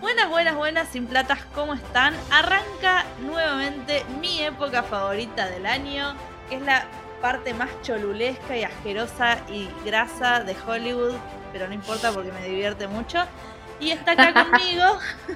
[0.00, 2.14] Buenas, buenas, buenas, sin platas, ¿cómo están?
[2.30, 6.14] Arranca nuevamente mi época favorita del año,
[6.48, 6.86] que es la
[7.20, 11.16] parte más cholulesca y asquerosa y grasa de Hollywood,
[11.52, 13.18] pero no importa porque me divierte mucho.
[13.78, 14.84] Y está acá conmigo,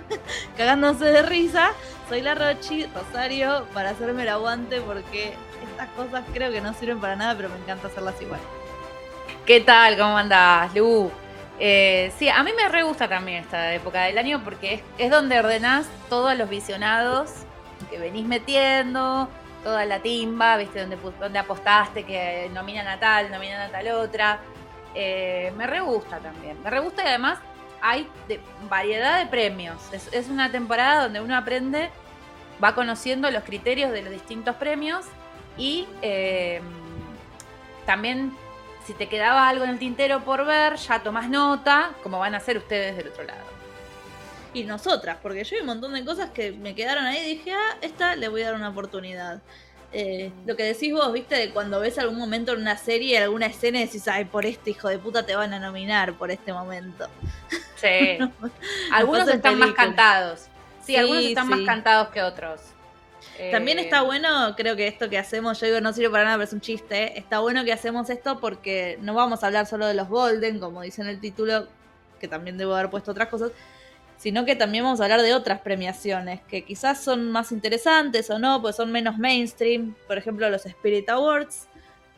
[0.57, 1.73] cagándose de risa.
[2.09, 5.35] Soy la Rochi, Rosario, para hacerme el aguante porque
[5.71, 8.41] estas cosas creo que no sirven para nada, pero me encanta hacerlas igual.
[9.45, 9.99] ¿Qué tal?
[9.99, 11.11] ¿Cómo andás, Lu?
[11.61, 15.39] Eh, sí, a mí me re gusta también esta época del año porque es, donde
[15.39, 17.31] ordenás todos los visionados
[17.91, 19.29] que venís metiendo,
[19.63, 20.81] toda la timba, ¿viste?
[20.81, 24.41] Donde, donde apostaste que nominan a tal, nominan a tal otra.
[24.95, 26.61] Eh, me re gusta también.
[26.63, 27.39] Me re gusta y además
[27.81, 28.09] hay
[28.69, 29.77] variedad de premios.
[29.93, 31.91] Es, una temporada donde uno aprende,
[32.63, 35.05] va conociendo los criterios de los distintos premios
[35.57, 36.61] y eh,
[37.87, 38.33] también
[38.87, 42.39] si te quedaba algo en el tintero por ver, ya tomás nota, como van a
[42.39, 43.45] hacer ustedes del otro lado.
[44.53, 47.53] Y nosotras, porque yo hay un montón de cosas que me quedaron ahí y dije,
[47.53, 49.41] ah, esta le voy a dar una oportunidad.
[49.93, 53.47] Eh, lo que decís vos, viste, de cuando ves algún momento en una serie, alguna
[53.47, 56.53] escena y decís, ay, por este hijo de puta te van a nominar por este
[56.53, 57.09] momento.
[57.77, 58.19] Sí.
[58.93, 60.49] algunos están más cantados.
[60.85, 62.61] Sí, algunos están más cantados que otros.
[63.51, 66.37] También está eh, bueno, creo que esto que hacemos, yo digo no sirve para nada,
[66.37, 67.19] pero es un chiste.
[67.19, 70.83] Está bueno que hacemos esto porque no vamos a hablar solo de los Golden, como
[70.83, 71.67] dice en el título,
[72.21, 73.51] que también debo haber puesto otras cosas,
[74.17, 78.39] sino que también vamos a hablar de otras premiaciones que quizás son más interesantes o
[78.39, 79.95] no, pues son menos mainstream.
[80.07, 81.67] Por ejemplo, los Spirit Awards,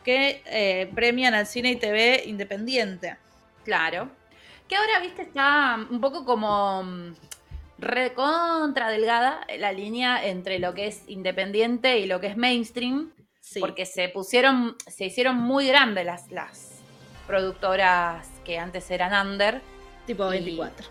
[0.04, 3.16] que eh, premian al cine y TV independiente.
[3.64, 4.08] Claro.
[4.68, 6.84] Que ahora, viste, está un poco como
[7.78, 13.12] recontra delgada la línea entre lo que es independiente y lo que es mainstream.
[13.60, 16.80] Porque se pusieron, se hicieron muy grandes las, las
[17.26, 19.62] productoras que antes eran under.
[20.06, 20.86] Tipo 24.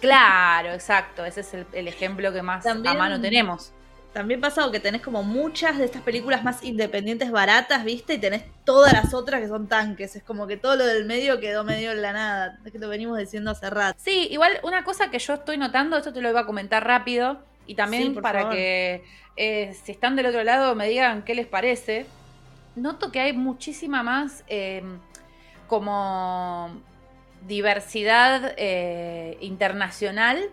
[0.00, 1.24] claro, exacto.
[1.24, 3.72] Ese es el, ejemplo que más a mano tenemos.
[4.16, 8.14] También pasa que tenés como muchas de estas películas más independientes baratas, ¿viste?
[8.14, 10.16] Y tenés todas las otras que son tanques.
[10.16, 12.58] Es como que todo lo del medio quedó medio en la nada.
[12.64, 14.00] Es que lo venimos diciendo hace rato.
[14.02, 17.42] Sí, igual una cosa que yo estoy notando, esto te lo iba a comentar rápido,
[17.66, 19.04] y también para que
[19.36, 22.06] eh, si están del otro lado me digan qué les parece.
[22.74, 24.82] Noto que hay muchísima más eh,
[25.68, 26.70] como
[27.46, 30.48] diversidad eh, internacional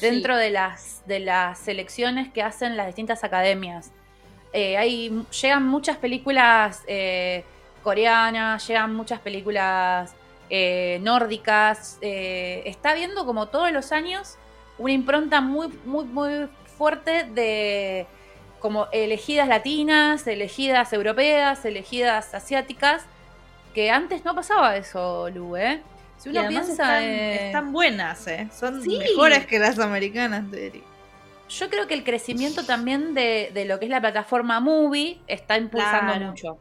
[0.00, 3.92] dentro de, las, de las selecciones que hacen las distintas academias.
[4.52, 7.44] Eh, hay, llegan muchas películas eh,
[7.82, 10.14] coreanas, llegan muchas películas
[10.50, 11.98] eh, nórdicas.
[12.00, 14.36] está viendo como todos los años
[14.78, 18.06] una impronta muy, muy, muy fuerte de
[18.60, 23.04] como elegidas latinas, elegidas europeas, elegidas asiáticas,
[23.74, 25.82] que antes no pasaba eso, Lu, ¿eh?
[26.18, 27.02] Si uno piensa.
[27.02, 28.48] Están, buenas, ¿eh?
[28.52, 30.82] Son mejores que las americanas, de
[31.48, 36.14] Yo creo que el crecimiento también de, lo que es la plataforma Movie está impulsando
[36.26, 36.58] mucho.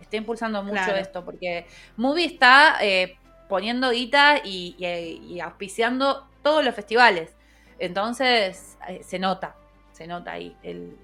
[0.00, 1.66] Está impulsando mucho esto, porque
[1.96, 3.16] Movie está eh,
[3.48, 7.34] poniendo guita y, auspiciando todos los festivales.
[7.78, 9.54] Entonces, eh, se nota,
[9.92, 10.56] se nota ahí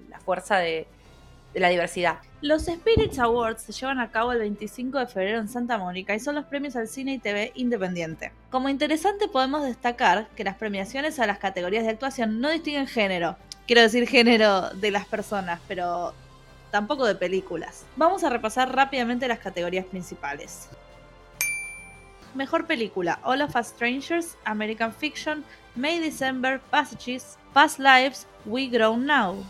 [0.09, 0.87] la fuerza de,
[1.55, 2.19] de la diversidad.
[2.41, 6.19] Los Spirits Awards se llevan a cabo el 25 de febrero en Santa Mónica y
[6.19, 8.33] son los premios al cine y TV independiente.
[8.51, 13.37] Como interesante podemos destacar que las premiaciones a las categorías de actuación no distinguen género,
[13.65, 16.13] quiero decir género de las personas, pero
[16.71, 17.85] tampoco de películas.
[17.95, 20.67] Vamos a repasar rápidamente las categorías principales.
[22.33, 28.97] Mejor película: All of Us Strangers, American Fiction, May December, Passages, Past Lives, We Grow
[28.97, 29.41] Now.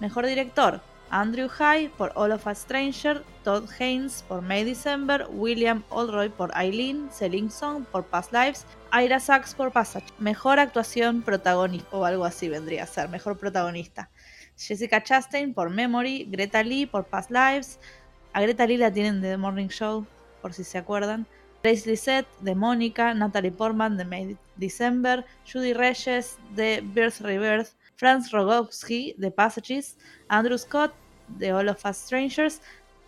[0.00, 0.80] Mejor director:
[1.12, 6.50] Andrew High por All of Us Stranger, Todd Haynes por May December, William Oldroy por
[6.56, 10.06] Eileen, Celine Song por Past Lives, Ira Sachs por Passage.
[10.18, 14.10] Mejor actuación protagonista, o algo así vendría a ser, mejor protagonista.
[14.56, 17.78] Jessica Chastain por Memory, Greta Lee por Past Lives.
[18.32, 20.06] A Greta Lee la tienen de The Morning Show,
[20.40, 21.26] por si se acuerdan.
[21.62, 28.32] Grace Lissette de Mónica, Natalie Portman de May December, Judy Reyes de Birth Rebirth, Franz
[28.32, 29.96] Rogowski de Passages,
[30.28, 30.92] Andrew Scott
[31.38, 32.60] de All of Us Strangers,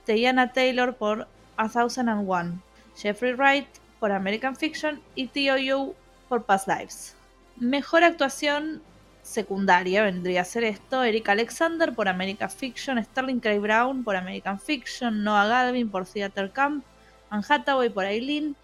[0.06, 1.26] Tiana Taylor por
[1.56, 2.52] A Thousand and One,
[2.96, 3.68] Jeffrey Wright
[4.00, 5.94] por American Fiction y Tio Yu
[6.28, 7.16] por Past Lives.
[7.56, 8.82] Mejor actuación
[9.22, 13.58] secundaria vendría a ser esto: Eric Alexander por American Fiction, Sterling K.
[13.58, 16.84] Brown por American Fiction, Noah Galvin por Theater Camp,
[17.30, 18.56] Anne Hathaway por Eileen,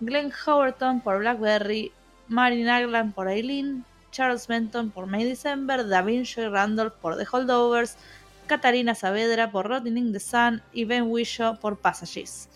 [0.00, 1.92] Glenn Howerton por Blackberry,
[2.28, 7.96] Marin Agland por Eileen, Charles Benton por May December, Da Vinci Randolph por The Holdovers,
[8.46, 12.48] Katarina Saavedra por Rotting in the Sun y Ben Whishaw por Passages.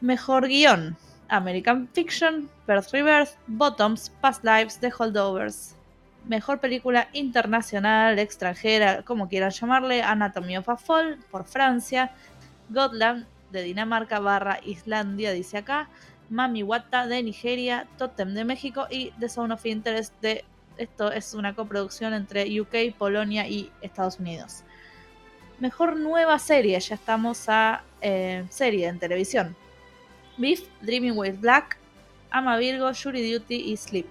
[0.00, 0.96] Mejor guion:
[1.28, 5.74] American Fiction, Birth Rebirth, Bottoms, Past Lives, The Holdovers.
[6.24, 12.12] Mejor película internacional, extranjera, como quieran llamarle, Anatomy of a Fall por Francia,
[12.68, 15.88] Gotland de Dinamarca barra Islandia, dice acá,
[16.28, 20.44] Mami Wata de Nigeria, Totem de México y The Zone of Interest de...
[20.78, 24.62] Esto es una coproducción entre UK, Polonia y Estados Unidos.
[25.58, 29.56] Mejor nueva serie, ya estamos a eh, serie en televisión.
[30.36, 31.78] Beef, Dreaming with Black,
[32.30, 34.06] Ama Virgo, Jury Duty y Sleep.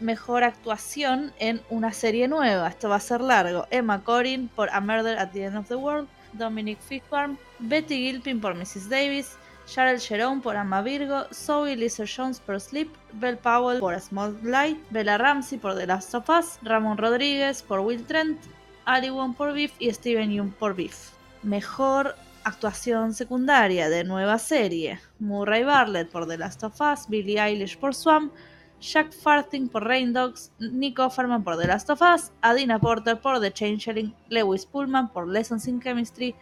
[0.00, 3.66] Mejor actuación en una serie nueva, esto va a ser largo.
[3.70, 8.38] Emma Corrin por A Murder at the End of the World, Dominic Fishburne, Betty Gilpin
[8.38, 8.90] por Mrs.
[8.90, 14.00] Davis, Cheryl Sharon por Ama Virgo, Zoe Lisa Jones por Sleep, Belle Powell por A
[14.00, 18.38] Small Light, Bella Ramsey por The Last of Us, Ramón Rodríguez por Will Trent,
[18.84, 21.10] Ali Wong por Beef y Steven Yeun por Beef.
[21.42, 27.78] Mejor actuación secundaria de nueva serie: Murray Bartlett por The Last of Us, Billie Eilish
[27.78, 28.32] por Swamp,
[28.80, 33.40] Jack Farthing por Rain Dogs, Nico Offerman por The Last of Us, Adina Porter por
[33.40, 36.34] The Changeling, Lewis Pullman por Lessons in Chemistry,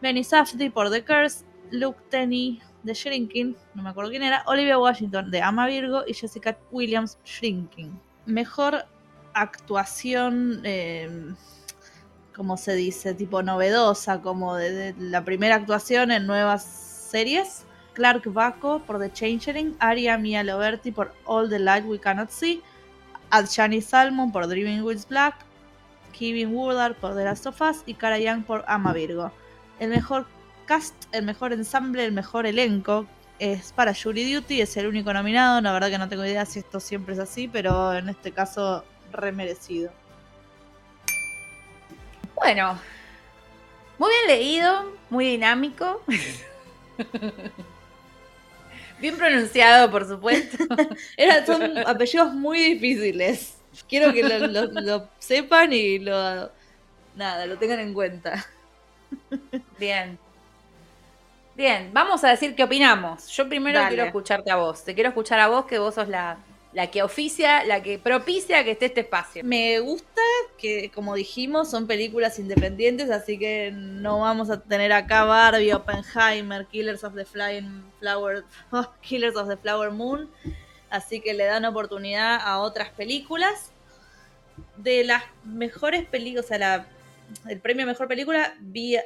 [0.00, 4.78] Benny Safdie por The Curse, Luke Tenney de Shrinking, no me acuerdo quién era, Olivia
[4.78, 7.98] Washington de Ama Virgo y Jessica Williams Shrinking.
[8.26, 8.86] Mejor
[9.34, 11.34] actuación, eh,
[12.34, 17.64] como se dice, tipo novedosa, como de, la primera actuación en nuevas series.
[17.92, 22.62] Clark Baco por The Changeling, Aria Mia Loberti por All the Light We Cannot See,
[23.30, 25.34] Adjani Salmon por Dreaming with Black,
[26.12, 29.32] Kevin Woodard por The Last of Us y Cara Young por Ama Virgo.
[29.80, 30.26] El mejor
[30.66, 33.06] cast, el mejor ensamble, el mejor elenco
[33.38, 35.60] es para Jury Duty, es el único nominado.
[35.60, 38.84] La verdad que no tengo idea si esto siempre es así, pero en este caso
[39.12, 39.90] remerecido.
[42.40, 42.80] Bueno,
[43.98, 46.02] muy bien leído, muy dinámico.
[48.98, 50.56] bien pronunciado, por supuesto.
[51.46, 53.58] son apellidos muy difíciles.
[53.86, 56.50] Quiero que lo sepan y lo
[57.14, 58.46] nada, lo tengan en cuenta.
[59.78, 60.18] Bien.
[61.54, 63.28] Bien, vamos a decir qué opinamos.
[63.28, 64.82] Yo primero quiero escucharte a vos.
[64.82, 66.38] Te quiero escuchar a vos, que vos sos la,
[66.72, 69.42] la que oficia, la que propicia que esté este espacio.
[69.44, 70.22] Me gusta
[70.58, 76.66] que, como dijimos, son películas independientes, así que no vamos a tener acá Barbie, Oppenheimer,
[76.66, 78.44] Killers of the Flying Flower,
[79.00, 80.30] Killers of the Flower Moon,
[80.90, 83.72] así que le dan oportunidad a otras películas.
[84.76, 86.86] De las mejores películas, o sea, la,
[87.48, 88.96] el premio mejor película, vi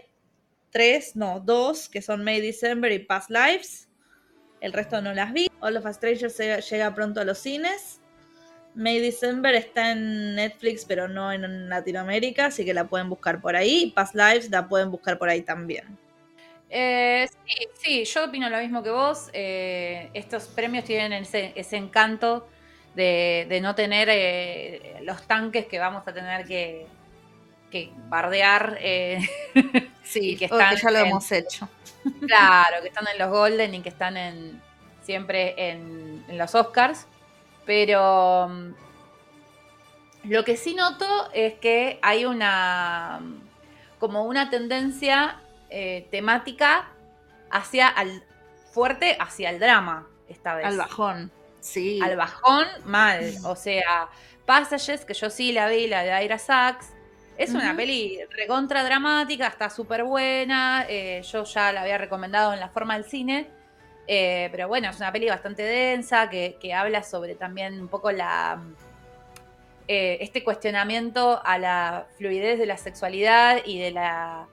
[0.71, 3.84] tres, no, dos, que son May December y Past Lives.
[4.65, 5.51] El resto no las vi.
[5.61, 6.39] All of Us Strangers
[6.71, 8.01] llega pronto a los cines.
[8.75, 13.57] May December está en Netflix, pero no en Latinoamérica, así que la pueden buscar por
[13.57, 13.93] ahí.
[13.95, 15.99] Past Lives la pueden buscar por ahí también.
[16.71, 19.29] Eh, sí, sí, yo opino lo mismo que vos.
[19.35, 22.49] Eh, estos premios tienen ese, encanto
[22.95, 26.87] de, no tener eh, los tanques que vamos a tener que,
[27.75, 28.79] que bardear.
[30.05, 31.69] sí, que, están ya lo hemos hecho.
[32.25, 34.63] Claro, que están en los Golden y que están en
[35.03, 37.07] siempre en, los Oscars.
[37.67, 38.75] Pero mm,
[40.31, 43.21] lo que sí noto es que hay una
[43.99, 46.91] como una tendencia eh, temática
[47.51, 48.23] hacia al
[48.71, 50.67] fuerte hacia el drama esta vez.
[50.67, 51.99] Al bajón, sí.
[52.01, 53.35] Al bajón, mal.
[53.45, 54.09] O sea,
[54.47, 56.95] Passages, que yo sí la vi, la de Ira Sachs,
[57.37, 60.87] es una peli recontra dramática, está súper buena.
[60.89, 63.49] Eh, yo ya la había recomendado en la forma del cine.
[64.07, 68.61] Eh, pero bueno, es una peli bastante densa que, habla sobre también un poco la.
[69.87, 74.47] Eh, este cuestionamiento a la fluidez de la sexualidad y de la.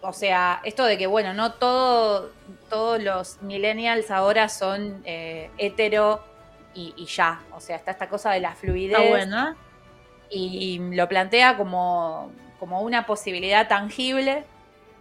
[0.00, 2.32] O sea, esto de que, bueno, no todo,
[2.68, 6.24] todos los millennials ahora son hetero
[6.74, 7.42] y, y, ya.
[7.52, 8.98] O sea, está esta cosa de la fluidez.
[8.98, 9.56] Está buena
[10.32, 14.44] y lo plantea como, una posibilidad tangible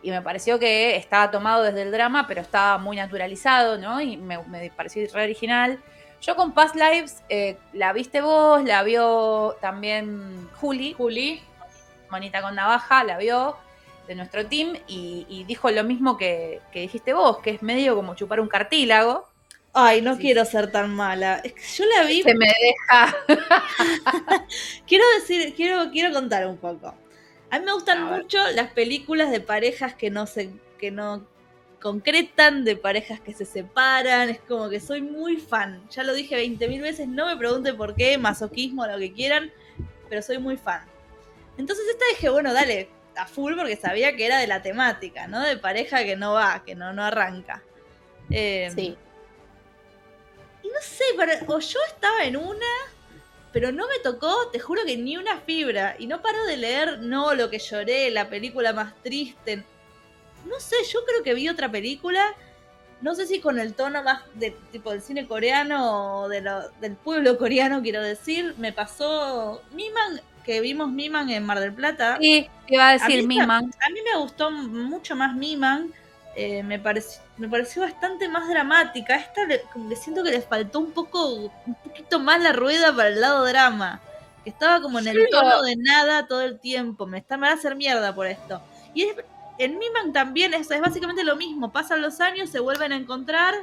[0.04, 4.02] y me pareció que estaba tomado desde el drama, pero estaba muy naturalizado, ¿no?
[4.02, 4.40] Y me,
[4.76, 5.80] pareció re original.
[6.22, 10.94] Yo con Past Lives eh, la viste vos, la vio también Juli.
[10.94, 11.42] Juli.
[12.10, 13.56] Monita con navaja, la vio
[14.08, 18.16] de nuestro team y, dijo lo mismo que, que, dijiste vos, que es medio como
[18.16, 19.31] chupar un cartílago.
[19.74, 21.42] Ay, no quiero ser tan mala.
[21.44, 22.24] Es que yo la vi.
[22.24, 23.16] Se me deja.
[24.88, 26.94] quiero decir, quiero, quiero contar un poco.
[27.50, 31.26] A mí me gustan mucho las películas de parejas que no se, que no
[31.82, 34.30] concretan, de parejas que se separan.
[34.30, 35.88] Es como que soy muy fan.
[35.90, 39.52] Ya lo dije 20.000 veces, no me pregunten por qué, masoquismo, lo que quieran,
[40.10, 40.82] pero soy muy fan.
[41.58, 45.42] Entonces esta dije, bueno, dale, a full porque sabía que era de la temática, ¿no?
[45.42, 47.64] De pareja que no va, que no, no arranca.
[48.30, 48.98] Eh, sí
[50.64, 51.04] no sé,
[51.48, 52.68] o yo estaba en una
[53.52, 55.96] pero no me tocó, te juro que ni una fibra.
[56.00, 59.64] Y no paro de leer, no, lo que lloré, la película más triste.
[60.46, 62.34] No sé, yo creo que vi otra película,
[63.02, 66.42] no sé si con el tono más de tipo del cine coreano o de
[66.80, 72.18] del pueblo coreano, quiero decir, me pasó Miman, que vimos Miman en Mar del Plata.
[72.20, 73.72] Sí, iba a decir Miman.
[73.86, 75.94] A mí me gustó mucho más Miman.
[76.36, 79.16] Eh, me, pareció, me pareció bastante más dramática.
[79.16, 79.62] Esta le,
[79.96, 84.00] siento que le faltó un poco, un poquito más la rueda para el lado drama.
[84.44, 87.06] Que estaba como en el tono de nada todo el tiempo.
[87.06, 88.62] Me, está, me va a hacer mierda por esto.
[88.94, 89.10] Y
[89.58, 91.72] en Miman también es, es, básicamente lo mismo.
[91.72, 93.54] Pasan los años, se vuelven a encontrar,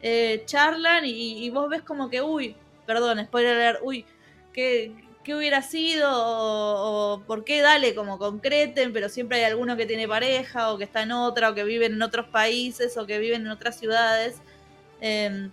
[0.00, 2.56] eh, charlan y, y, vos ves como que, uy,
[2.86, 4.06] perdón, spoiler, uy,
[4.52, 9.86] que qué hubiera sido o, por qué dale como concreten, pero siempre hay alguno que
[9.86, 13.18] tiene pareja o que está en otra o que vive en otros países o que
[13.18, 14.36] viven en otras ciudades.
[15.00, 15.50] Em,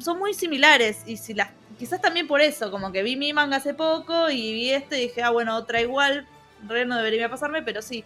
[0.00, 3.56] son muy similares y si las, quizás también por eso, como que vi mi manga
[3.56, 6.26] hace poco y vi este y dije, ah, bueno, otra igual,
[6.68, 8.04] re no debería pasarme, pero sí,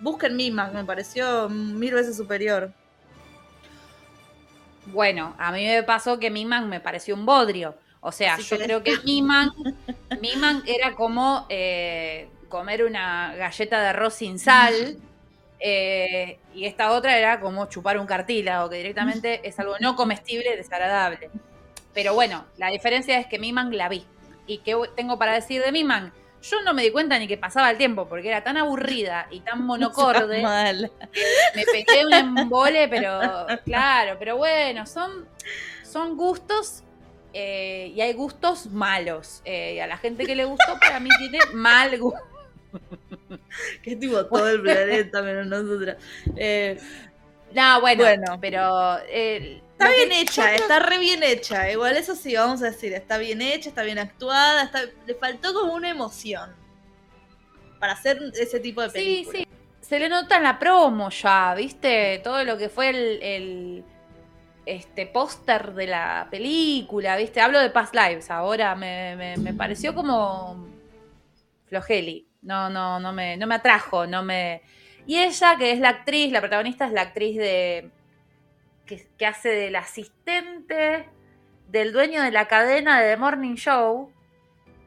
[0.00, 2.72] busquen mi manga, me pareció mil veces superior.
[4.86, 8.58] Bueno, a mí me pasó que mi manga me pareció un bodrio o sea, yo
[8.58, 9.50] creo que Miman,
[10.20, 14.96] Miman era como eh, comer una galleta de arroz sin sal.
[15.62, 20.56] Eh, y esta otra era como chupar un cartílago, que directamente es algo no comestible,
[20.56, 21.30] desagradable.
[21.92, 24.04] Pero bueno, la diferencia es que Miman la vi.
[24.46, 26.12] ¿Y qué tengo para decir de Miman?
[26.42, 29.40] Yo no me di cuenta ni que pasaba el tiempo, porque era tan aburrida y
[29.40, 30.42] tan monocorde.
[30.42, 35.28] me pegué un embole, pero claro, pero bueno, son,
[35.84, 36.82] son gustos
[37.32, 39.42] eh, y hay gustos malos.
[39.44, 42.20] Eh, y a la gente que le gustó, para mí tiene mal gusto.
[43.82, 45.96] que es tipo todo el planeta menos nosotras.
[46.36, 46.78] Eh,
[47.52, 48.98] no, bueno, pero.
[48.98, 51.70] está bien hecha, está re bien hecha.
[51.70, 54.70] Igual eso sí, vamos a decir, está bien hecha, está bien actuada,
[55.06, 56.54] le faltó como una emoción
[57.78, 59.38] para hacer ese tipo de película.
[59.38, 59.48] Sí, sí.
[59.80, 62.20] Se le nota en la promo ya, ¿viste?
[62.22, 63.84] Todo lo que fue el
[64.66, 67.40] este póster de la película, ¿viste?
[67.40, 70.66] Hablo de Past Lives ahora, me, pareció como
[71.66, 72.26] flojeli.
[72.42, 74.62] No, no, no me, no me atrajo, no me.
[75.06, 77.90] Y ella, que es la actriz, la protagonista es la actriz de.
[78.86, 81.06] que, que hace del asistente
[81.68, 84.10] del dueño de la cadena de The Morning Show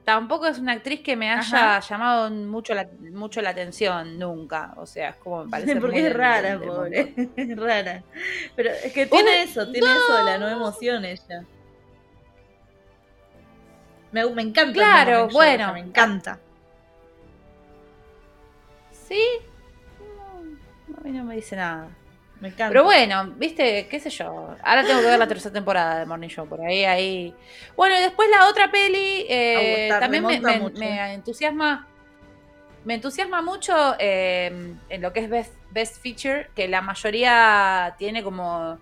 [0.03, 4.73] tampoco es una actriz que me haya llamado mucho la, mucho la atención nunca.
[4.77, 5.75] O sea, es como me parece.
[5.77, 7.13] Porque es rara, pobre.
[7.35, 8.03] Es rara.
[8.55, 11.43] Pero es que tiene eso, tiene eso de la no emoción ella.
[14.11, 14.73] Me, me encanta.
[14.73, 15.73] Claro, bueno.
[15.73, 16.39] me encanta.
[18.91, 19.21] ¿Sí?
[20.87, 21.89] No, a mí no me dice nada.
[22.43, 22.67] Me encanta.
[22.67, 24.53] Pero bueno, viste, qué sé yo.
[24.61, 27.33] Ahora tengo que ver la tercera temporada de Morning Show, por ahí, ahí.
[27.77, 31.87] Bueno, y después la otra peli eh, también me, entusiasma.
[32.83, 35.29] Me entusiasma mucho em, en lo que es
[35.71, 38.77] Best, Feature, que la mayoría tiene como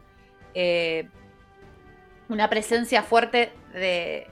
[0.55, 1.07] eh,
[2.29, 4.27] una presencia fuerte de,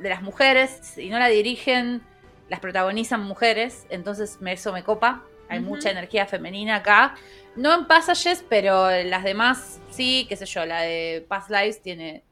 [0.00, 2.02] las mujeres, y no la dirigen,
[2.48, 5.22] las protagonizan mujeres, entonces eso me copa.
[5.48, 7.14] Hay mucha energía femenina acá.
[7.54, 12.22] No en Passages, pero las demás sí, qué sé yo, la de Past Lives tiene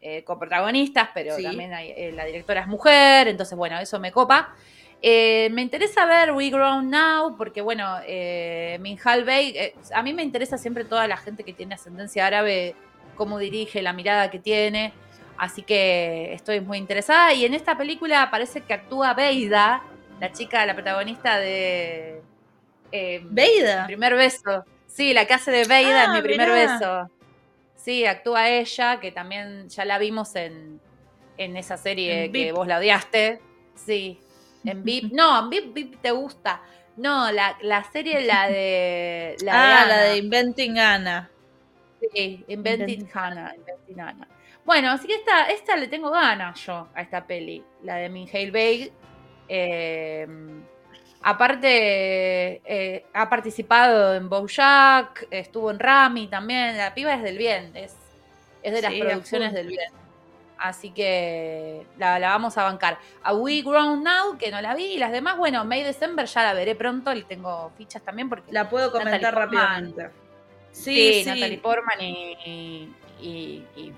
[0.00, 4.54] eh, coprotagonistas, pero también eh, la directora es mujer, entonces bueno, eso me copa.
[5.02, 10.22] Eh, me interesa ver We Grown Now, porque bueno, eh, Minhal Bey, a mí me
[10.22, 12.74] interesa siempre toda la gente que tiene ascendencia árabe,
[13.14, 14.94] cómo dirige, la mirada que tiene,
[15.36, 17.34] así que estoy muy interesada.
[17.34, 19.82] Y en esta película parece que actúa Beida,
[20.18, 22.22] la chica, la protagonista de
[22.92, 23.82] eh, Veida.
[23.82, 24.64] Mi primer beso.
[24.86, 27.10] Sí, la que hace de Veida es ah, mi primer beso.
[27.74, 30.80] Sí, actúa ella, que también ya la vimos en,
[31.36, 33.40] en esa serie que vos la odiaste.
[33.74, 34.18] Sí.
[34.64, 35.12] En VIP.
[35.12, 36.62] No, en VIP, te gusta.
[36.96, 39.36] No, la, la serie, la de.
[39.44, 41.30] La ah, la de Inventing Anna.
[42.12, 43.54] Sí, Inventing Hannah.
[43.54, 44.28] Inventing Anna.
[44.64, 47.62] Bueno, así que esta, esta le tengo ganas yo a esta peli.
[47.82, 48.92] La de Minhale Bay.
[49.48, 50.26] Eh,
[51.28, 56.76] Aparte, eh, ha participado en Bojack, estuvo en Rami también.
[56.76, 57.96] La piba es del bien, es,
[58.62, 59.90] es de las producciones del bien.
[60.56, 62.98] Así que la, vamos a bancar.
[63.24, 66.44] A We Grown Now, que no la vi, y las demás, bueno, May December ya
[66.44, 68.52] la veré pronto, le tengo fichas también porque.
[68.52, 70.10] La puedo comentar rápidamente.
[70.70, 72.88] Sí, sí, Natalie Portman y,
[73.20, 73.92] y, y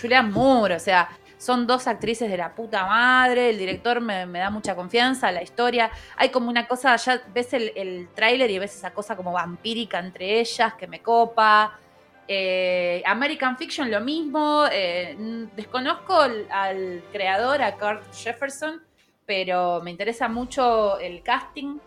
[0.00, 1.08] Julian Moore, o sea,
[1.44, 5.90] son dos actrices de la puta madre, el director me, da mucha confianza, la historia.
[6.16, 9.98] Hay como una cosa, ya ves el, el tráiler y ves esa cosa como vampírica
[9.98, 11.78] entre ellas que me copa.
[12.26, 14.64] Eh, American Fiction lo mismo.
[14.72, 15.16] Eh,
[15.54, 18.82] desconozco al, creador, a Kurt Jefferson,
[19.26, 21.78] pero me interesa mucho el casting.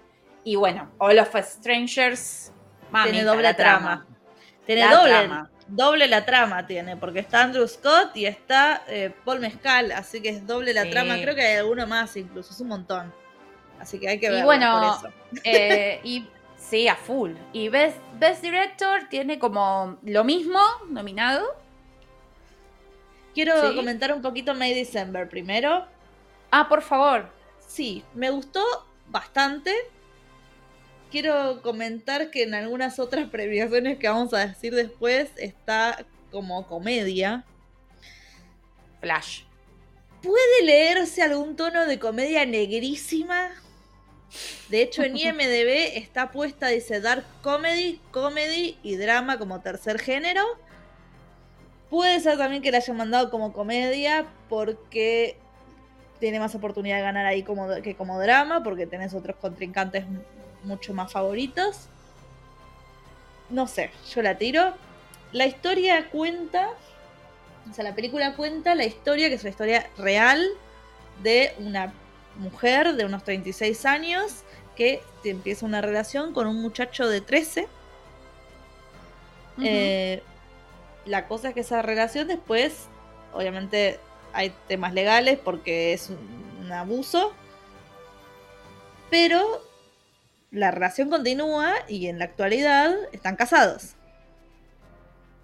[0.43, 2.53] Y bueno, All of Strangers.
[3.03, 4.05] tiene doble trama.
[4.65, 9.91] Tiene doble, doble la trama, tiene, porque está Andrew Scott y está eh, Paul Mescal,
[9.91, 11.15] así que es doble la trama.
[11.15, 13.13] Creo que hay alguno más incluso, es un montón.
[13.79, 16.01] Así que hay que verlo y bueno, por eso.
[16.03, 16.27] y
[16.69, 17.31] Sí, a full.
[17.53, 20.59] Y Best, Best Director tiene como lo mismo
[20.89, 21.45] nominado.
[23.33, 25.85] Quiero comentar un poquito May December primero.
[26.51, 27.29] Ah, por favor.
[27.65, 28.63] Sí, me gustó
[29.07, 29.73] bastante.
[31.11, 37.45] Quiero comentar que en algunas otras premiaciones que vamos a decir después está como comedia.
[38.99, 39.43] Flash.
[40.21, 43.51] ¿Puede leerse algún tono de comedia negrísima?
[44.69, 50.43] De hecho, en IMDB está puesta, dice Dark Comedy, Comedy y Drama como tercer género.
[51.89, 55.37] Puede ser también que la hayan mandado como comedia porque
[56.19, 60.03] tiene más oportunidad de ganar ahí como, que como drama, porque tenés otros contrincantes
[60.67, 61.87] mucho más favoritos.
[63.49, 64.73] No sé, yo la tiro.
[65.31, 66.69] La historia cuenta,
[67.69, 70.45] o sea, la película cuenta la historia, que es una historia real,
[71.23, 71.93] de una
[72.37, 74.43] mujer de unos 36 años
[74.75, 77.67] que empieza una relación con un muchacho de 13.
[79.63, 80.21] Eh,
[81.05, 82.85] la cosa es que esa relación después,
[83.33, 83.99] obviamente
[84.33, 86.37] hay temas legales porque es un,
[86.71, 87.31] abuso,
[89.09, 89.63] pero
[90.51, 93.95] la relación continúa y en la actualidad están casados.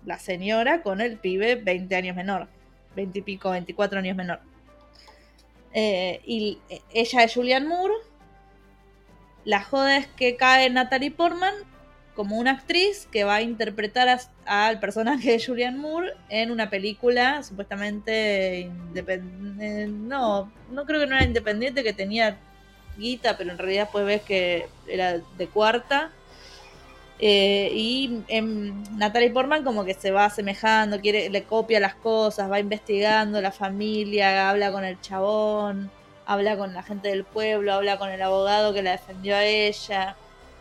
[0.06, 2.48] La señora con el pibe 20 años menor,
[2.96, 4.40] 20 y pico, 24 años menor.
[5.74, 6.60] Eh, y
[6.94, 7.94] ella es Julianne Moore.
[9.46, 11.54] La joda es que cae Natalie Portman
[12.16, 17.42] como una actriz que va a interpretar al personaje de Julianne Moore en una película
[17.44, 19.88] supuestamente independiente.
[19.88, 22.38] No, no creo que no era independiente, que tenía
[22.98, 26.12] guita, pero en realidad pues ves que era de cuarta.
[27.20, 32.52] Eh, y en Natalie Portman como que se va asemejando, quiere, le copia las cosas,
[32.52, 35.90] va investigando la familia, habla con el chabón,
[36.26, 40.18] habla con la gente del pueblo, habla con el abogado que la defendió a ella,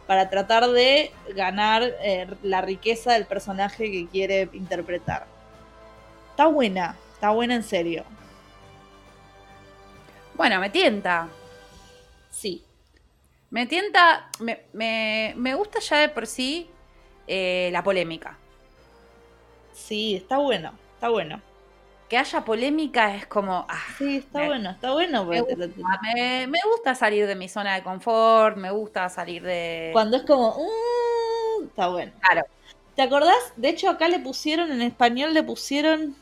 [0.06, 5.26] para tratar de ganar eh, la riqueza del personaje que quiere interpretar.
[6.30, 8.04] Está buena, está buena en serio.
[10.34, 11.28] Bueno, me tienta.
[12.32, 12.64] Sí,
[13.50, 16.70] me tienta, me, gusta ya de por sí
[17.26, 18.38] eh, la polémica.
[19.74, 21.40] Sí, está bueno, está bueno.
[22.08, 23.66] Que haya polémica es como...
[23.68, 25.26] Ah, sí, está bueno, está bueno.
[25.26, 25.42] Me
[26.64, 29.90] gusta, salir de mi zona de confort, me gusta salir de...
[29.92, 30.56] Cuando es como...
[30.56, 32.12] Uh", está bueno.
[32.20, 32.46] Claro.
[32.96, 33.52] ¿Te acordás?
[33.56, 36.16] De hecho, acá le pusieron, en español le pusieron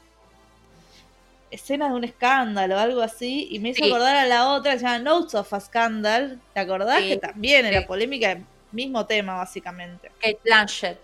[1.50, 4.84] escenas de un escándalo, algo así, y me hizo acordar a la otra que se
[4.84, 7.02] llama Notes of a Scandal, ¿te acordás?
[7.02, 8.38] que también era polémica,
[8.72, 10.10] mismo tema básicamente.
[10.20, 10.98] Kate Blanchett.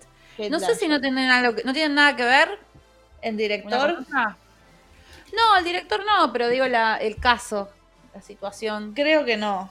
[0.51, 2.59] no sé si no tienen algo no tienen nada que ver.
[3.23, 4.05] ¿El director?
[5.35, 7.69] No, el director no, pero digo la, el caso,
[8.15, 8.95] la situación.
[8.95, 9.71] Creo que no.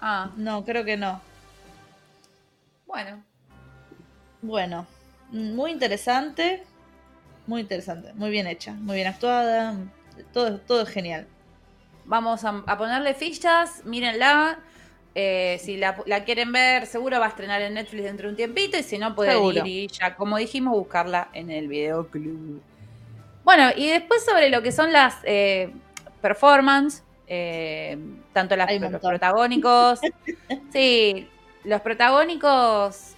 [0.00, 0.30] Ah.
[0.36, 1.20] No, creo que no.
[2.86, 3.22] Bueno.
[4.42, 4.86] Bueno,
[5.30, 6.64] muy interesante.
[7.46, 9.76] Muy interesante, muy bien hecha, muy bien actuada,
[10.32, 11.26] todo, todo es genial.
[12.06, 14.58] Vamos a, ponerle fichas, mírenla.
[15.14, 18.78] Eh, si la, quieren ver, seguro va a estrenar en Netflix dentro de un tiempito.
[18.78, 22.60] Y si no, pueden ir y ya, como dijimos, buscarla en el videoclub.
[23.44, 25.70] Bueno, y después sobre lo que son las eh,
[26.20, 27.98] performances, eh,
[28.32, 30.00] tanto las, los protagónicos.
[30.72, 31.28] sí,
[31.64, 33.14] los protagónicos.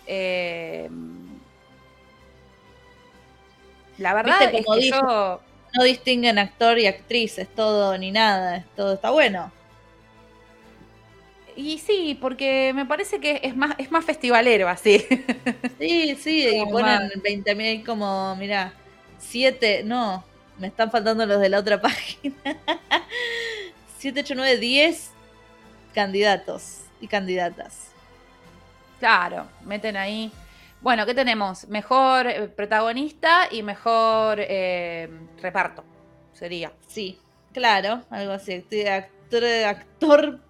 [3.99, 5.41] La verdad es que yo...
[5.77, 9.53] No distinguen actor y actriz, es todo ni nada, es todo está bueno.
[11.55, 15.05] Y sí, porque me parece que es más, es más festivalero así.
[15.79, 18.73] Sí, sí, y ponen 20.000 como, mira,
[19.19, 20.25] siete, no,
[20.59, 22.35] me están faltando los de la otra página.
[23.99, 25.11] 7, 8, 9, 10
[25.95, 27.89] candidatos y candidatas.
[28.99, 30.33] Claro, meten ahí
[30.81, 31.69] bueno, ¿qué tenemos?
[31.69, 35.09] Mejor eh, protagonista y mejor eh,
[35.41, 35.85] reparto,
[36.33, 36.73] sería.
[36.87, 37.19] Sí,
[37.53, 38.65] claro, algo así.
[38.89, 40.41] Actor, actor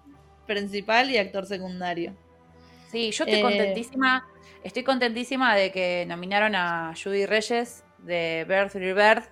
[0.45, 2.13] principal y actor secundario.
[2.91, 4.27] Sí, yo estoy eh, contentísima.
[4.63, 9.25] Estoy contentísima de que nominaron a Judy Reyes de Birth Rebirth,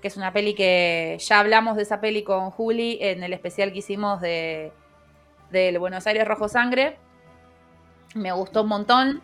[0.00, 3.72] que es una peli que ya hablamos de esa peli con Juli en el especial
[3.72, 4.72] que hicimos de
[5.50, 6.96] del Buenos Aires Rojo Sangre.
[8.14, 9.22] Me gustó un montón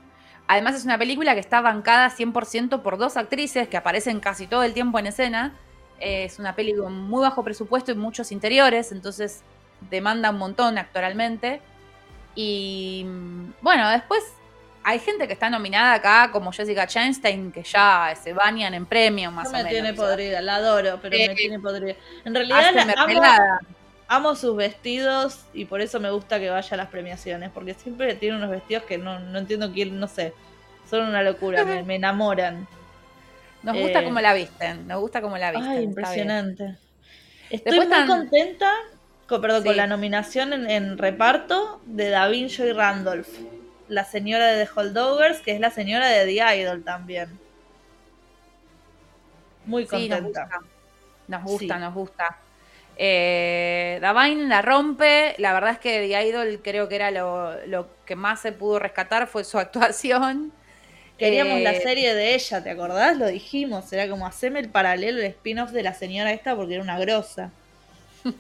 [0.49, 4.63] Además es una película que está bancada 100% por dos actrices que aparecen casi todo
[4.63, 5.55] el tiempo en escena.
[6.01, 9.43] es una película con muy bajo presupuesto y muchos interiores, entonces
[9.91, 11.61] demanda un montón actoralmente.
[12.35, 13.05] Y
[13.61, 14.25] bueno, después
[14.85, 19.31] hay gente que está nominada acá, como Jessica Chastain, que ya se bañan en premio
[19.31, 19.65] más o menos.
[19.65, 21.95] Me tiene podrida, la adoro, pero me eh, tiene podrida.
[22.25, 23.21] En realidad amo,
[24.09, 28.15] amo, sus vestidos y por eso me gusta que vaya a las premiaciones, porque siempre
[28.15, 30.33] tiene unos vestidos que no, entiendo quién, no sé,
[30.91, 32.67] son una locura, me, enamoran.
[33.63, 35.71] Nos gusta eh, como la visten, nos gusta como la visten.
[35.71, 36.77] Ay, impresionante.
[37.51, 38.73] Estoy muy contenta
[39.27, 43.29] con, perdón, con la nominación en, reparto de Da Vinci y Randolph,
[43.89, 47.39] la señora de The Holdovers, que es la señora de The Idol también.
[49.67, 50.49] Muy contenta.
[51.27, 52.39] nos gusta, nos gusta.
[52.99, 55.35] Eh, Davine la rompe.
[55.39, 59.27] La verdad es que The Idol creo que era lo, que más se pudo rescatar
[59.29, 60.53] fue su actuación.
[61.17, 63.17] Queríamos la eh, serie de ella, ¿te acordás?
[63.17, 63.93] Lo dijimos.
[63.93, 67.51] Era como hacerme el paralelo, el spin-off de la señora esta porque era una grosa.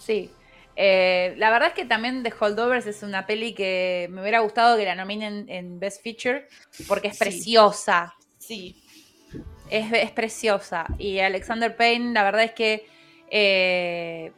[0.00, 0.30] sí.
[0.76, 4.76] Eh, la verdad es que también The Holdovers es una peli que me hubiera gustado
[4.76, 6.48] que la nominen en Best Feature
[6.88, 8.14] porque es preciosa.
[8.38, 8.82] Sí.
[9.70, 10.86] Es, preciosa.
[10.98, 12.86] Y Alexander Payne, la verdad es que
[13.30, 14.32] eh,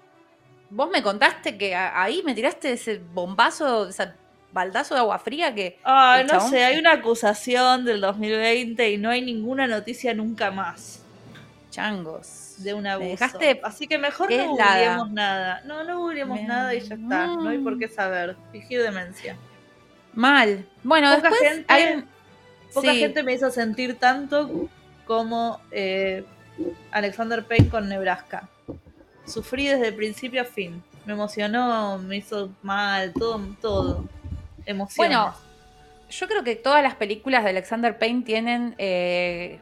[0.70, 4.12] vos me contaste que ahí me tiraste ese bombazo, ese
[4.52, 5.78] baldazo de agua fría que...
[5.84, 11.02] Ah, no sé, hay una acusación del 2020 y no hay ninguna noticia nunca más.
[11.70, 13.24] Changos de un abuso.
[13.62, 15.60] Así que mejor no googleemos nada.
[15.64, 17.26] No, no googleemos nada y ya está.
[17.26, 18.36] No hay por qué saber.
[18.52, 19.36] Fingir demencia.
[20.14, 20.66] Mal.
[20.82, 22.04] Bueno, poca gente,
[22.72, 24.68] poca gente me hizo sentir tanto
[25.06, 26.24] como eh,
[26.90, 28.48] Alexander Payne con Nebraska.
[29.26, 30.82] Sufrí desde principio a fin.
[31.04, 34.04] Me emocionó, me hizo mal, todo, todo.
[34.96, 35.34] Bueno,
[36.10, 39.60] yo creo que todas las películas de Alexander Payne tienen eh,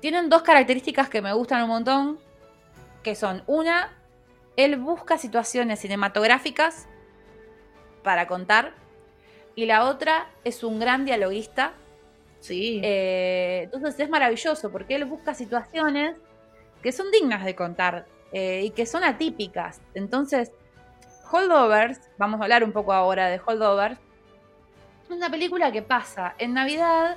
[0.00, 2.18] tienen dos características que me gustan un montón,
[3.02, 3.92] que son una,
[4.56, 6.86] él busca situaciones cinematográficas
[8.02, 8.72] para contar,
[9.54, 11.72] y la otra es un gran dialoguista.
[12.46, 12.80] Sí.
[12.82, 16.16] Eh, entonces es maravilloso porque él busca situaciones
[16.82, 19.80] que son dignas de contar eh, y que son atípicas.
[19.94, 20.52] Entonces,
[21.30, 23.98] Holdovers, vamos a hablar un poco ahora de Holdovers,
[25.04, 27.16] es una película que pasa en Navidad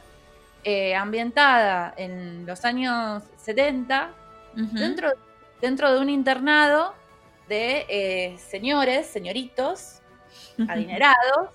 [0.63, 4.12] eh, ambientada en los años 70,
[4.54, 5.12] dentro,
[5.62, 6.94] dentro de un internado
[7.48, 10.02] de eh, señores, señoritos,
[10.68, 11.50] adinerados,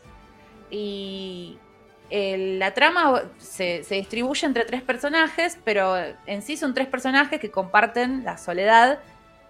[0.70, 1.58] y
[2.10, 7.50] la trama se, se, distribuye entre tres personajes, pero en sí son tres personajes que
[7.50, 9.00] comparten la soledad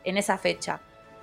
[0.04, 0.80] en esa fecha.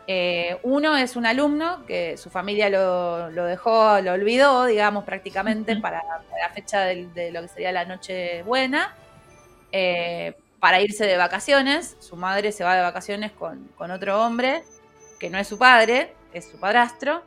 [0.08, 6.02] Eh, uno es un alumno que su familia lo, dejó, lo olvidó, digamos, prácticamente para,
[6.40, 8.96] la fecha de, lo que sería la noche buena,
[9.72, 11.96] eh, para irse de vacaciones.
[12.00, 14.64] Su madre se va de vacaciones con, otro hombre,
[15.20, 17.24] que no es su padre, es su padrastro.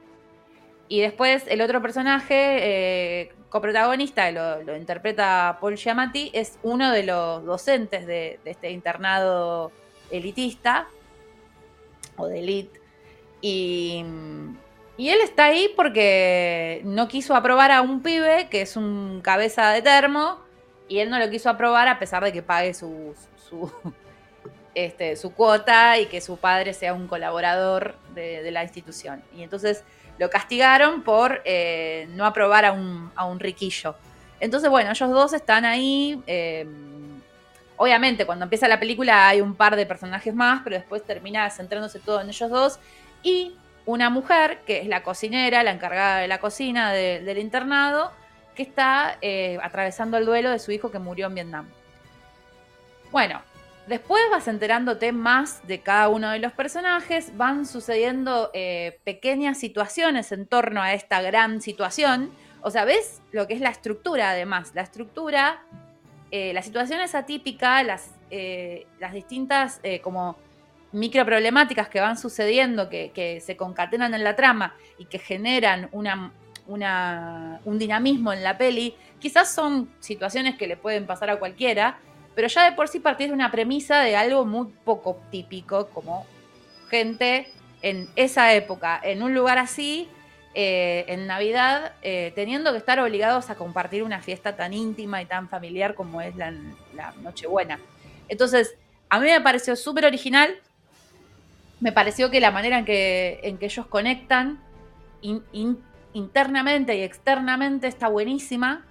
[0.95, 2.37] Y después el otro personaje,
[3.23, 9.73] eh, coprotagonista, lo, lo, interpreta Paul Giamatti, es uno de los docentes de este internado
[10.13, 10.87] elitista
[12.17, 12.81] o de elite.
[13.41, 14.05] Y,
[14.97, 19.83] él está ahí porque no quiso aprobar a un pibe que es un cabeza de
[19.83, 20.39] termo
[20.87, 23.17] y él no lo quiso aprobar a pesar de que pague su,
[23.49, 23.73] su,
[24.77, 29.25] este, su cuota y que su padre sea un colaborador de, la institución.
[29.37, 29.85] Y entonces
[30.19, 33.97] lo castigaron por eh, no aprobar a un, a un, riquillo.
[34.41, 36.23] Entonces, bueno, ellos dos están ahí.
[36.27, 36.67] Eh,
[37.77, 41.99] Obviamente, cuando empieza la película hay un par de personajes más, pero después termina centrándose
[41.99, 42.79] todo en ellos dos.
[43.23, 48.13] Y una mujer, que es la cocinera, la encargada de la cocina del internado,
[48.55, 51.69] que está eh, atravesando el duelo de su hijo que murió en Vietnam.
[53.11, 53.43] Bueno,
[53.87, 60.33] después vas enterándote más de cada uno de los personajes, van sucediendo eh, pequeñas situaciones
[60.33, 62.31] en torno a esta gran situación.
[62.63, 64.73] O sea, ves lo que es la estructura además.
[64.75, 65.61] La estructura
[66.37, 70.37] eh, la situación es atípica, las, eh, distintas eh, como
[70.91, 78.33] microproblemáticas que van sucediendo, que, se concatenan en la trama y que generan un dinamismo
[78.33, 81.99] en la peli, quizás son situaciones que le pueden pasar a cualquiera,
[82.35, 86.27] pero ya de por sí partís de una premisa de algo muy poco típico, como
[86.89, 87.49] gente
[87.83, 90.09] en esa época, en un lugar así,
[90.57, 95.27] eh, en Navidad, eh, teniendo que estar obligados a compartir una fiesta tan íntima y
[95.27, 96.53] tan familiar como es la,
[97.23, 97.81] Nochebuena.
[98.29, 98.77] Entonces,
[99.09, 100.55] a mí me pareció súper original.
[101.81, 104.61] Me pareció que la manera en que, en que ellos conectan
[106.13, 108.85] internamente y externamente está buenísima.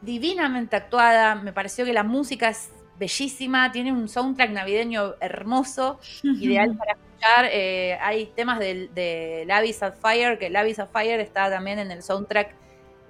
[0.00, 6.76] Divinamente actuada, me pareció que la música es bellísima, tiene un soundtrack navideño hermoso, ideal
[6.76, 7.48] para escuchar.
[7.52, 11.90] Eh, hay temas de, de Lavis of Fire, que Lavis of Fire está también en
[11.90, 12.54] el soundtrack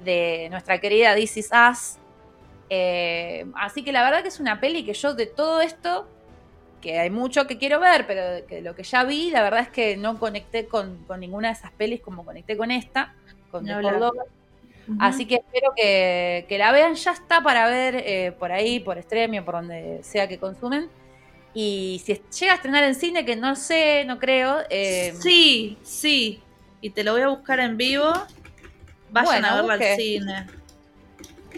[0.04, 1.98] de nuestra querida This Is Us.
[2.68, 6.08] Eh, así que la verdad que es una peli que yo de todo esto,
[6.80, 9.68] que hay mucho que quiero ver, pero que lo que ya vi, la verdad es
[9.68, 13.14] que no conecté con, ninguna de esas pelis como conecté con esta,
[13.50, 13.74] con The
[15.00, 16.94] Así que espero que, la vean.
[16.94, 20.88] Ya está para ver eh, por ahí, por Estremio, por donde sea que consumen.
[21.54, 24.58] Y si llega a estrenar en cine, que no sé, no creo.
[24.68, 26.42] Eh, sí, sí.
[26.80, 28.12] Y te lo voy a buscar en vivo.
[29.10, 30.46] Vayan a verla al cine.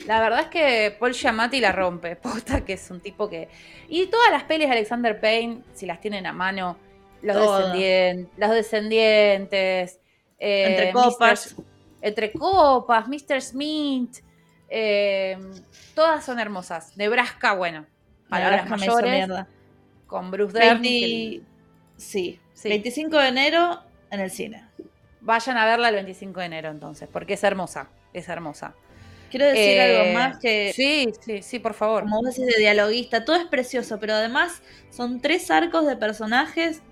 [0.06, 2.16] La verdad es que Paul Giamatti la rompe.
[2.22, 3.48] Posta que es un tipo que.
[3.88, 6.76] Y todas las pelis de Alexander Payne, si las tienen a mano,
[7.22, 10.00] los, descendientes, los descendientes.
[10.38, 11.56] Eh, Entre copas.
[12.00, 13.40] Entre Copas, Mr.
[13.40, 14.18] Smith,
[14.68, 15.36] eh,
[15.94, 16.96] todas son hermosas.
[16.96, 17.86] Nebraska, bueno,
[18.28, 19.28] palabras mayores.
[20.06, 20.82] Con Bruce Dern.
[21.96, 24.64] Sí, 25 de enero en el cine.
[25.20, 28.74] Vayan a verla el 25 de enero entonces, porque es hermosa, es hermosa.
[29.30, 30.72] Quiero decir algo eh, más que.
[30.74, 32.04] Sí, sí, sí, por favor.
[32.04, 36.82] Como vos decís de dialoguista, todo es precioso, pero además son tres arcos de personajes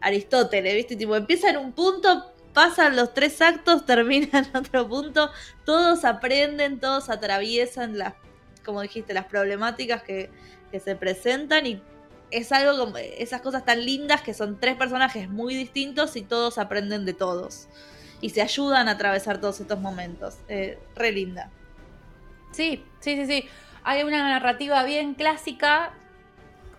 [0.00, 0.96] Aristóteles, ¿viste?
[0.96, 5.30] Tipo, empieza en un punto, pasan los tres actos, terminan en otro punto,
[5.64, 8.14] todos aprenden, todos atraviesan las,
[8.64, 10.30] como dijiste, las problemáticas que,
[10.84, 11.82] se presentan y
[12.30, 16.58] es algo como esas cosas tan lindas que son tres personajes muy distintos y todos
[16.58, 17.66] aprenden de todos
[18.20, 20.36] y se ayudan a atravesar todos estos momentos.
[20.48, 21.50] Eh, re linda.
[22.52, 23.48] Sí, sí, sí, sí.
[23.82, 25.92] Hay una narrativa bien clásica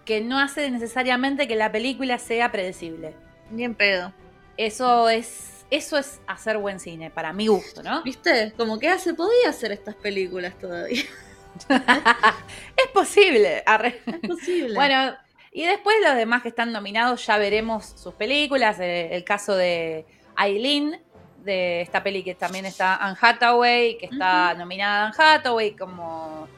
[0.05, 3.13] que no hace necesariamente que la película sea predecible.
[3.49, 4.13] Ni en pedo.
[4.57, 8.03] Eso es eso es hacer buen cine, para mi gusto, ¿no?
[8.03, 8.53] ¿Viste?
[8.57, 11.01] Como que se podía hacer estas películas todavía.
[12.77, 13.63] es posible.
[13.65, 14.75] Es posible.
[14.75, 15.15] bueno,
[15.53, 18.79] y después los demás que están nominados ya veremos sus películas.
[18.81, 20.05] Eh, el, caso de
[20.35, 20.99] Aileen,
[21.37, 26.49] de esta peli que también está Anne Hathaway, que está nominada Anne Hathaway como,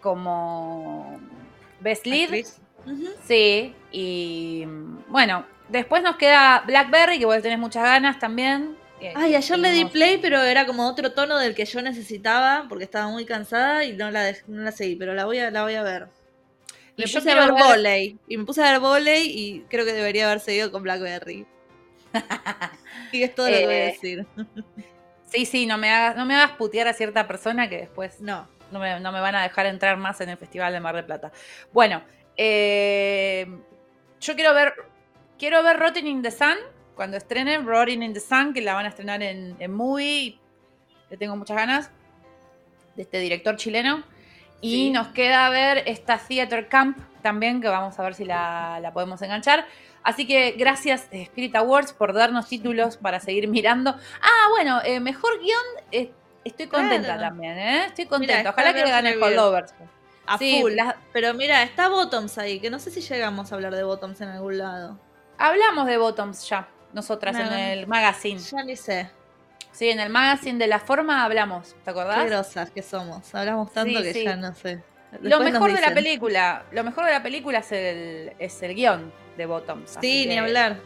[0.00, 1.20] como
[1.80, 2.46] Best Lead.
[3.26, 4.64] Sí, y
[5.08, 8.76] bueno, Después nos queda Blackberry, que vos tenés muchas ganas también.
[9.14, 12.84] Ay, ayer le di play, pero era como otro tono del que yo necesitaba, porque
[12.84, 15.74] estaba muy cansada y no la, no la seguí, pero la voy a, la voy
[15.74, 16.08] a ver.
[16.98, 18.18] Me puse a ver, volei.
[18.28, 21.46] Y me puse a ver volei y creo que debería haber seguido con Blackberry.
[23.12, 24.26] y es todo lo que voy a eh, decir.
[25.32, 28.46] sí, sí, no me, hagas, no me hagas putear a cierta persona que después no.
[28.70, 31.06] No me, no me van a dejar entrar más en el Festival de Mar del
[31.06, 31.32] Plata.
[31.72, 32.02] Bueno,
[32.36, 33.46] eh,
[34.20, 34.91] yo quiero ver
[35.38, 36.56] quiero ver Rotting in the Sun
[36.94, 40.38] cuando estrenen Rotting in the Sun, que la van a estrenar en, en Movie.
[41.10, 41.90] Le tengo muchas ganas.
[42.96, 44.04] De este director chileno.
[44.60, 49.20] Y nos queda ver esta Theater Camp también, que vamos a ver si la, podemos
[49.20, 49.66] enganchar.
[50.04, 53.96] Así que gracias Spirit Awards por darnos títulos para seguir mirando.
[54.20, 55.58] Ah, bueno, eh, mejor guion,
[55.90, 56.12] eh,
[56.44, 57.84] estoy contenta también, ¿eh?
[57.86, 58.50] Estoy contenta.
[58.50, 59.74] Ojalá que gane Holdovers.
[60.26, 60.74] A full.
[61.12, 64.28] pero mira, está Bottoms ahí, que no sé si llegamos a hablar de Bottoms en
[64.28, 64.98] algún lado.
[65.42, 68.38] Hablamos de Bottoms ya, nosotras, en el magazine.
[68.38, 69.10] Ya ni sé.
[69.72, 72.22] Sí, en el magazine de la forma hablamos, ¿te acordás?
[72.22, 73.34] Qué grosas que somos.
[73.34, 74.84] Hablamos tanto que ya no sé.
[75.20, 79.12] lo mejor de la película, lo mejor de la película es el, es el guion
[79.36, 79.98] de Bottoms.
[80.00, 80.78] Sí, ni hablar.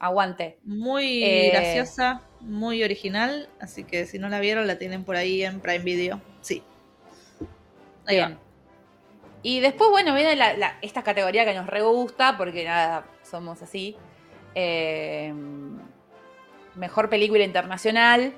[0.00, 0.58] Aguante.
[0.64, 5.44] Muy eh, graciosa, muy original, así que si no la vieron la tienen por ahí
[5.44, 6.20] en Prime Video.
[6.40, 6.64] Sí.
[8.08, 8.36] Bien.
[9.44, 10.36] Y después, bueno, viene
[10.82, 13.96] esta categoría que nos re gusta, porque nada, somos así.
[14.54, 15.32] Eh,
[16.74, 18.32] mejor película internacional.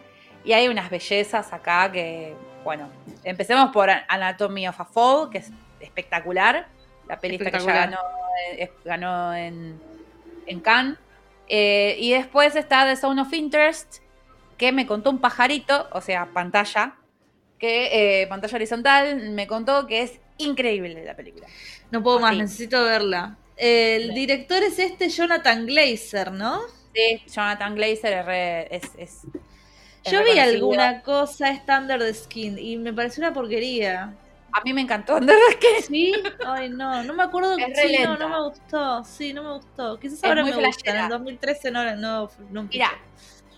[0.44, 2.88] Y hay unas bellezas acá que, bueno,
[3.24, 6.68] empecemos por Anatomy of a Fall, que es espectacular.
[7.06, 7.98] La película que ya ganó,
[8.52, 9.80] eh, ganó en,
[10.46, 10.98] en Cannes.
[11.48, 13.96] Eh, y después está The Zone of Interest,
[14.56, 16.96] que me contó un pajarito, o sea, pantalla,
[17.58, 21.46] que pantalla horizontal, me contó que es increíble la película.
[21.90, 23.38] No puedo más, necesito verla.
[23.58, 26.60] El director es este Jonathan Glazer, ¿no?
[26.94, 28.28] Sí, Jonathan Glazer
[28.70, 28.82] es...
[28.96, 29.20] es,
[30.04, 34.14] Yo vi alguna cosa Standard Skin y me pareció una porquería.
[34.52, 35.82] A mí me encantó Under Skin.
[35.82, 36.12] Sí,
[36.46, 37.56] ay no, no me acuerdo.
[37.56, 39.04] Sí, no, no me gustó.
[39.04, 39.98] Sí, no me gustó.
[39.98, 40.90] Quizás ahora me gusta.
[40.90, 42.92] En el 2013 no, no, no Mira,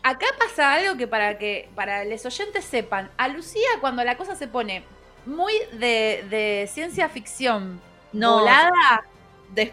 [0.02, 4.34] acá pasa algo que para que para los oyentes sepan, a Lucía cuando la cosa
[4.34, 4.82] se pone
[5.26, 7.80] muy de, de ciencia ficción
[8.12, 9.04] no, volada,
[9.50, 9.72] de,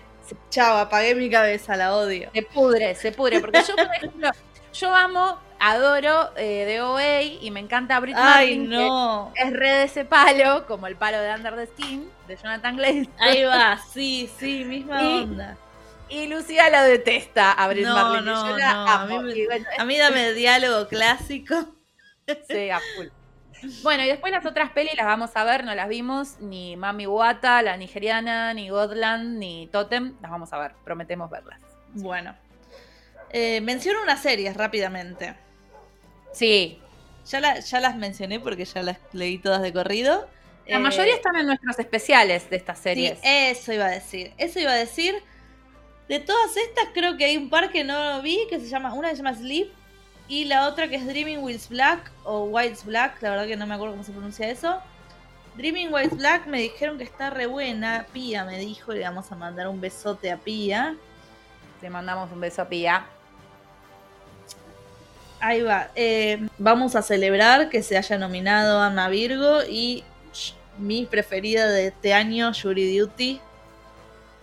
[0.49, 2.29] chao, apagué mi cabeza, la odio.
[2.33, 3.39] Se pudre, se pudre.
[3.39, 4.29] Porque yo, por ejemplo,
[4.73, 9.31] yo amo adoro eh, de OA y me encanta Brit Ay, no.
[9.35, 13.09] es re de ese palo, como el palo de Under the Skin, de Jonathan Glazer.
[13.19, 15.57] Ahí va, sí, sí, misma onda.
[16.09, 21.55] Y Lucía lo detesta a Brit no, No, no, A, mí, dame diálogo clásico.
[22.47, 23.07] Sí, a full.
[23.83, 27.07] Bueno, y después las otras pelis las vamos a ver, no las vimos, ni Mami
[27.07, 31.59] Wata, la nigeriana, ni Godland, ni Totem, las vamos a ver, prometemos verlas.
[31.93, 32.35] Bueno.
[33.29, 35.35] Eh, menciono unas series rápidamente.
[36.31, 36.79] Sí.
[37.25, 40.27] Ya, ya las mencioné porque ya las leí todas de corrido.
[40.67, 43.19] La mayoría eh, están en nuestros especiales de estas series.
[43.19, 44.33] Sí, eso iba a decir.
[44.37, 45.15] Eso iba a decir.
[46.07, 49.09] De todas estas, creo que hay un par que no vi, que se llama, una
[49.09, 49.69] que se llama Sleep,
[50.27, 53.65] y la otra que es Dreaming Wills Black, o White's Black, la verdad que no
[53.65, 54.81] me acuerdo cómo se pronuncia eso.
[55.55, 59.35] Dreaming White's Black me dijeron que está re buena, Pía me dijo, le vamos a
[59.35, 60.95] mandar un besote a Pía.
[61.81, 63.05] Le mandamos un beso a Pía.
[65.39, 65.89] Ahí va.
[65.95, 70.03] Eh, vamos a celebrar que se haya nominado Ana Virgo y
[70.77, 73.39] mi preferida de este año, Jury Duty.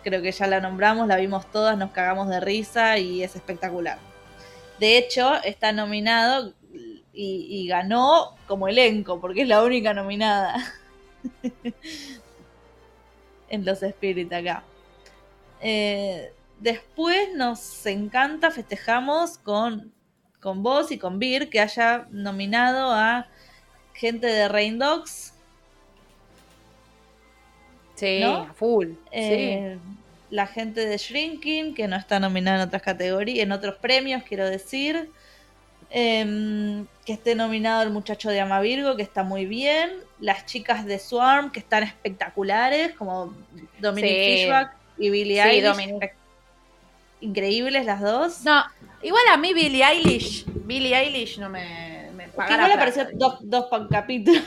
[0.02, 3.98] Creo que ya la nombramos, la vimos todas, nos cagamos de risa y es espectacular.
[4.78, 6.52] De hecho, está nominado
[7.12, 10.56] y, ganó como elenco, porque es la única nominada
[13.48, 14.64] en los Spirit acá.
[15.60, 19.94] Eh, después nos encanta, festejamos con
[20.44, 23.26] con vos y con Beer que haya nominado a
[23.94, 25.32] gente de Rain Dogs.
[27.94, 28.22] Sí,
[28.54, 28.90] full.
[29.10, 29.78] Eh,
[30.34, 34.44] la gente de Shrinking, que no está nominada en otras categorías, en otros premios, quiero
[34.44, 35.08] decir.
[35.90, 39.92] Em, que esté nominado el muchacho de Amavirgo, que está muy bien.
[40.18, 43.32] Las chicas de Swarm, que están espectaculares, como
[43.78, 46.10] Dominic Fishback y Billie Eilish.
[47.20, 48.42] Increíbles las dos.
[48.42, 48.64] No,
[49.02, 54.42] Igual a mí Billie Eilish, Billie Eilish no me, me Igual apareció dos, dos capítulos.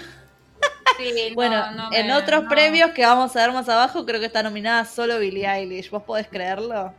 [0.97, 4.86] Sí, bueno, en otros premios que vamos a ver más abajo, creo que está nominada
[4.86, 5.89] solo Billie Eilish.
[5.89, 6.93] ¿Vos podés creerlo?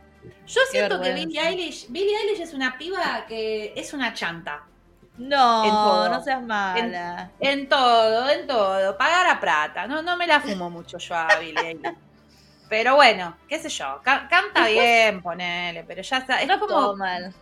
[0.47, 4.63] Yo siento que Billie Eilish, Billie Eilish es una piba que es una chanta.
[5.17, 7.31] No, no seas mala.
[7.39, 8.97] En, todo, en todo.
[8.97, 9.85] Pagar a plata.
[9.85, 11.95] No, no me la fumo mucho yo a Billie Eilish.
[12.69, 13.99] Pero bueno, qué sé yo.
[14.03, 16.41] canta bien, ponele, pero ya está.
[16.41, 17.33] Es no como mal.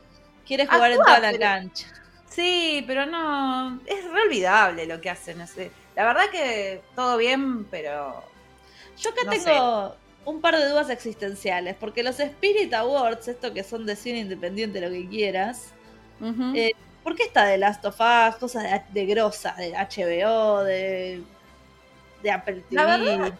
[0.46, 1.88] Quiere jugar en toda la cancha.
[2.30, 3.80] Sí, pero no.
[3.86, 5.42] Es re olvidable lo que hacen.
[5.98, 8.24] La verdad que todo bien, pero.
[9.00, 11.76] Yo acá tengo un par de dudas existenciales.
[11.76, 15.74] Porque los Spirit Awards, esto que son de cine independiente, lo que quieras.
[16.54, 18.36] Eh, ¿Por qué está de Last of Us?
[18.36, 21.24] Cosas de, de grosa, de HBO, de.
[22.22, 22.76] de Apple TV.
[22.76, 23.34] La verdad,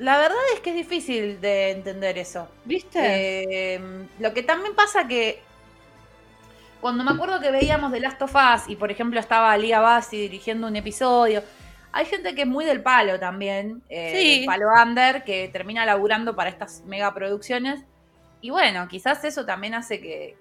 [0.00, 2.48] la verdad es que es difícil de entender eso.
[2.64, 3.74] ¿Viste?
[3.74, 3.80] Eh,
[4.18, 5.40] lo que también pasa que
[6.80, 10.16] cuando me acuerdo que veíamos The Last of Us y por ejemplo estaba Liga Bassi
[10.16, 11.44] dirigiendo un episodio,
[11.92, 16.34] hay gente que es muy del palo también, eh, del palo under, que termina laburando
[16.34, 17.84] para estas megaproducciones.
[18.40, 20.36] Y bueno, quizás eso también hace que,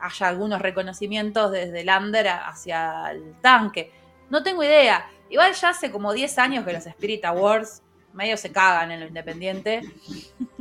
[0.00, 3.92] haya algunos reconocimientos desde el under hacia el tanque.
[4.30, 5.06] No tengo idea.
[5.28, 7.82] Igual ya hace como 10 años que los Spirit Awards
[8.14, 9.82] medio se cagan en lo independiente.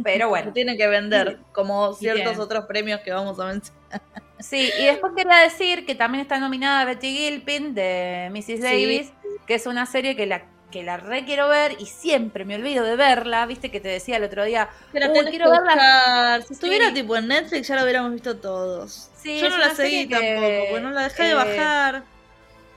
[0.03, 0.51] Pero bueno.
[0.53, 4.01] tienen que vender, como ciertos otros premios que vamos a mencionar.
[4.39, 8.61] Sí, y después quería decir que también está nominada Betty Gilpin de Mrs.
[8.61, 9.11] Davis,
[9.45, 12.83] que es una serie que la que la re quiero ver y siempre me olvido
[12.85, 16.41] de verla, viste que te decía el otro día, pero quiero verla.
[16.47, 19.09] Si estuviera tipo en Netflix ya la hubiéramos visto todos.
[19.15, 22.03] Sí, Yo no la seguí tampoco, porque no la dejé de eh, bajar.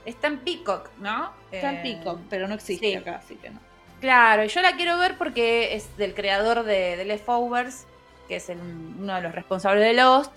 [0.05, 1.31] Está en Peacock, ¿no?
[1.51, 3.59] Está en eh, Peacock, pero no existe acá, así que no.
[4.01, 7.85] Claro, yo la quiero ver porque es del creador de, The Leftovers,
[8.27, 10.33] que es uno de los responsables de Lost.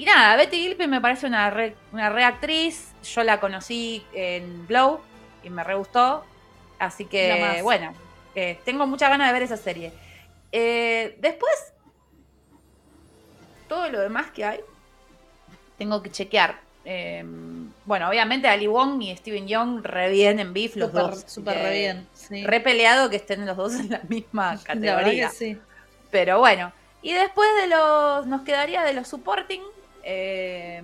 [0.00, 2.88] Y nada, Betty Gilpin me parece una re, una actriz.
[3.02, 4.98] Yo la conocí en Glow
[5.42, 6.24] y me re gustó.
[6.78, 7.92] Así que, bueno,
[8.34, 9.92] eh, tengo muchas ganas de ver esa serie.
[10.52, 11.74] Eh, después,
[13.68, 14.60] todo lo demás que hay,
[15.76, 16.58] tengo que chequear.
[16.86, 21.24] Em, bueno, obviamente Ali Wong y Steven Young re bien en Beef, los dos.
[21.26, 22.08] Súper re bien.
[22.46, 25.30] Re peleado que estén los dos en la misma categoría.
[26.10, 26.72] Pero bueno.
[27.02, 28.26] Y después de los.
[28.26, 29.60] Nos quedaría de los supporting.
[30.02, 30.82] Eh,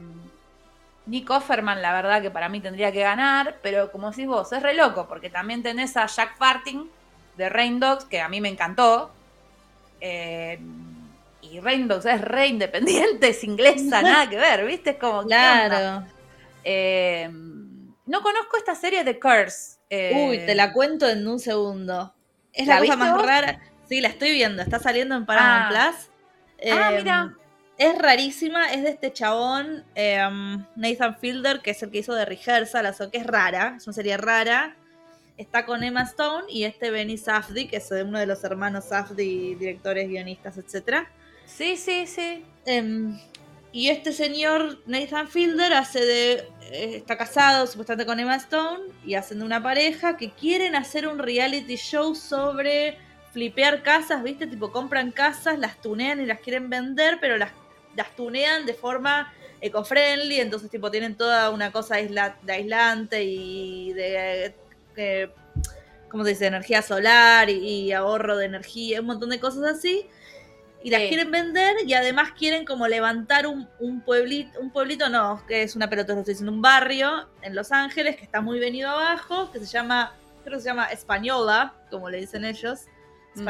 [1.06, 4.62] Nick Offerman, la verdad que para mí tendría que ganar, pero como decís vos, es
[4.62, 6.90] re loco, porque también tenés a Jack Farting
[7.36, 9.12] de Rain Dogs, que a mí me encantó.
[10.00, 10.58] Eh,
[11.42, 14.90] y Rain Dogs es re independiente, es inglesa, nada que ver, ¿viste?
[14.90, 15.22] Es como.
[15.24, 16.04] Claro.
[16.64, 19.76] Eh, no conozco esta serie de Curse.
[19.90, 22.12] Uy, te la cuento en un segundo.
[22.52, 23.60] Es la, cosa más rara.
[23.88, 25.92] Sí, la estoy viendo, está saliendo en Paramount ah.
[25.92, 26.72] Plus.
[26.72, 27.36] ah, mira
[27.79, 32.24] es rarísima, es de este chabón, em, Nathan Fielder, que es el que hizo de
[32.24, 34.77] Rehearsal, o que es rara, es una serie rara.
[35.37, 39.57] Está con Emma Stone y este Benny Safdie, que es uno de los hermanos Safdie,
[39.57, 41.07] directores, guionistas, etc.
[41.45, 42.43] Sí, sí, sí.
[42.64, 43.18] Em,
[43.72, 46.33] y este señor, Nathan Fielder, hace de.
[46.72, 51.07] Eh, está casado supuestamente con Emma Stone y hacen de una pareja que quieren hacer
[51.07, 52.97] un reality show sobre
[53.33, 54.47] flipear casas, ¿viste?
[54.47, 57.51] Tipo, compran casas, las tunean y las quieren vender, pero las
[57.97, 64.55] las tunean de forma eco-friendly, entonces tipo tienen toda una cosa de aislante y de,
[64.97, 65.30] eh,
[66.11, 66.47] ¿cómo se dice?
[66.47, 70.07] Energía solar y, ahorro de energía, un montón de cosas así.
[70.82, 73.66] Y las quieren vender y además quieren como levantar un,
[74.05, 78.16] pueblito, un pueblito no, que es una pelota, estoy diciendo, un barrio en Los Ángeles
[78.16, 82.18] que está muy venido abajo, que se llama, creo que se llama Española, como le
[82.18, 82.82] dicen ellos,
[83.34, 83.42] mm.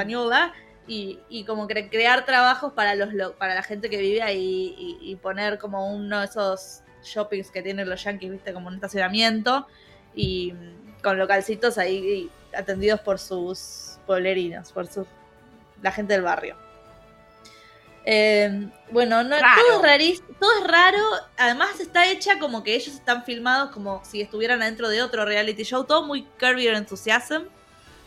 [0.87, 5.59] Española, y, como crear trabajos para los para la gente que vive ahí y, poner
[5.59, 9.67] como uno de esos shoppings que tienen los yankees, viste, como un estacionamiento
[10.15, 10.55] y
[11.03, 15.07] con localcitos ahí atendidos por sus pueblerinos, por su,
[15.83, 16.57] la gente del barrio.
[18.09, 21.03] Eh, bueno, no, todo, es todo es raro.
[21.37, 25.65] Además está hecha como que ellos están filmados como si estuvieran adentro de otro reality
[25.65, 25.85] show.
[25.85, 27.49] Todo muy Curb Your Enthusiasm.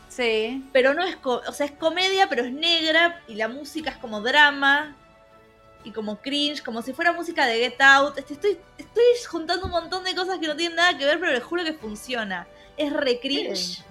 [0.09, 0.63] Sí.
[0.73, 4.21] Pero no es, o sea, es comedia, pero es negra y la música es como
[4.21, 4.95] drama
[5.83, 8.17] y como cringe, como si fuera música de Get Out.
[8.17, 11.31] Este, estoy, estoy juntando un montón de cosas que no tienen nada que ver, pero
[11.31, 12.47] les juro que funciona.
[12.75, 13.83] Es re cringe.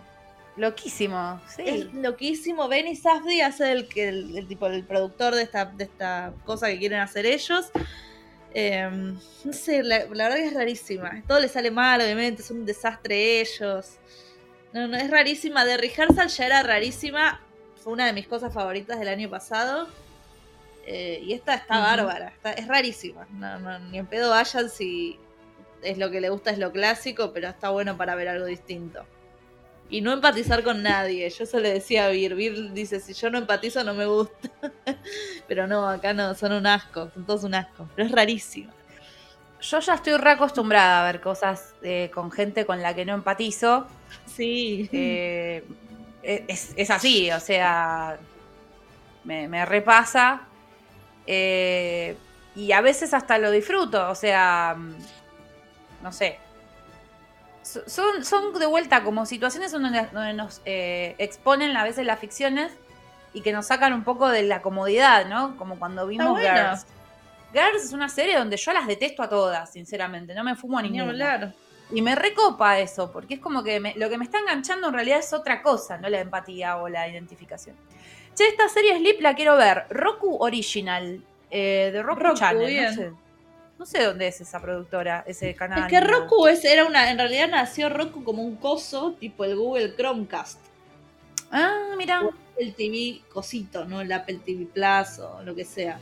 [0.56, 1.62] Loquísimo, sí.
[1.64, 2.66] Es loquísimo.
[2.66, 6.78] Benny Safdie hace el, el, el, tipo, el productor de esta, de esta cosa que
[6.78, 7.70] quieren hacer ellos.
[8.52, 11.22] Em, no sé, la, la, verdad que es rarísima.
[11.28, 13.98] Todo le sale mal, obviamente, es un desastre ellos.
[14.72, 15.64] No, no, es rarísima.
[15.64, 17.40] De Rehearsal ya era rarísima.
[17.76, 19.88] Fue una de mis cosas favoritas del año pasado.
[20.86, 22.32] Eh, y esta está bárbara.
[22.56, 23.26] es rarísima.
[23.30, 25.18] No, ni en pedo vayan si
[25.82, 29.04] es lo que le gusta, es lo clásico, pero está bueno para ver algo distinto.
[29.90, 31.28] Y no empatizar con nadie.
[31.30, 32.34] Yo eso le decía a Vir.
[32.34, 34.50] Vir dice, si yo no empatizo no me gusta.
[35.48, 37.10] pero no, acá no, son un asco.
[37.14, 37.88] Son todos un asco.
[37.94, 38.72] Pero es rarísimo
[39.60, 43.86] yo ya estoy reacostumbrada a ver cosas eh, con gente con la que no empatizo.
[44.38, 44.88] Sí.
[44.92, 45.64] Eh,
[46.22, 48.18] es, así, o sea,
[49.24, 50.42] me, repasa.
[51.26, 52.16] Eh,
[52.54, 54.76] y a veces hasta lo disfruto, o sea,
[56.02, 56.38] no sé.
[57.62, 62.72] Son, son de vuelta como situaciones donde, nos exponen a veces las ficciones
[63.34, 65.56] y que nos sacan un poco de la comodidad, ¿no?
[65.56, 66.86] Como cuando vimos Girls
[67.52, 70.34] Girls es una serie donde yo las detesto a todas, sinceramente.
[70.34, 71.54] No me fumo a ninguna.
[71.90, 75.20] Y me recopa eso, porque es como que lo que me está enganchando en realidad
[75.20, 77.76] es otra cosa, no la empatía o la identificación.
[78.34, 79.86] Che, esta serie Sleep la quiero ver.
[79.90, 83.14] Roku Original, eh, de Roku, Channel.
[83.78, 84.02] No sé.
[84.02, 85.84] dónde es esa productora, ese canal.
[85.84, 89.56] Es que Roku es, era una, en realidad nació Roku como un coso, tipo el
[89.56, 90.58] Google Chromecast.
[91.50, 92.22] Ah, mira.
[92.58, 94.00] el TV cosito, ¿no?
[94.00, 95.98] El Apple TV Plus o lo que sea.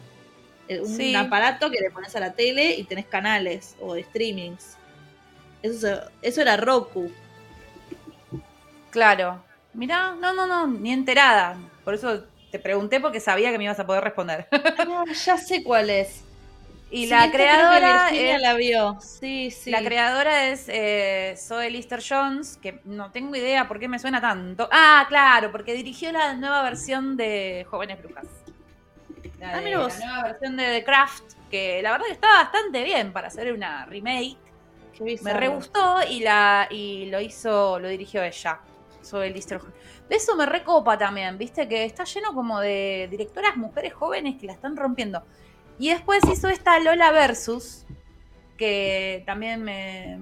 [0.69, 4.77] Eh, un aparato que le pones a la tele y tenés canales o streamings.
[5.63, 7.11] Eso, eso era Roku.
[8.91, 9.43] Claro.
[9.75, 11.57] Mirá, no, no, no, ni enterada.
[11.85, 14.49] Por eso te pregunté porque sabía que me ibas a poder responder.
[14.79, 16.25] Ah, ya sé cuál es.
[16.91, 18.11] Y la creadora.
[18.39, 18.99] la vio.
[19.01, 19.71] Sí, sí.
[19.71, 24.21] La creadora es eh, Zoe Lister Jones, que no tengo idea por qué me suena
[24.21, 24.69] tanto.
[24.71, 28.27] Ah, claro, porque dirigió la nueva versión de Jóvenes Brujas.
[29.41, 33.29] La, ah, nueva versión de The Craft, que la verdad que está bastante bien para
[33.29, 34.39] hacer una remake.
[35.23, 38.61] Me re gustó y la y lo hizo, lo dirigió ella.
[39.03, 43.95] Soy el De eso me recopa también, viste, que está lleno como de directoras mujeres
[43.95, 45.23] jóvenes que la están rompiendo.
[45.79, 47.87] Y después hizo esta Lola Versus,
[48.57, 50.19] que también me,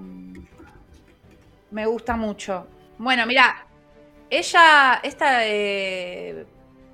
[1.71, 2.67] me gusta mucho.
[2.99, 3.67] Bueno, mira,
[4.29, 6.45] ella, esta eh,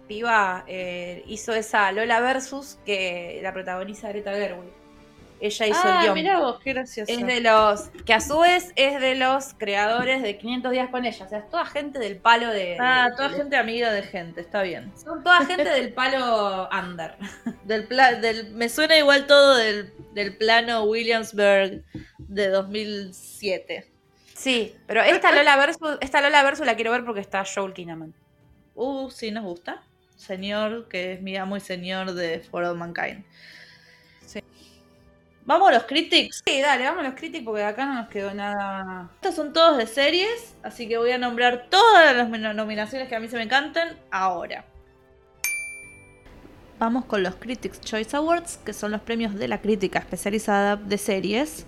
[0.06, 4.79] piba eh, hizo esa Lola Versus que la protagoniza Greta Gerwig.
[5.40, 6.14] Ella hizo el ah, guion.
[6.14, 7.10] Mirá vos, qué gracioso.
[7.10, 7.90] Es de los.
[8.04, 11.24] Que a su vez es de los creadores de 500 días con ella.
[11.24, 12.76] O sea, es toda gente del palo de.
[12.78, 14.92] Ah, toda gente amiga de gente, está bien.
[14.96, 17.16] Son toda gente del palo under.
[17.64, 21.84] Del, del Me suena igual todo del, del plano Williamsburg
[22.18, 23.86] de 2007.
[24.34, 28.14] Sí, pero esta Lola Versus, esta Lola Versus la quiero ver porque está Joel Kinnaman.
[28.74, 29.82] Uh, sí, nos gusta
[30.20, 33.24] señor, que es mi amo y señor de For All Mankind.
[35.50, 36.44] ¿Vamos a los critics?
[36.46, 39.10] Sí, dale, vamos a los critics porque acá no nos quedó nada.
[39.16, 43.18] Estos son todos de series, así que voy a nombrar todas las nominaciones que a
[43.18, 44.64] mí se me encantan ahora.
[46.78, 50.96] vamos con los Critics Choice Awards, que son los premios de la crítica especializada de
[50.96, 51.66] series.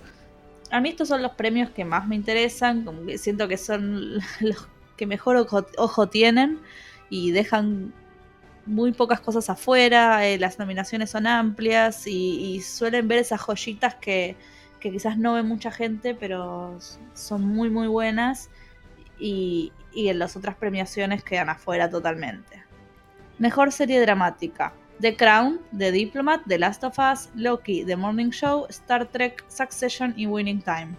[0.71, 4.13] A mí estos son los premios que más me interesan, como que siento que son
[4.39, 4.65] los
[4.95, 6.61] que mejor ojo, tienen
[7.09, 7.93] y dejan
[8.65, 14.35] muy pocas cosas afuera, eh, las nominaciones son amplias y, suelen ver esas joyitas que,
[14.79, 16.77] que, quizás no ve mucha gente, pero
[17.13, 18.49] son muy muy buenas
[19.19, 22.63] y, y en las otras premiaciones quedan afuera totalmente.
[23.39, 24.73] Mejor serie dramática.
[24.99, 30.13] The Crown, The Diplomat, The Last of Us, Loki, The Morning Show, Star Trek, Succession
[30.15, 30.95] y Winning Time.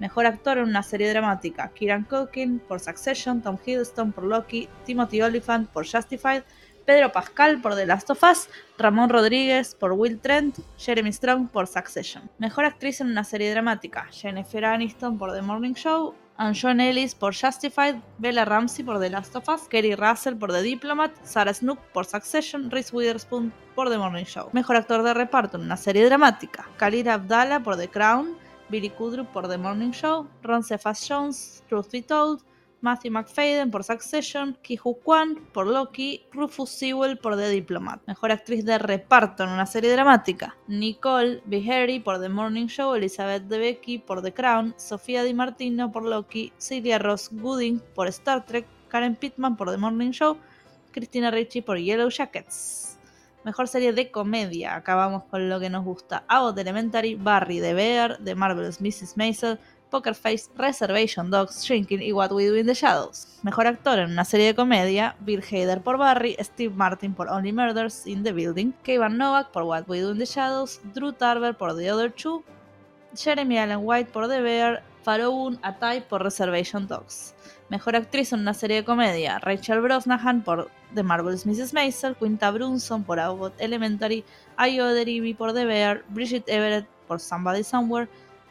[0.00, 5.22] Mejor actor en una serie dramática: Kieran Culkin por Succession, Tom Hiddleston por Loki, Timothy
[5.22, 6.42] Olyphant por Justified,
[6.88, 11.66] Pedro Pascal por The Last of Us, Ramón Rodríguez por Will Trent, Jeremy Strong por
[11.66, 12.30] Succession.
[12.38, 16.14] Mejor actriz en una serie dramática: Jennifer Aniston por The Morning Show,
[16.58, 20.62] John Ellis por Justified, Bella Ramsey por The Last of Us, Kerry Russell por The
[20.62, 24.48] Diplomat, Sarah Snook por Succession, Reese Witherspoon por The Morning Show.
[24.54, 28.34] Mejor actor de reparto en una serie dramática: Khalid Abdallah por The Crown,
[28.70, 32.47] Billy Kudrup por The Morning Show, Ron Cephas Jones, Truth Be Told,
[32.80, 38.00] Matthew McFadden por Succession, Ki-Hu Kwan por Loki, Rufus Sewell por The Diplomat.
[38.06, 43.44] Mejor actriz de reparto en una serie dramática: Nicole Beharie por The Morning Show, Elizabeth
[43.44, 48.66] Debicki por The Crown, Sofía Di Martino por Loki, Celia Ross Gooding por Star Trek,
[48.88, 50.36] Karen Pittman por The Morning Show,
[50.92, 52.98] Christina Ricci por Yellow Jackets.
[53.44, 54.74] Mejor serie de comedia.
[54.74, 56.24] Acabamos con lo que nos gusta.
[56.28, 59.16] Abbott Elementary, Barry, The Bear, The Marvelous Mrs.
[59.16, 59.58] Maisel,
[59.90, 63.26] Poker Face, Reservation Dogs, Shrinking y What We Do in the Shadows.
[63.42, 67.52] Mejor actor en una serie de comedia, Bill Hader por Barry, Steve Martin por Only
[67.52, 71.54] Murders in the Building, Kevin Novak por What We Do in the Shadows, Drew Tarver
[71.54, 72.44] por The Other Two,
[73.16, 77.34] Jeremy Allen White por The Bear, Faroun Atai por Reservation Dogs.
[77.70, 81.74] Mejor actriz en una serie de comedia, Rachel Brosnahan por The Marvelous Mrs.
[81.74, 84.24] Maisel, Quinta Brunson por Abbott Elementary,
[84.56, 88.08] Ayo Derivi por The Bear, Bridget Everett por Somebody Somewhere,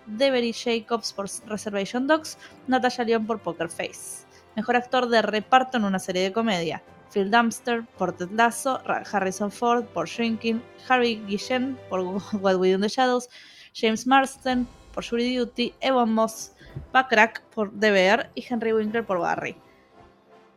[0.07, 2.37] Devery Jacobs por Reservation Dogs,
[2.67, 4.25] Natasha Lyon por Poker Face.
[4.55, 6.81] Mejor actor de reparto en una serie de comedia.
[7.13, 8.81] Phil Dumpster por Ted Lasso,
[9.11, 13.29] Harrison Ford por Shrinking, Harry Guillen por What We Do in the Shadows,
[13.73, 16.51] James Marsden por Jury Duty, Evan Moss,
[16.91, 19.55] Backrack por The Bear y Henry Winkler por Barry.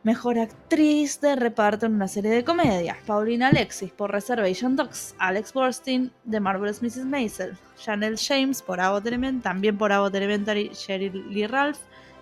[0.02, 2.96] Mejor actriz de reparto en una serie de comedia.
[3.04, 5.14] Paulina Alexis por Reservation Dogs.
[5.18, 7.04] Alex Borstein de Marvelous Mrs.
[7.04, 7.54] Maisel.
[7.76, 10.70] Chanel James por Abbott Elementary, también por Abbott Elementary.
[10.70, 11.80] Sheryl Lee Ralph.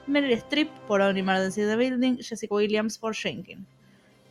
[0.08, 2.16] Meryl Streep por Only Emergency the Building.
[2.16, 3.64] Jessica Williams por Shrinking.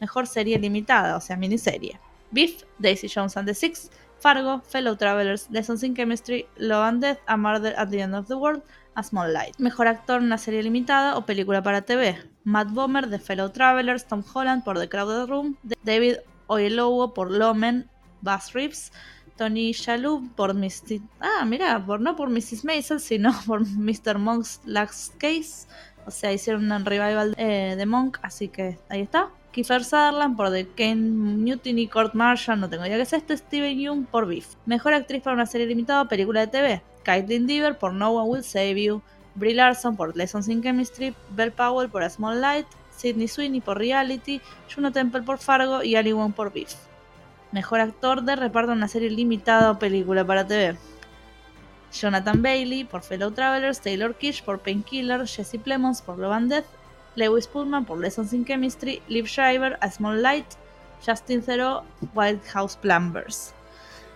[0.01, 1.97] Mejor serie limitada, o sea, miniserie.
[2.31, 3.89] Beef, Daisy Jones and the Six.
[4.19, 8.27] Fargo, Fellow Travelers, Lessons in Chemistry, Love and Death, A Murder at the End of
[8.27, 8.61] the World,
[8.95, 9.55] A Small Light.
[9.57, 12.17] Mejor actor en una serie limitada o película para TV.
[12.47, 17.89] Matt Bomer de Fellow Travelers, Tom Holland por The Crowded Room, David Oyelowo por Lomen,
[18.21, 18.93] Bass Reeves,
[19.35, 21.01] Tony Shalhoub por Misty...
[21.19, 22.63] Ah, mira, por, no por Mrs.
[22.63, 24.17] Maisel, sino por Mr.
[24.17, 25.67] Monk's Last Case.
[26.05, 29.27] O sea, hicieron un revival eh, de Monk, así que ahí está.
[29.51, 33.77] Kiefer Sutherland por The Kane Mutiny Court Marshall, no tengo idea qué es esto, Steven
[33.77, 34.55] Young por Beef.
[34.65, 36.81] Mejor actriz para una serie limitada película de TV.
[37.03, 39.01] Caitlin Deaver por No One Will Save You.
[39.37, 42.65] Brie Larson por Lessons in Chemistry, Belle Powell por A Small Light,
[42.95, 44.41] Sidney Sweeney por Reality,
[44.73, 46.73] Juno Temple por Fargo y Ali Wong por Beef.
[47.51, 50.77] Mejor actor de reparto en una serie limitada o película para TV.
[51.93, 56.65] Jonathan Bailey por Fellow Travelers, Taylor Kish por Painkiller, Jesse Plemons por Love and Death,
[57.15, 60.47] Lewis Pullman por Lessons in Chemistry, Liv Schreiber, A Small Light,
[61.05, 61.83] Justin Theroux,
[62.15, 63.53] White House Plumbers.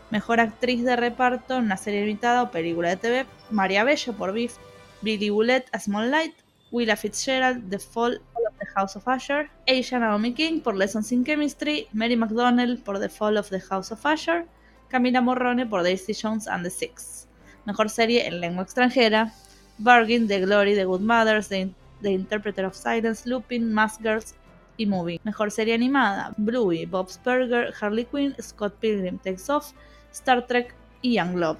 [0.09, 4.33] Mejor actriz de reparto en una serie limitada o película de TV, María Bello por
[4.33, 4.57] Beef,
[5.01, 6.35] Billy Bullet, A Small Light,
[6.71, 11.23] Willa Fitzgerald, The Fall of the House of Usher, Asia Naomi King por Lessons in
[11.23, 14.45] Chemistry, Mary McDonnell por The Fall of the House of Usher,
[14.89, 17.27] Camila Morrone por Daisy Jones and the Six.
[17.65, 19.33] Mejor serie en lengua extranjera,
[19.77, 21.71] Bargain, The Glory, The Good Mothers, The,
[22.03, 24.35] Interpreter of Silence, Lupin, Mask Girls
[24.77, 25.19] y Movie.
[25.23, 29.73] Mejor serie animada, Bluey, Bob's Burger, Harley Quinn, Scott Pilgrim Takes Off,
[30.11, 31.59] Star Trek y Young Love.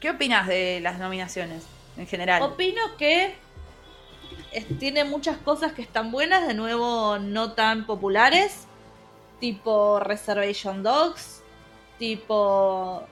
[0.00, 1.64] ¿Qué opinas de las nominaciones
[1.96, 2.42] en general?
[2.42, 3.34] Opino que
[4.78, 8.66] tiene muchas cosas que están buenas, de nuevo no tan populares,
[9.40, 11.42] tipo Reservation Dogs,
[11.98, 13.02] tipo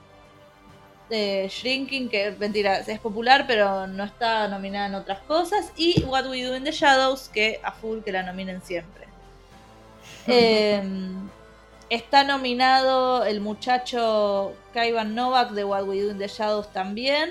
[1.09, 6.29] eh, Shrinking, que mentira, es popular pero no está nominada en otras cosas, y What
[6.29, 9.07] We Do in the Shadows, que a full que la nominen siempre.
[10.27, 10.83] eh,
[11.91, 17.31] Está nominado el muchacho Kaivan Novak de What We Do in the Shadows también.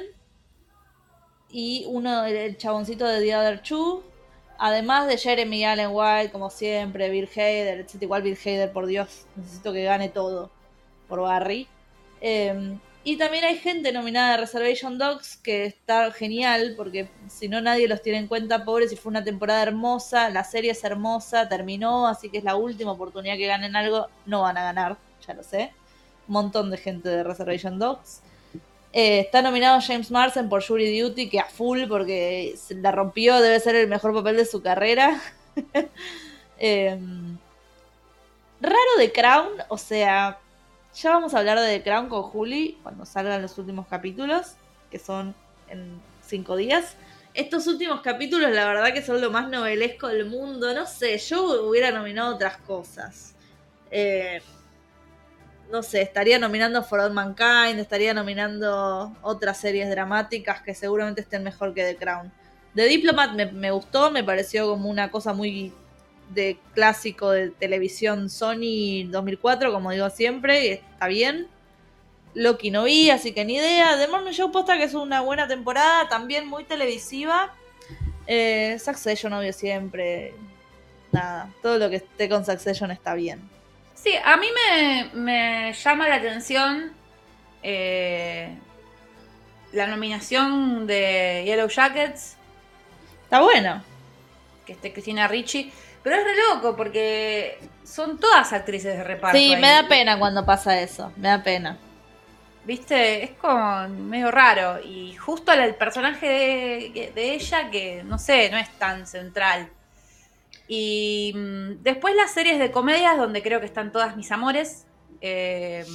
[1.49, 4.03] Y uno, el chaboncito de The Other Two.
[4.57, 8.01] Además de Jeremy Allen White, como siempre, Bill Hader, etc.
[8.01, 10.51] Igual Bill Hader, por Dios, necesito que gane todo
[11.07, 11.69] por Barry.
[12.19, 17.61] Em, y también hay gente nominada a Reservation Dogs que está genial, porque si no
[17.61, 21.47] nadie los tiene en cuenta, pobres, y fue una temporada hermosa, la serie es hermosa,
[21.47, 25.33] terminó, así que es la última oportunidad que ganen algo, no van a ganar, ya
[25.33, 25.71] lo sé.
[26.27, 28.21] Un montón de gente de Reservation Dogs.
[28.91, 33.59] Eh, está nominado James Marsden por Jury Duty, que a full, porque la rompió, debe
[33.59, 35.21] ser el mejor papel de su carrera.
[36.61, 37.37] Em,
[38.59, 40.37] raro de Crown, o sea,
[40.95, 44.55] ya vamos a hablar de The Crown con Juli cuando salgan los últimos capítulos,
[44.89, 45.35] que son
[45.69, 46.95] en cinco días.
[47.33, 50.73] Estos últimos capítulos, la verdad que son lo más novelesco del mundo.
[50.73, 53.35] No sé, yo hubiera nominado otras cosas.
[53.91, 54.41] Eh,
[55.71, 61.43] no sé, estaría nominando For All Mankind, estaría nominando otras series dramáticas que seguramente estén
[61.43, 62.31] mejor que The Crown.
[62.75, 65.73] The Diplomat me, gustó, me pareció como una cosa muy
[66.29, 71.47] de clásico de televisión Sony 2004, como digo siempre, y está bien.
[72.35, 73.97] Loki no vi, así que ni idea.
[73.97, 77.53] The Morning Show posta que es una buena temporada, también muy televisiva.
[78.27, 80.33] Eh, Succession, obvio, siempre.
[81.11, 83.49] Nada, todo lo que esté con Succession está bien.
[83.95, 84.47] Sí, a mí
[85.13, 86.93] me, llama la atención
[87.63, 88.55] eh,
[89.73, 92.37] la nominación de Yellow Jackets.
[93.23, 93.83] Está bueno.
[94.65, 95.71] Que esté Cristina Ricci.
[96.03, 99.37] Pero es re loco porque son todas actrices de reparto.
[99.37, 101.11] Sí, me da pena cuando pasa eso.
[101.15, 101.77] Me da pena.
[102.65, 103.23] ¿Viste?
[103.23, 104.79] Es como medio raro.
[104.83, 109.69] Y justo el personaje de, de ella, que no sé, no es tan central.
[110.67, 114.85] Y mm, después las series de comedias, donde creo que están todas mis amores.
[115.19, 115.85] Eh,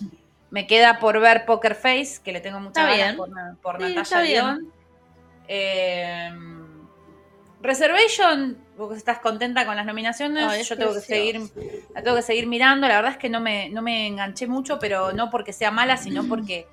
[0.50, 3.30] me queda por ver Poker Face, que le tengo mucha ganas por,
[3.60, 4.58] por Natalia
[5.52, 6.30] eh,
[7.60, 8.56] Reservation,
[8.86, 11.40] vos estás contenta con las nominaciones, yo tengo que seguir,
[11.94, 12.88] la tengo que seguir mirando.
[12.88, 15.96] La verdad es que no me, no me enganché mucho, pero no porque sea mala,
[15.96, 16.66] sino porque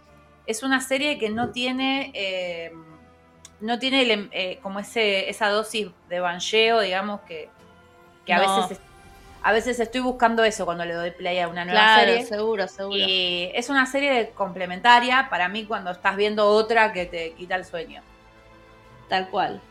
[0.45, 2.71] es una serie que no tiene eh,
[3.59, 7.49] no tiene em, eh, como ese, esa dosis de bancheo, digamos, que,
[8.29, 8.79] a veces
[9.43, 12.25] a veces estoy buscando eso cuando le doy play a una nueva claro, serie.
[12.25, 12.97] seguro, seguro.
[12.97, 17.63] Y es una serie complementaria para mí cuando estás viendo otra que te quita el
[17.63, 18.01] sueño.
[19.07, 19.61] Tal cual.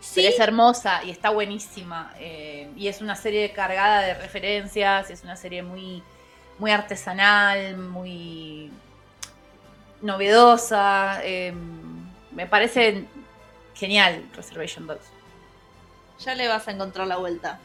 [0.00, 0.26] Sí.
[0.26, 2.12] es hermosa y está buenísima.
[2.18, 6.02] Eh, y es una serie cargada de referencias, es una serie muy,
[6.58, 8.70] muy artesanal, muy
[10.00, 11.20] novedosa.
[11.24, 11.52] Eh,
[12.32, 13.04] me parece
[13.74, 15.06] genial Reservation Dogs.
[16.20, 17.58] Ya le vas a encontrar la vuelta.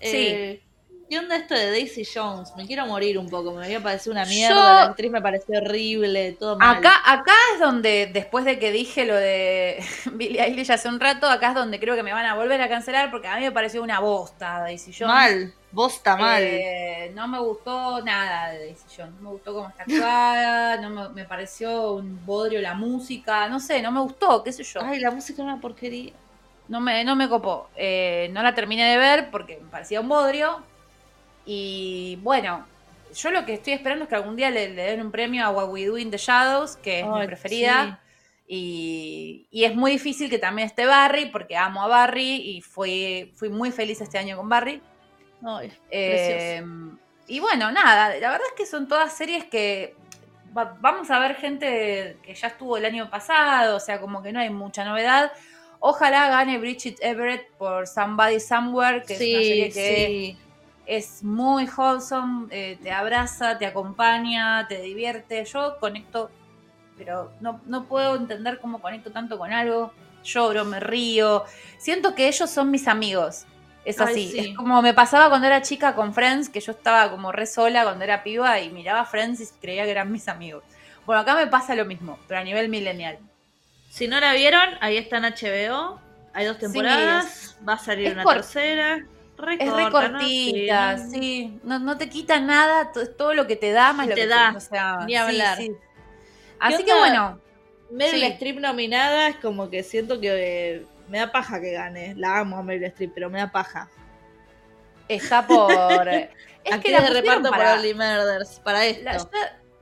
[0.00, 0.28] Sí.
[0.28, 0.62] Eh,
[1.08, 2.54] ¿Qué onda esto de Daisy Jones?
[2.54, 6.32] Me quiero morir un poco, me había parecido una mierda, la actriz me pareció horrible,
[6.32, 6.76] todo mal.
[6.76, 9.82] Acá, acá es donde, después de que dije lo de
[10.12, 12.68] Billie Eilish hace un rato, acá es donde creo que me van a volver a
[12.68, 15.14] cancelar porque a mí me pareció una bosta Daisy Jones.
[15.14, 16.42] Mal, bosta mal.
[16.42, 21.10] Eh, no me gustó nada de Daisy Jones, no me gustó cómo está actuada, no
[21.10, 24.82] me, pareció un bodrio la música, no sé, no me gustó, qué sé yo.
[24.84, 26.12] Ay, la música era una porquería.
[26.68, 27.70] No me, no me copó.
[27.76, 30.62] Eh, no la terminé de ver porque me parecía un bodrio
[31.50, 32.66] y bueno,
[33.14, 35.70] yo lo que estoy esperando es que algún día le, den un premio a What
[35.70, 38.02] We Do in the Shadows, que es mi preferida.
[38.46, 43.48] Y, es muy difícil que también esté Barry, porque amo a Barry y fui, fui
[43.48, 44.82] muy feliz este año con Barry.
[45.90, 46.62] Eh,
[47.26, 49.96] y bueno, nada, la verdad es que son todas series que
[50.52, 54.40] vamos a ver gente que ya estuvo el año pasado, o sea, como que no
[54.40, 55.32] hay mucha novedad.
[55.80, 60.47] Ojalá gane Bridget Everett por Somebody Somewhere, que es una serie que
[60.88, 65.44] es muy wholesome, eh, te abraza, te acompaña, te divierte.
[65.44, 66.30] Yo conecto,
[66.96, 69.92] pero no, no puedo entender cómo conecto tanto con algo.
[70.24, 71.44] Lloro, me río.
[71.76, 73.44] Siento que ellos son mis amigos.
[73.84, 74.32] Es así.
[74.38, 77.84] Es como me pasaba cuando era chica con Friends, que yo estaba como re sola
[77.84, 80.64] cuando era piba y miraba Friends y creía que eran mis amigos.
[81.04, 83.18] Bueno, acá me pasa lo mismo, pero a nivel millennial.
[83.90, 86.00] Si no la vieron, ahí está en HBO.
[86.32, 87.56] Hay dos temporadas.
[87.66, 89.04] va a salir una tercera
[89.58, 91.60] es recortita, sí.
[91.62, 94.54] No, te quita nada, todo lo que te da más lo te que da.
[94.56, 95.58] o sea, ni hablar.
[96.58, 97.40] Así que bueno.
[97.90, 102.14] Meryl Streep nominada es como que siento que eh, me da paja que gane.
[102.16, 103.88] La amo a Meryl Streep, pero me da paja.
[105.08, 106.08] Está por.
[106.08, 109.30] es que la de reparto para, Only Murders, para esto.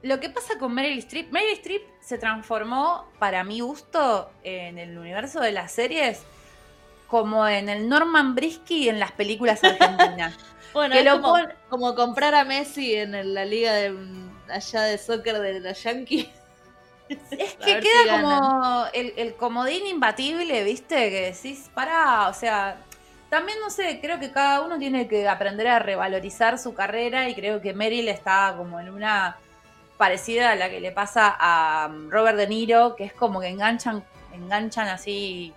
[0.02, 4.96] lo que pasa con Meryl Streep, Meryl Streep se transformó, para mi gusto, en el
[4.96, 6.24] universo de las series
[7.06, 10.34] como en el Norman Brisky en las películas argentinas.
[10.72, 11.34] bueno, es como,
[11.68, 13.96] como, comprar a Messi en la liga de
[14.48, 16.30] allá de soccer de la Yankee.
[17.08, 21.10] Es que queda como el, comodín imbatible, ¿viste?
[21.10, 22.78] Que decís, para, o sea,
[23.30, 27.34] también no sé, creo que cada uno tiene que aprender a revalorizar su carrera y
[27.34, 29.36] creo que Meryl está como en una
[29.96, 33.48] parecida a la que le pasa a um, Robert De Niro, que es como que
[33.48, 35.54] enganchan, enganchan así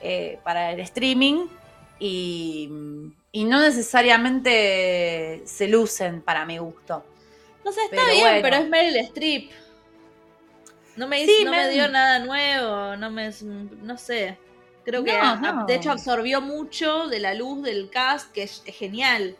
[0.00, 1.46] eh, para el streaming
[1.98, 7.04] y, no necesariamente se lucen para mi gusto.
[7.64, 9.50] No sé, está bien, pero es Meryl Streep.
[10.96, 13.30] No me, no me dio nada nuevo, no me,
[13.82, 14.36] no sé.
[14.84, 15.12] Creo que
[15.66, 19.36] de hecho absorbió mucho de la luz del cast, que es, genial.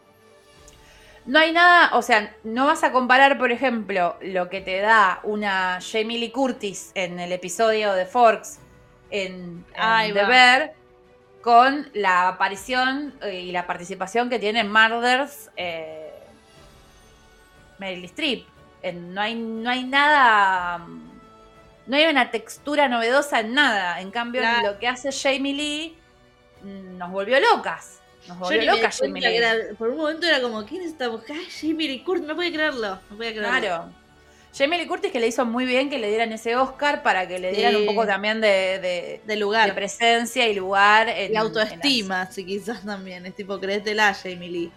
[1.24, 5.20] No hay nada, o sea, no vas a comparar, por ejemplo, lo que te da
[5.24, 8.60] una Jamie Lee Curtis en el episodio de Forks
[9.10, 10.72] en, en The Bear
[11.40, 16.12] con la aparición eh, y la participación que tiene Murders eh,
[17.78, 18.46] Meryl Streep.
[18.94, 20.86] no, hay, no hay nada
[21.88, 24.00] no hay una textura novedosa en nada.
[24.00, 25.96] En cambio, lo que hace Jamie Lee
[26.62, 28.00] mm, nos volvió locas.
[28.28, 29.74] Nos volvió locas Jamie Lee.
[29.76, 31.38] por un momento era como, ¿quién es esta mujer?
[31.50, 33.00] Jamie Lee Curtis, no puede creerlo.
[33.10, 33.58] No puede creerlo.
[33.58, 33.92] Claro.
[34.56, 37.38] Jamie Lee Curtis que le hizo muy bien que le dieran ese Oscar para que
[37.38, 39.68] le dieran un poco también de, de, lugar.
[39.68, 41.08] De presencia y lugar.
[41.08, 43.24] En, y autoestima, si quizás también.
[43.26, 44.72] Es tipo, créetela, Jamie Lee.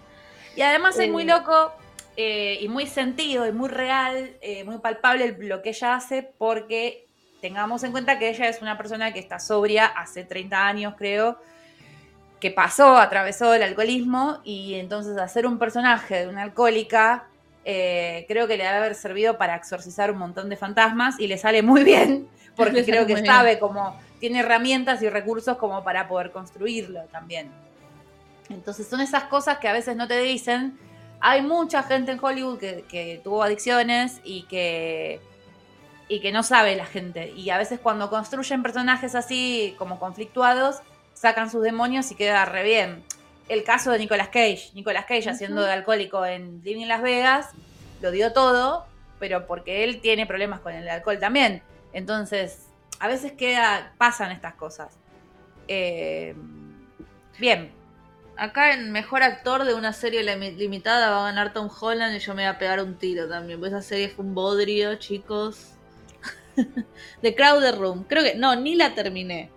[0.55, 1.72] Y además es muy eh, loco
[2.17, 7.07] eh, y muy sentido y muy real, eh, muy palpable lo que ella hace, porque
[7.39, 11.39] tengamos en cuenta que ella es una persona que está sobria hace 30 años, creo,
[12.39, 17.28] que pasó, atravesó el alcoholismo y entonces hacer un personaje de una alcohólica
[17.66, 21.38] eh, creo que le debe haber servido para exorcizar un montón de fantasmas y le
[21.38, 26.32] sale muy bien, porque creo que sabe cómo, tiene herramientas y recursos como para poder
[26.32, 27.51] construirlo también.
[28.49, 30.78] Entonces son esas cosas que a veces no te dicen
[31.22, 35.22] hay mucha gente en Hollywood que, tuvo adicciones y que,
[36.07, 37.32] y que no sabe la gente.
[37.32, 40.78] Y a veces cuando construyen personajes así como conflictuados,
[41.14, 43.03] sacan sus demonios y queda re bien.
[43.52, 44.72] El caso de Nicolas Cage.
[44.76, 47.49] Nicolas Cage haciendo de alcohólico en Living Las Vegas,
[48.02, 48.86] lo dio todo,
[49.20, 51.62] pero porque él tiene problemas con el alcohol también.
[51.91, 52.68] Entonces,
[52.99, 54.97] a veces queda, pasan estas cosas.
[55.68, 56.34] Eh,
[57.39, 57.74] bien,
[58.38, 62.34] Acá el mejor actor de una serie limitada va a ganar Tom Holland y yo
[62.34, 63.60] me voy a pegar un tiro también.
[63.60, 65.74] Pues esa serie fue un bodrio, chicos.
[67.22, 68.06] The Crowder Room.
[68.06, 68.36] Creo que.
[68.36, 69.52] No, ni la terminé.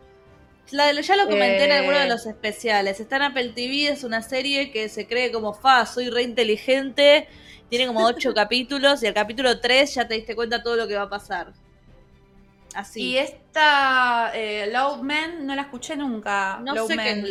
[1.02, 2.08] Ya lo comenté en alguno de eh.
[2.08, 3.00] los especiales.
[3.00, 7.28] Está en Apple TV, es una serie que se cree como fa, soy re inteligente.
[7.68, 10.96] Tiene como ocho capítulos y el capítulo 3 ya te diste cuenta todo lo que
[10.96, 11.52] va a pasar.
[12.96, 16.58] Y esta eh, Lowman no la escuché nunca.
[16.62, 17.24] No sé qué es.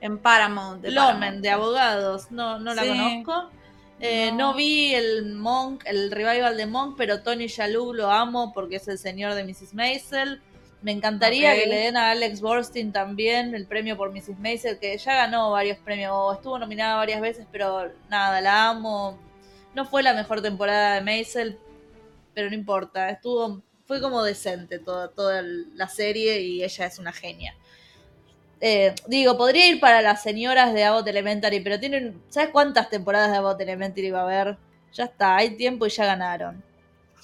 [0.00, 0.80] En Paramount.
[0.80, 2.30] De Lowman, de abogados.
[2.30, 3.50] No, no la conozco.
[3.98, 4.54] Eh, no.
[4.54, 8.98] vi el Monk, el revival de Monk, pero Tony Shalhoub lo amo porque es el
[8.98, 9.74] señor de Mrs.
[9.74, 10.40] Maisel.
[10.82, 14.38] Me encantaría que le den a Alex Borstein también el premio por Mrs.
[14.38, 19.18] Maisel, que ya ganó varios premios, estuvo nominada varias veces, pero nada, la amo.
[19.74, 21.58] No fue la mejor temporada de Maisel,
[22.32, 27.12] pero no importa, estuvo fue como decente toda, toda la serie y ella es una
[27.12, 27.56] genia.
[28.60, 32.22] Eh, digo, podría ir para las señoras de Abbott Elementary, pero tienen.
[32.28, 34.58] ¿Sabes cuántas temporadas de Abbott Elementary va a haber?
[34.92, 36.62] Ya está, hay tiempo y ya ganaron.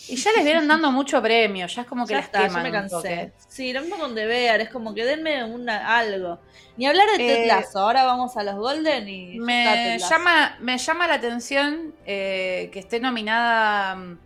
[0.09, 3.33] Y ya les vieron dando mucho premio, ya es como que ya está, me cansé.
[3.49, 6.39] Sí, lo mismo con The Bear, es como que denme una, algo.
[6.77, 9.39] Ni hablar de Ted eh, ahora vamos a los Golden y.
[9.39, 14.19] Me, llama, me llama la atención eh, que esté nominada mm,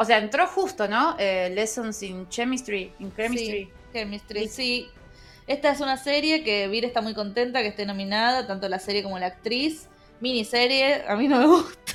[0.00, 1.16] o sea, entró justo, ¿no?
[1.18, 2.92] Eh, Lessons in Chemistry.
[3.00, 3.64] In Chemistry.
[3.64, 4.88] Sí, chemistry, sí.
[5.48, 9.02] Esta es una serie que Vir está muy contenta que esté nominada, tanto la serie
[9.02, 9.88] como la actriz.
[10.20, 11.87] Miniserie, a mí no me gusta.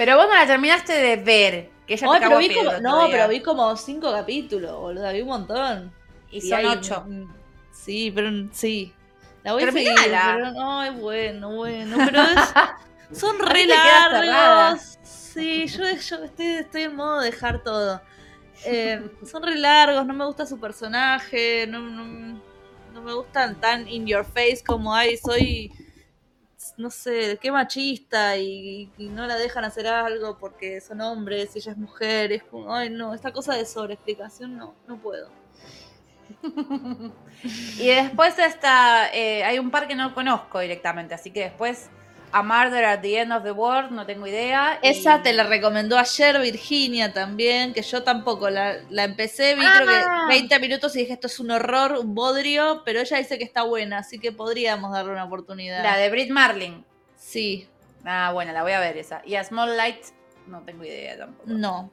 [0.00, 1.68] Pero vos no la terminaste de ver.
[1.86, 5.12] Que ella te vi como, No, pero vi como cinco capítulos, boludo.
[5.12, 5.92] Vi un montón.
[6.30, 7.04] Y, son ocho.
[7.70, 8.94] Sí, pero sí.
[9.42, 11.98] La voy a seguir, pero no, es bueno, bueno.
[12.02, 12.40] Pero es,
[13.20, 14.98] son re largos.
[15.02, 18.00] Sí, yo, estoy, en modo de dejar todo.
[18.64, 21.78] Eh, son re largos, no me gusta su personaje, no,
[23.02, 25.70] me gustan tan in your face como hay, soy,
[26.80, 31.72] no sé, qué machista y, no la dejan hacer algo porque son hombres y ella
[31.72, 32.32] es mujer.
[32.32, 35.30] Es ay no, esta cosa de sobreexplicación no, no puedo.
[37.78, 41.90] y después está, eh, hay un par que no conozco directamente, así que después
[42.32, 44.78] a Murder at the End of the World, no tengo idea.
[44.82, 50.28] Esa te la recomendó ayer Virginia también, que yo tampoco la, empecé, vi creo que
[50.28, 50.58] 20 ah.
[50.58, 53.98] minutos y dije esto es un horror, un bodrio, pero ella dice que está buena,
[53.98, 55.82] así que podríamos darle una oportunidad.
[55.82, 56.84] La de Brit Marlin.
[57.16, 57.68] Sí.
[58.04, 59.22] Ah, bueno, la voy a ver esa.
[59.24, 60.04] Y a Small Light,
[60.46, 61.48] no tengo idea tampoco.
[61.48, 61.90] No.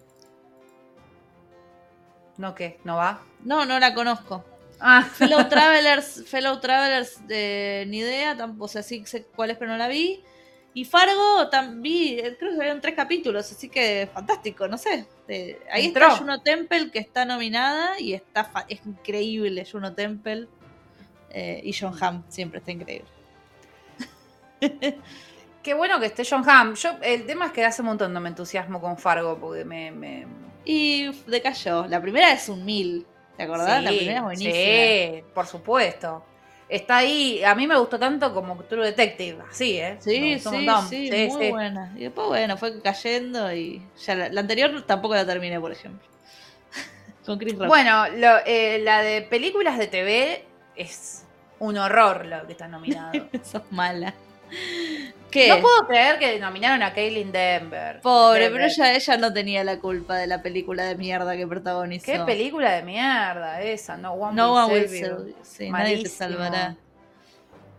[2.38, 2.80] ¿No qué?
[2.84, 3.22] ¿No va?
[3.44, 4.46] No, no la conozco.
[4.80, 5.04] Ah.
[5.04, 9.72] Fellow Travelers, Fellow Travelers, de, ni idea, tampoco, o sea, sí sé cuál es, pero
[9.72, 10.24] no la vi.
[10.74, 15.08] Y Fargo también, creo que habían tres capítulos, así que fantástico, no sé.
[15.72, 20.48] ahí está Juno Temple, que está nominada y está es increíble Juno Temple.
[21.32, 23.10] Eh, y John Hamm siempre está increíble.
[25.64, 26.76] Qué bueno que esté John Hamm.
[26.76, 29.92] Yo, el tema es que hace un montón no me entusiasmo con Fargo, porque me...
[29.92, 30.28] me...
[30.64, 31.88] Y decayó.
[31.88, 33.06] La primera es un mil.
[33.38, 33.84] ¿Te acordás?
[33.84, 34.54] la primera es buenísima.
[34.54, 36.24] Sí, por supuesto
[36.70, 37.44] está ahí.
[37.44, 39.98] A mí me gustó tanto como True Detective, así, ¿eh?
[40.00, 41.94] Sí, sí, sí, muy buena.
[41.96, 46.08] Y después, bueno, fue cayendo y ya la, anterior tampoco la terminé, por ejemplo.
[47.26, 47.68] Con Chris Rock.
[47.68, 48.06] Bueno,
[48.46, 50.44] eh, la de películas de TV
[50.76, 51.26] es
[51.60, 53.28] un horror lo que está nominado.
[53.44, 54.14] Sos mala.
[55.36, 58.02] No puedo creer que nominaron a Kaylin Denver.
[58.02, 62.06] Pobre, pero ella, ella no tenía la culpa de la película de mierda que protagonizó.
[62.06, 63.98] ¿Qué película de mierda esa?
[63.98, 66.76] No One no Will Save Sí, nadie te salvará.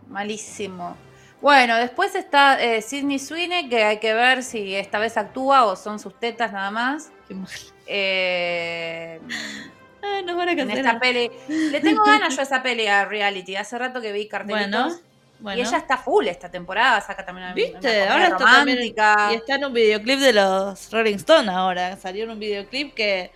[0.07, 0.95] Malísimo.
[1.41, 5.75] Bueno, después está eh, Sidney Sweeney, que hay que ver si esta vez actúa o
[5.75, 7.11] son sus tetas nada más.
[7.27, 7.49] Qué mal.
[7.87, 9.21] Eh,
[10.03, 11.31] ah, nos van a en esta peli.
[11.47, 13.55] Le tengo ganas yo a esa peli a reality.
[13.55, 14.69] Hace rato que vi cartelitos.
[14.69, 15.08] Bueno.
[15.41, 18.07] Y ella está full esta temporada, saca también una ¿Viste?
[18.07, 19.29] ahora está romántica.
[19.31, 21.95] y está en un videoclip de los Rolling Stones ahora.
[21.95, 23.31] Salió en un videoclip que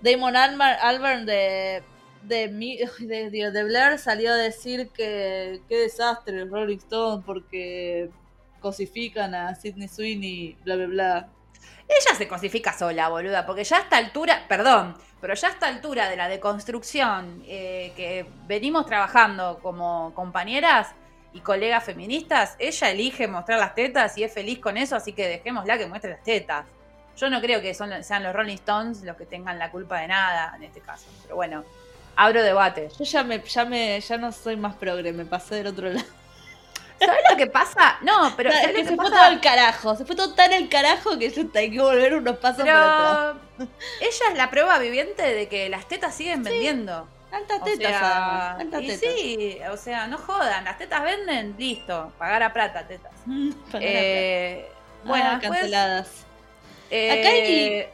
[0.00, 1.82] Damon Albarn de
[2.26, 2.48] de,
[3.00, 8.10] de, de, Blair salió a decir que qué desastre el Rolling Stone porque
[8.60, 11.28] cosifican a Sidney Sweeney, bla, bla, bla.
[11.88, 15.68] Ella se cosifica sola, boluda, porque ya a esta altura, perdón, pero ya a esta
[15.68, 20.94] altura de la deconstrucción eh, que venimos trabajando como compañeras,
[21.36, 25.28] y colegas feministas, ella elige mostrar las tetas y es feliz con eso, así que
[25.28, 26.64] dejémosla que muestre las tetas.
[27.16, 30.08] Yo no creo que son, sean los Rolling Stones los que tengan la culpa de
[30.08, 31.04] nada en este caso.
[31.22, 31.64] Pero bueno,
[32.16, 32.88] abro debate.
[32.98, 36.06] Yo ya me, ya me, ya no soy más progre, me pasé del otro lado.
[36.98, 37.98] ¿Sabes lo que pasa?
[38.00, 39.94] No, pero es que se fue todo el carajo.
[39.94, 43.42] Se fue todo tan el carajo que hay que volver unos pasos para atrás.
[44.00, 47.06] Ella es la prueba viviente de que las tetas siguen vendiendo.
[47.30, 52.86] Altas tetas, y Sí, o sea, no jodan, las tetas venden, listo, pagar a plata
[52.86, 53.12] tetas.
[53.80, 54.68] eh,
[55.04, 56.24] bueno, ah, canceladas.
[56.90, 57.86] Eh, Acá hay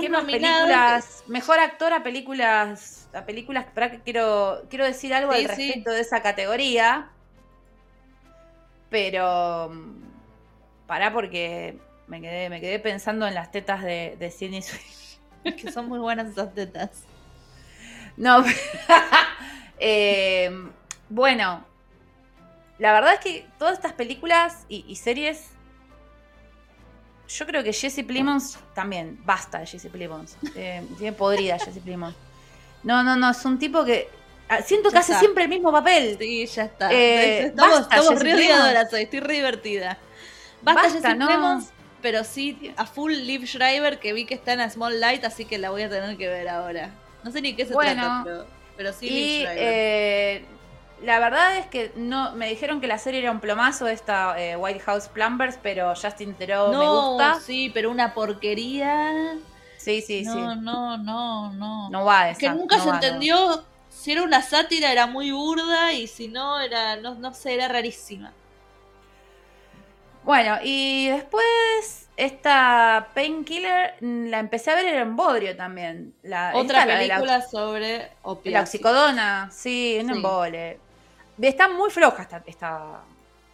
[0.00, 1.24] ¿Qué más películas?
[1.26, 6.00] Mejor actor a películas, a películas, para que quiero, quiero decir algo al respecto de
[6.00, 7.08] esa categoría.
[8.90, 9.72] Pero
[10.86, 15.18] pará porque me quedé, me quedé pensando en las tetas de, de Sidney Swift.
[15.44, 17.04] que son muy buenas esas tetas.
[18.18, 18.44] No,
[19.78, 20.50] eh,
[21.08, 21.64] bueno,
[22.78, 25.50] la verdad es que todas estas películas y, series,
[27.28, 32.16] yo creo que Jesse Plimons también, basta de Jesse Plimons, eh, tiene podrida Jesse Plimons.
[32.82, 34.08] No, no, no, es un tipo que
[34.48, 36.16] ah, siento que hace siempre el mismo papel.
[36.18, 36.92] Sí, ya está.
[36.92, 39.96] Eh, estamos estamos re estoy re divertida.
[40.62, 41.68] Basta, Jesse Plimons,
[42.02, 45.44] pero sí a full Liv Schreiber que vi que está en a Small Light, así
[45.44, 46.90] que la voy a tener que ver ahora.
[47.28, 48.24] No sé ni qué se trata,
[48.74, 49.06] pero, sí.
[49.06, 50.46] Y eh,
[51.02, 54.56] la verdad es que no me dijeron que la serie era un plomazo esta eh,
[54.56, 57.38] White House Plumbers, pero Justin Theroux me gusta.
[57.40, 59.36] Sí, pero una porquería.
[59.76, 60.24] Sí, sí, sí.
[60.24, 61.90] No, no, no, no.
[61.90, 66.06] No va esa, Que nunca se entendió si era una sátira era muy burda y
[66.06, 68.32] si no era no, no sé, era rarísima.
[70.24, 76.14] Bueno, y después esta Painkiller la empecé a ver en Bodrio también.
[76.24, 78.10] La, Otra película sobre
[78.44, 80.80] La oxicodona, sí, un embole.
[81.40, 83.02] Está muy floja esta, esta,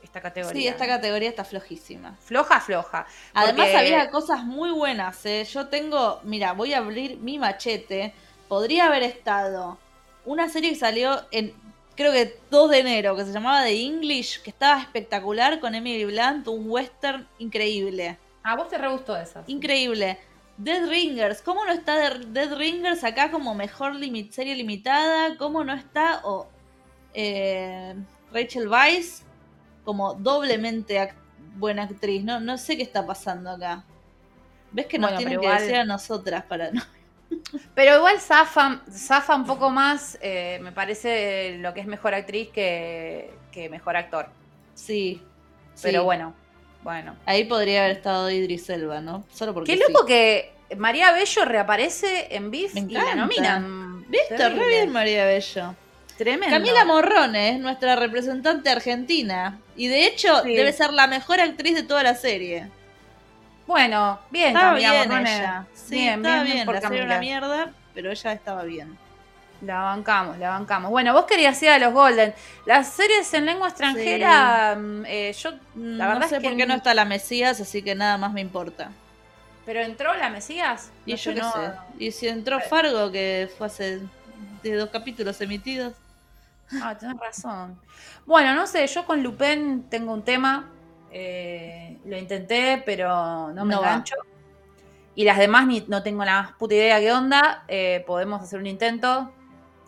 [0.02, 0.62] esta, categoría.
[0.62, 2.16] Sí, esta categoría está flojísima.
[2.24, 3.06] Floja, floja.
[3.34, 5.26] Además había cosas muy buenas.
[5.26, 5.44] ¿eh?
[5.44, 8.14] Yo tengo, mira, voy a abrir mi machete.
[8.48, 9.76] Podría haber estado
[10.24, 11.52] una serie que salió en,
[11.96, 16.06] creo que 2 de enero, que se llamaba The English, que estaba espectacular con Emily
[16.06, 18.16] Blunt, un western increíble.
[18.44, 19.42] Ah, vos te re gustó esa.
[19.46, 20.18] Increíble.
[20.58, 23.94] Dead Ringers, ¿cómo no está Dead Ringers acá como mejor
[24.30, 25.36] serie limitada?
[25.36, 26.22] ¿Cómo no está
[27.14, 27.96] eh,
[28.32, 29.22] Rachel Weisz
[29.84, 31.12] como doblemente
[31.56, 32.22] buena actriz?
[32.22, 33.82] No, no sé qué está pasando acá.
[34.70, 36.82] ¿Ves que nos tienen que decir a nosotras para no?
[37.74, 42.50] Pero igual zafa, zafa un poco más, eh, me parece lo que es mejor actriz
[42.50, 44.28] que, que mejor actor.
[44.74, 45.22] Sí.
[45.82, 46.34] Pero bueno,
[46.84, 47.16] bueno.
[47.26, 49.24] Ahí podría haber estado Idris Elba, ¿no?
[49.32, 49.76] Solo porque.
[49.76, 54.04] Qué loco que María Bello reaparece en BIF y la nominan.
[54.08, 54.48] ¿Viste?
[54.48, 55.74] Re bien María Bello.
[56.16, 56.54] Tremendo.
[56.54, 59.58] Camila Morrone es nuestra representante argentina.
[59.76, 62.68] Y de hecho, debe ser la mejor actriz de toda la serie.
[63.66, 65.66] Bueno, bien, Camila bien Morrone.
[65.72, 67.72] Sí, bien, bien, bien, por la una mierda.
[67.94, 68.96] pero ella estaba bien.
[69.64, 70.90] La bancamos, la bancamos.
[70.90, 72.34] Bueno, vos querías ir a los Golden.
[72.66, 76.74] Las series en lengua extranjera, mm, eh, yo la verdad no sé por qué no
[76.74, 78.90] está la Mesías, así que nada más me importa.
[79.64, 80.90] ¿Pero entró la Mesías?
[81.06, 81.72] y yo qué sé.
[81.98, 84.00] Y si entró Fargo, que fue hace
[84.62, 85.94] de dos capítulos emitidos.
[86.82, 87.78] Ah, tenés razón.
[88.26, 90.70] Bueno, no sé, yo con Lupin tengo un tema.
[91.10, 94.16] Eh, lo intenté, pero no me engancho.
[95.14, 97.64] Y las demás ni, no tengo la más puta idea qué onda.
[97.68, 99.32] Eh, podemos hacer un intento.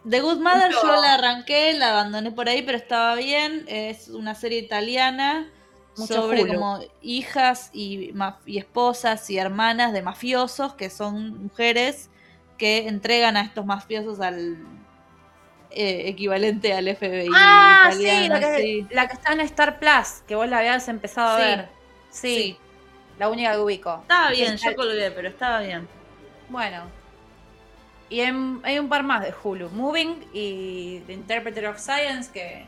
[0.08, 3.64] The Good Mother yo la arranqué, la abandoné por ahí, pero estaba bien.
[3.68, 5.50] Es una serie italiana
[5.94, 8.12] sobre como hijas y,
[8.44, 12.10] y esposas y hermanas de mafiosos que son mujeres
[12.58, 14.58] que entregan a estos mafiosos al
[15.70, 17.28] eh, equivalente al FBI.
[17.34, 21.68] Ah, sí la, que, está en Star Plus, que vos la habías empezado a ver.
[22.10, 22.56] Sí,
[23.18, 23.98] La única que ubico.
[24.02, 25.88] Estaba bien, yo colgué, pero estaba bien.
[26.48, 27.05] Bueno.
[28.08, 29.70] Y hay un par más de Hulu.
[29.70, 32.64] Moving y The Interpreter of Science, que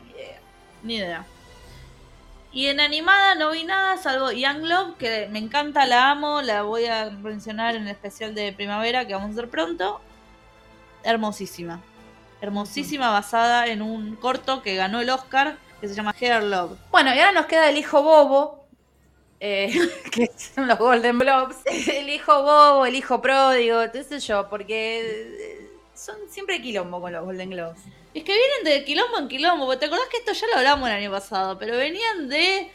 [0.83, 1.25] ni idea.
[2.51, 6.63] Y en animada no vi nada, salvo Young Love, que me encanta, la amo, la
[6.63, 10.01] voy a mencionar en el especial de primavera que vamos a hacer pronto.
[11.03, 11.79] Hermosísima
[12.41, 16.77] hermosísima basada en un corto que ganó el Oscar que se llama Hair Love.
[16.91, 18.58] Bueno, y ahora nos queda el hijo bobo,
[19.39, 19.71] eh,
[20.11, 21.57] que son los Golden Blobs.
[21.65, 27.13] El hijo bobo, el hijo pródigo, qué sé yo, porque eh, son siempre quilombo con
[27.13, 27.79] los Golden Globes.
[28.13, 30.95] Es que vienen de quilombo en quilombo, ¿te acordás que esto ya lo hablamos el
[30.95, 31.57] año pasado?
[31.59, 32.71] Pero venían de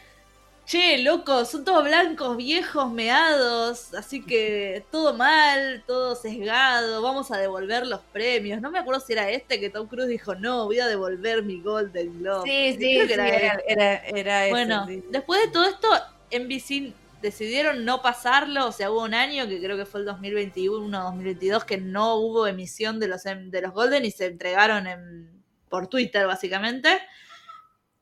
[0.65, 7.37] che, loco, son todos blancos, viejos, meados, así que todo mal, todo sesgado, vamos a
[7.37, 8.61] devolver los premios.
[8.61, 11.61] No me acuerdo si era este que Tom Cruise dijo, no, voy a devolver mi
[11.61, 12.49] Golden Globe.
[12.49, 15.87] Sí, sí, era, era, Bueno, después de todo esto,
[16.31, 21.03] NBC decidieron no pasarlo, o sea, hubo un año que creo que fue el 2021,
[21.03, 25.87] 2022, que no hubo emisión de los, de los Golden y se entregaron en, por
[25.87, 26.89] Twitter, básicamente.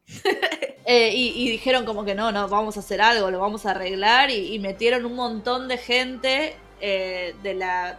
[0.86, 4.30] Eh, y, dijeron como que no, no, vamos a hacer algo, lo vamos a arreglar
[4.30, 7.98] y, metieron un montón de gente eh, de la,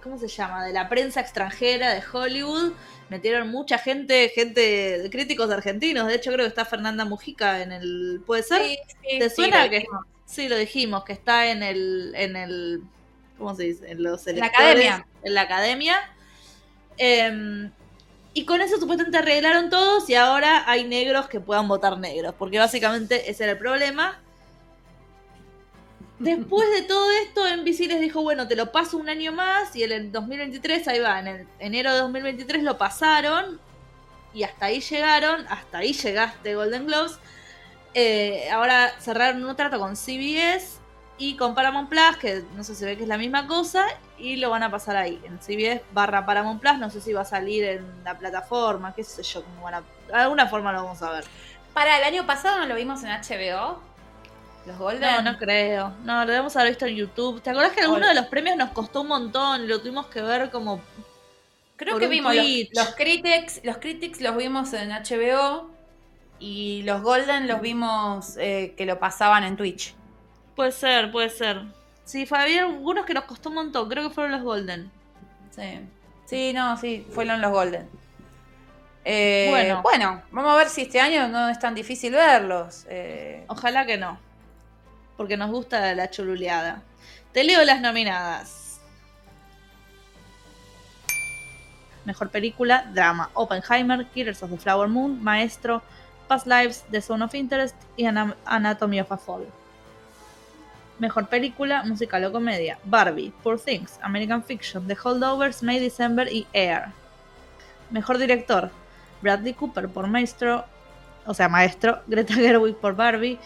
[0.00, 0.64] ¿cómo se llama?
[0.64, 2.72] De la prensa extranjera de Hollywood.
[3.12, 6.08] Metieron mucha gente, gente, críticos argentinos.
[6.08, 8.22] De hecho, creo que está Fernanda Mujica en el.
[8.24, 8.62] ¿Puede ser?
[8.62, 9.84] Sí, sí, ¿Te suena que.?
[10.24, 12.14] Sí, lo dijimos, que está en el.
[12.16, 12.82] En el
[13.36, 13.90] ¿Cómo se dice?
[13.90, 15.06] En los la academia.
[15.22, 15.96] En la academia.
[16.96, 17.70] Eh,
[18.34, 22.58] y con eso supuestamente arreglaron todos y ahora hay negros que puedan votar negros, porque
[22.58, 24.22] básicamente ese era el problema.
[26.22, 29.82] Después de todo esto, NBC les dijo, bueno, te lo paso un año más y
[29.82, 33.58] en el 2023, ahí va, en el enero de 2023 lo pasaron
[34.32, 37.18] y hasta ahí llegaron, hasta ahí llegaste Golden Globes.
[37.94, 40.78] Eh, ahora cerraron un trato con CBS
[41.18, 43.84] y con Paramount Plus, que no sé si ve que es la misma cosa,
[44.16, 47.22] y lo van a pasar ahí, en CBS barra Paramount Plus, no sé si va
[47.22, 50.84] a salir en la plataforma, qué sé yo, cómo van a, de alguna forma lo
[50.84, 51.24] vamos a ver.
[51.74, 53.91] Para el año pasado no lo vimos en HBO.
[54.66, 55.24] Los Golden.
[55.24, 55.92] No, no creo.
[56.04, 57.42] No, lo debemos haber visto en YouTube.
[57.42, 59.68] ¿Te acuerdas que alguno de los premios nos costó un montón?
[59.68, 60.80] Lo tuvimos que ver como.
[61.76, 65.68] Creo que vimos los, critics, los critics los vimos en HBO
[66.38, 69.94] y los Golden los vimos eh, que lo pasaban en Twitch.
[70.54, 71.62] Puede ser, puede ser.
[72.04, 73.88] Sí, había algunos que nos costó un montón.
[73.88, 74.90] Creo que fueron los Golden.
[75.50, 75.80] Sí.
[76.26, 77.88] Sí, no, sí, fueron los Golden.
[79.04, 79.82] Eh, bueno.
[79.82, 82.86] bueno, vamos a ver si este año no es tan difícil verlos.
[82.88, 83.44] Eh.
[83.48, 84.18] Ojalá que no.
[85.22, 86.82] Porque nos gusta la chululeada.
[87.32, 88.80] Te leo las nominadas.
[92.04, 95.80] Mejor película, drama, Oppenheimer, Killers of the Flower Moon, Maestro,
[96.26, 99.46] Past Lives, The Zone of Interest y Anatomy of a Fall.
[100.98, 102.80] Mejor película, musical o comedia.
[102.82, 106.86] Barbie, Poor Things, American Fiction, The Holdovers, May December y Air.
[107.90, 108.72] Mejor director,
[109.20, 110.64] Bradley Cooper por Maestro,
[111.26, 113.38] o sea, Maestro, Greta Gerwig por Barbie,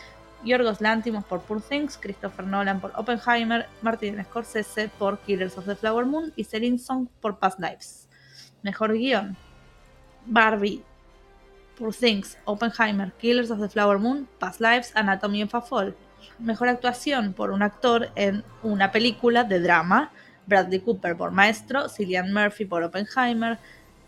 [0.46, 5.74] Yorgos Lantimos por Poor Things, Christopher Nolan por Oppenheimer, Martin Scorsese por Killers of the
[5.74, 8.08] Flower Moon y Celine Song por Past Lives.
[8.62, 9.36] Mejor guion,
[10.24, 10.84] Barbie,
[11.76, 15.96] Poor Things, Oppenheimer, Killers of the Flower Moon, Past Lives, Anatomy of a Fall.
[16.38, 20.12] Mejor actuación por un actor en una película de drama.
[20.46, 23.58] Bradley Cooper por Maestro, Cillian Murphy por Oppenheimer,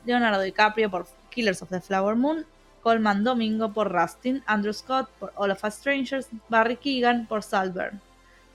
[0.05, 2.47] Leonardo DiCaprio por Killers of the Flower Moon,
[2.89, 8.01] Colman Domingo por Rustin, Andrew Scott por All of Us Strangers, Barry Keegan por Saltburn.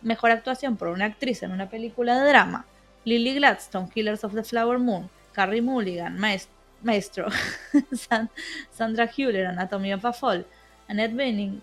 [0.01, 2.65] Mejor actuación por una actriz en una película de drama.
[3.05, 6.17] Lily Gladstone, Killers of the Flower Moon, Carrie Mulligan,
[6.81, 7.27] Maestro,
[8.71, 10.47] Sandra Hewler, Anatomy of a Fall,
[10.87, 11.61] Annette Bening,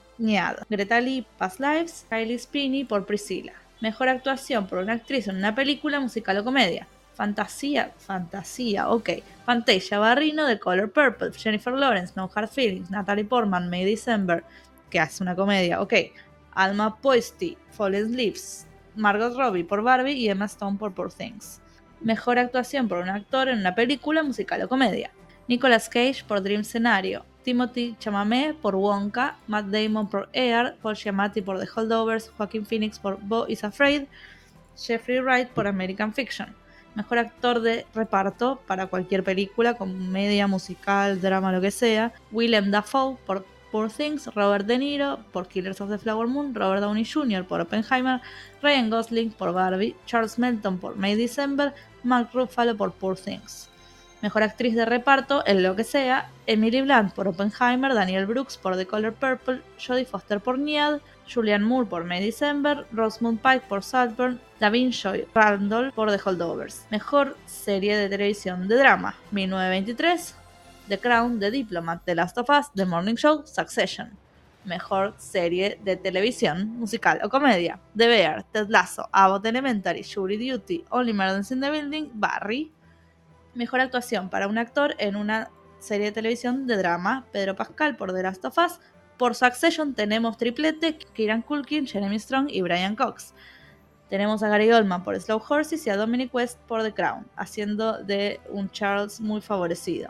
[0.69, 3.55] Greta Lee, Past Lives, Kylie Spinney por Priscilla.
[3.81, 6.87] Mejor actuación por una actriz en una película, musical o comedia.
[7.21, 9.11] Fantasía, fantasía, ok.
[9.45, 14.43] Fantasia Barrino de Color Purple, Jennifer Lawrence, No Hard Feelings, Natalie Portman, May December,
[14.89, 15.93] que hace una comedia, ok.
[16.53, 18.67] Alma Poisty, Fallen Leaves,
[18.97, 21.61] Margot Robbie por Barbie y Emma Stone por Poor Things.
[22.01, 25.11] Mejor actuación por un actor en una película, musical o comedia.
[25.47, 31.43] Nicolas Cage por Dream Scenario, Timothy Chalamet por Wonka, Matt Damon por Air, Paul Giamatti
[31.43, 34.05] por The Holdovers, Joaquin Phoenix por Bo is Afraid,
[34.75, 36.59] Jeffrey Wright por American Fiction.
[36.95, 42.13] Mejor actor de reparto para cualquier película, comedia, musical, drama, lo que sea.
[42.33, 46.81] Willem Dafoe por Poor Things, Robert De Niro por Killers of the Flower Moon, Robert
[46.81, 47.45] Downey Jr.
[47.45, 48.21] por Oppenheimer,
[48.63, 51.73] Ryan Gosling por Barbie, Charles Melton por May December,
[52.03, 53.69] Mark Ruffalo por Poor Things.
[54.23, 58.77] Mejor actriz de reparto en lo que sea, Emily Blunt por Oppenheimer, Daniel Brooks por
[58.77, 61.01] The Color Purple, Jodie Foster por Niad,
[61.33, 66.87] Julianne Moore por May December, Rosamund Pike por Saltburn, Davin Joy Randall por The Holdovers.
[66.91, 70.35] Mejor serie de televisión de drama, 1923,
[70.89, 74.11] The Crown, The Diplomat, The Last of Us, The Morning Show, Succession.
[74.65, 80.85] Mejor serie de televisión, musical o comedia, The Bear, Ted Lasso, Abbott Elementary, Jury Duty,
[80.91, 82.71] Only Murders in the Building, Barry.
[83.55, 88.13] Mejor actuación para un actor en una serie de televisión de drama, Pedro Pascal por
[88.13, 88.81] The Last of Us,
[89.21, 93.35] por Succession tenemos triplete, Kieran Culkin, Jeremy Strong y Brian Cox.
[94.09, 98.03] Tenemos a Gary Oldman por Slow Horses y a Dominic West por The Crown, haciendo
[98.03, 100.09] de un Charles muy favorecido.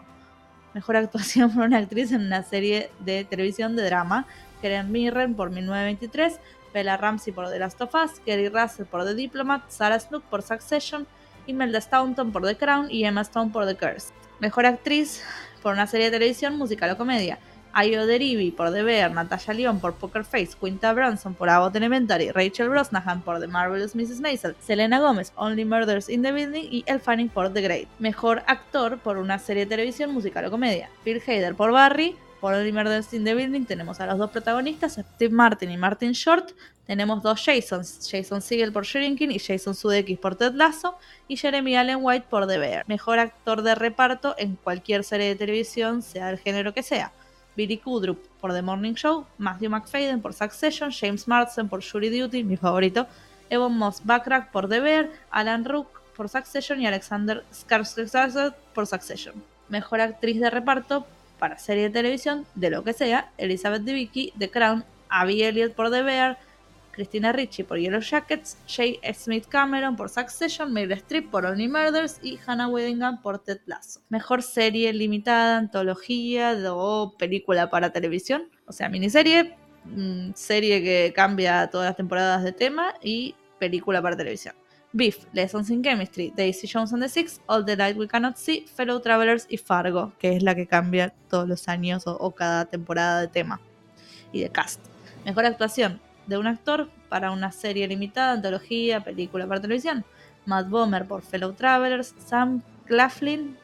[0.75, 4.29] Mejor actuación por una actriz en una serie de televisión de drama,
[4.63, 6.39] Karen Mirren por 1923,
[6.73, 10.43] Bella Ramsey por The Last of Us, Kerry Russell por The Diplomat, Sarah Snook por
[10.43, 11.05] Succession,
[11.49, 14.13] Imelda Staunton por The Crown y Emma Stone por The Curse.
[14.39, 15.25] Mejor actriz
[15.65, 17.41] por una serie de televisión, musical o comedia.
[17.73, 22.31] Ayo Derivi por The Bear, Natasha Lyon por Poker Face, Quinta Branson por Abbott Elementary,
[22.31, 24.21] Rachel Brosnahan por The Marvelous Mrs.
[24.21, 27.89] Maisel, Selena Gomez, Only Murders in the Building y Elle Fanning por The Great.
[27.99, 30.91] Mejor actor por una serie de televisión, musical o comedia.
[31.05, 34.99] Phil Hader por Barry, por Only Murders in the Building tenemos a los dos protagonistas,
[35.15, 36.53] Steve Martin y Martin Short.
[36.87, 40.97] Tenemos dos Jasons, Jason Segel por Shrinking y Jason Sudeikis por Ted Lasso
[41.29, 42.85] y Jeremy Allen White por The Bear.
[42.89, 47.13] Mejor actor de reparto en cualquier serie de televisión, sea el género que sea.
[47.61, 52.43] Billy Kudrup por The Morning Show, Matthew McFadden por Succession, James Marsden por Jury Duty,
[52.43, 53.07] mi favorito,
[53.51, 59.35] Evan Moss Backrack por The Bear, Alan Rook por Succession y Alexander Skarsgård por Succession.
[59.69, 61.07] Mejor actriz de reparto
[61.39, 65.91] para serie de televisión, de lo que sea, Elizabeth Debicki, The Crown, Abby Elliott por
[65.91, 66.39] The Bear,
[66.93, 72.19] Christina Ricci por Yellow Jackets, Jay Smith Cameron por Succession, Meryl Streep por Only Murders
[72.23, 74.01] y Hannah Weddingham por Ted Lasso.
[74.09, 81.69] Mejor serie limitada, antología o película para televisión, o sea, miniserie, mm, serie que cambia
[81.71, 84.55] todas las temporadas de tema y película para televisión.
[84.93, 88.67] Beef, Lessons in Chemistry, Daisy Jones and the Six, All the Light We Cannot See,
[88.67, 92.65] Fellow Travelers y Fargo, que es la que cambia todos los años o, o cada
[92.65, 93.61] temporada de tema
[94.33, 94.81] y de cast.
[95.25, 100.05] Mejor actuación, de un actor para una serie limitada, antología, película para televisión.
[100.47, 103.59] Matt Bomer por Fellow Travelers, Sam Claflin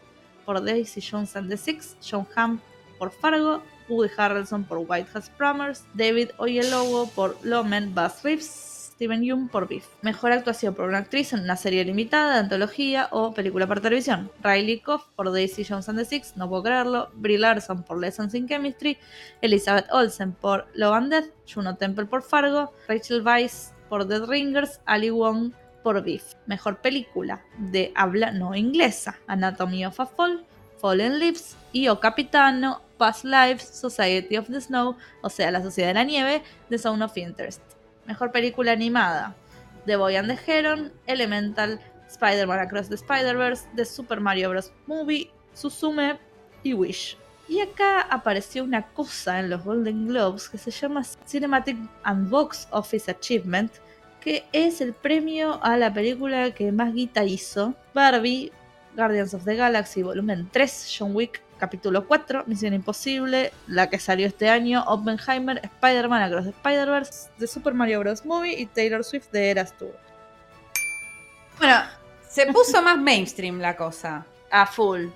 [0.44, 2.60] por Daisy Jones and the Six, John Hamm
[2.98, 8.65] por Fargo, Woody Harrelson por White House Plumbers, David Oyelowo por Lomen Bass Reeves,
[8.96, 9.86] Steven Yeun por Beef.
[10.00, 14.30] Mejor actuación por una actriz en una serie limitada, antología o película para televisión.
[14.42, 17.10] Riley Koff por Daisy Jones and the Six, no puedo creerlo.
[17.12, 18.96] Brie Larson por Lessons in Chemistry.
[19.42, 21.26] Elizabeth Olsen por Love and Death.
[21.46, 22.72] Juno Temple por Fargo.
[22.88, 24.80] Rachel Weisz por The Ringers.
[24.86, 25.52] Ali Wong
[25.82, 26.32] por Beef.
[26.46, 29.18] Mejor película de habla no inglesa.
[29.26, 30.46] Anatomy of a Fall.
[30.78, 35.88] Fallen Leaves y O Capitano, Past Lives, Society of the Snow, o sea, la Sociedad
[35.88, 37.75] de la Nieve, The Zone of Interest.
[38.06, 39.34] Mejor película animada.
[39.86, 41.78] The Boy and the Heron, Elemental,
[42.08, 44.72] Spider-Man Across the Spider-Verse, The Super Mario Bros.
[44.86, 46.18] Movie, Suzume
[46.62, 47.16] y Wish.
[47.48, 52.66] Y acá apareció una cosa en los Golden Globes que se llama Cinematic and Box
[52.72, 53.72] Office Achievement,
[54.20, 57.74] que es el premio a la película que más guita hizo.
[57.94, 58.52] Barbie,
[58.96, 64.26] Guardians of the Galaxy, volumen 3, John Wick, capítulo 4, Misión Imposible, la que salió
[64.26, 68.24] este año, Oppenheimer, Spider-Man Across the Spider-Verse, The Super Mario Bros.
[68.24, 69.96] Movie y Taylor Swift de Eras Tour.
[71.58, 71.82] Bueno,
[72.28, 74.26] se puso más mainstream la cosa.
[74.50, 75.06] A full.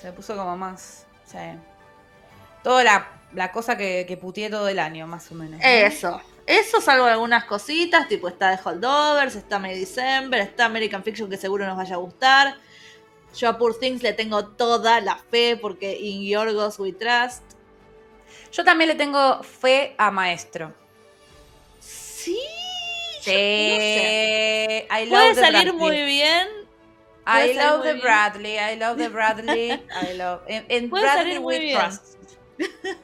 [0.00, 1.06] Se puso como más.
[1.24, 1.38] Sí.
[2.62, 5.60] Toda la, la cosa que, que puteé todo el año, más o menos.
[5.62, 6.20] Eso.
[6.46, 11.38] Eso salvo algunas cositas, tipo está The Holdovers, está May December, está American Fiction que
[11.38, 12.56] seguro nos vaya a gustar.
[13.34, 17.42] Yo a Poor Things le tengo toda la fe porque in your goes we trust.
[18.52, 20.72] Yo también le tengo fe a Maestro.
[21.80, 22.38] Sí.
[23.20, 23.30] Sí.
[25.08, 26.64] Puede salir muy bien.
[27.26, 30.42] I love the Bradley, I love the Bradley, I love.
[30.46, 32.18] En, Bradley with trust.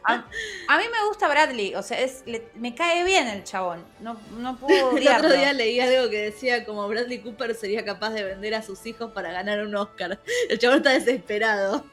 [0.04, 2.24] A, mí me gusta Bradley, o sea, es,
[2.54, 3.84] me cae bien el chabón.
[4.00, 8.10] No, no puedo El otro día leí algo que decía como Bradley Cooper sería capaz
[8.10, 10.18] de vender a sus hijos para ganar un Oscar.
[10.48, 11.84] El chabón está desesperado.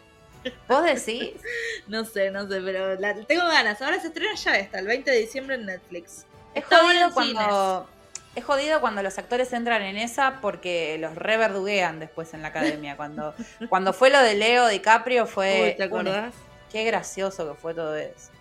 [0.68, 1.34] ¿Vos decís?
[1.88, 3.82] no sé, no sé, pero tengo ganas.
[3.82, 6.26] Ahora se estrena ya esta, el 20 de diciembre en Netflix.
[6.54, 7.90] Es jodido cuando.
[8.36, 12.96] Es jodido cuando los actores entran en esa porque los reverduguean después en la academia.
[12.96, 13.34] Cuando,
[13.68, 15.74] cuando fue lo de Leo DiCaprio fue.
[15.76, 16.36] ¿Te acordás?
[16.72, 18.32] Qué gracioso que fue todo eso.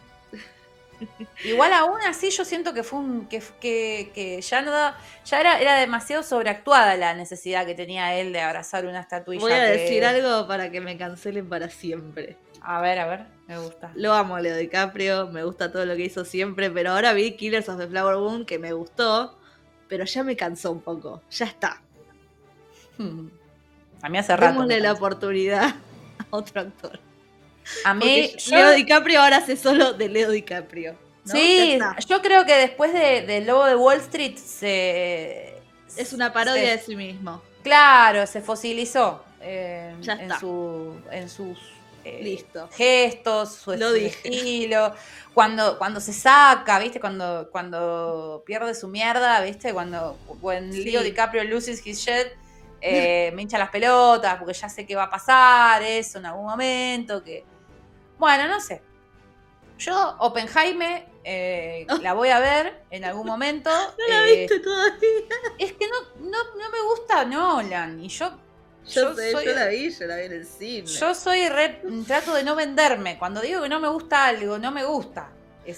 [1.45, 3.27] Igual aún así yo siento que fue un.
[3.27, 4.73] que, que, ya no
[5.25, 9.41] ya era, era demasiado sobreactuada la necesidad que tenía él de abrazar una estatuilla.
[9.41, 12.37] Voy a decir algo para que me cancelen para siempre.
[12.63, 13.93] A ver, a ver, me gusta.
[13.95, 17.69] Lo amo Leo DiCaprio, me gusta todo lo que hizo siempre, pero ahora vi Killers
[17.69, 19.39] of the Flower Moon que me gustó,
[19.89, 21.23] pero ya me cansó un poco.
[21.31, 21.81] Ya está.
[24.03, 24.55] A mí hace rato.
[24.55, 25.77] Démosle la oportunidad a
[26.31, 27.06] otro actor.
[27.85, 28.33] A mí.
[28.51, 30.97] Leo DiCaprio ahora hace solo de Leo DiCaprio.
[31.25, 31.79] Sí,
[32.09, 35.55] yo creo que después de, Lobo de Wall Street se.
[35.97, 37.43] Es una parodia de sí mismo.
[37.63, 40.01] Claro, se fosilizó en,
[40.39, 41.59] su, en sus
[42.05, 44.95] eh, gestos, su, estilo.
[45.35, 47.01] Cuando, cuando se saca, ¿viste?
[47.01, 49.73] Cuando, cuando pierde su mierda, ¿viste?
[49.73, 52.29] Cuando Leo DiCaprio loses his shit,
[52.81, 56.47] eh, me hincha las pelotas porque ya sé qué va a pasar, eso en algún
[56.47, 57.45] momento, que
[58.19, 58.83] bueno, no sé.
[59.79, 63.71] Yo, Oppenheimer, eh, la voy a ver en algún momento.
[63.99, 65.09] ¿No la eh, viste todavía?
[65.59, 68.03] Es que no, no, no me gusta Nolan.
[68.03, 68.31] Y yo.
[68.89, 70.87] Yo, sé, yo la vi, yo la vi en el cine.
[70.87, 73.19] Yo soy re, trato de no venderme.
[73.19, 75.33] Cuando digo que no me gusta algo, no me gusta.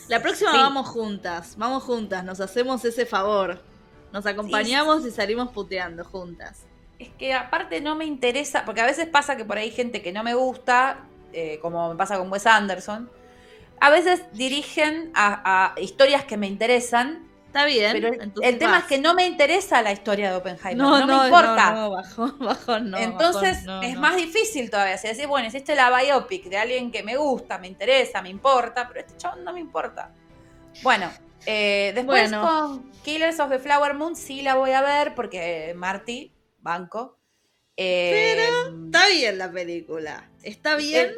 [0.09, 3.63] la próxima vamos juntas, vamos juntas, nos hacemos ese favor.
[4.13, 6.67] Nos acompañamos y salimos puteando juntas.
[6.99, 10.03] Es que aparte no me interesa, porque a veces pasa que por ahí hay gente
[10.03, 13.11] que no me gusta eh, como me pasa con Wes Anderson,
[13.81, 17.27] a veces dirigen a, historias que me interesan.
[17.47, 17.93] Está bien.
[17.93, 18.11] Pero
[18.43, 20.77] el tema es que no me interesa la historia de Oppenheimer.
[20.77, 21.73] No, me importa.
[21.73, 22.99] No, bajo, no.
[22.99, 24.99] Entonces es más difícil todavía.
[24.99, 28.87] Si decís, bueno, hiciste la biopic de alguien que me gusta, me interesa, me importa,
[28.89, 30.13] pero este chabón no me importa.
[30.83, 31.11] Bueno,
[31.47, 36.33] eh, después con Killers of the Flower Moon sí la voy a ver porque Marty,
[36.61, 37.18] banco,
[37.79, 40.29] pero em, está bien la película.
[40.43, 41.15] Está bien.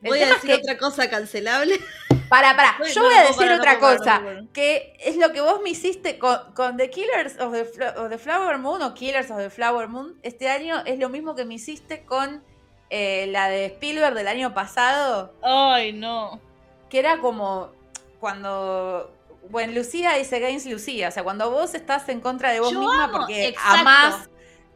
[0.00, 1.78] voy a decir otra cosa cancelable.
[2.28, 2.78] Para, para.
[2.94, 4.22] Yo voy a decir otra cosa.
[4.54, 8.94] Que es lo que vos me hiciste con, The Killers of the, Flower Moon o
[8.94, 10.18] Killers of the Flower Moon.
[10.22, 12.42] Este año es lo mismo que me hiciste con
[12.88, 15.34] eh, la de Spielberg del año pasado.
[15.42, 16.40] Ay, no.
[16.88, 17.72] Que era como
[18.18, 19.12] cuando.
[19.50, 21.08] Bueno, Lucía dice Games Lucía.
[21.08, 24.30] O sea, cuando vos estás en contra de vos misma porque amás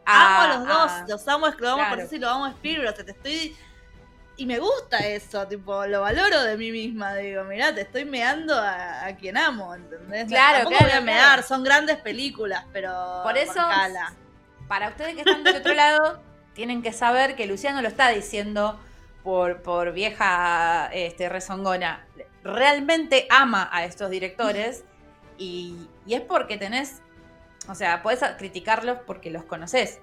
[0.07, 2.93] amo a los dos, los amo, lo amo por eso y lo amo a Spielberg,
[2.93, 3.57] o sea, te estoy...
[4.39, 8.55] Y me gusta eso, tipo, lo valoro de mí misma, digo, mirá, te estoy meando
[8.55, 10.27] a, quien amo, ¿entendés?
[10.27, 13.21] Claro, claro, voy a mear, son grandes películas, pero...
[13.23, 13.61] Por eso,
[14.69, 16.21] para ustedes que están del otro lado,
[16.53, 18.79] tienen que saber que Luciano lo está diciendo
[19.23, 22.07] por, por vieja este, rezongona.
[22.45, 24.85] Realmente ama a estos directores
[25.39, 27.01] y, y es porque tenés
[27.69, 30.01] o sea, puedes criticarlos porque los conoces.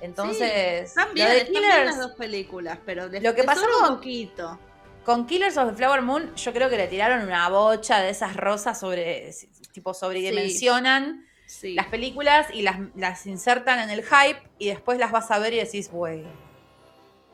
[0.00, 4.58] Entonces, también, están las dos películas, pero lo que pasó un poquito.
[5.04, 8.36] Con Killers of the Flower Moon, yo creo que le tiraron una bocha de esas
[8.36, 9.32] rosas sobre,
[9.72, 11.26] tipo, sobredimensionan
[11.62, 15.52] las películas y las, las insertan en el hype y después las vas a ver
[15.52, 16.24] y decís, güey,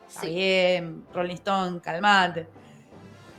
[0.07, 2.47] está bien, Rolling Stone, calmate.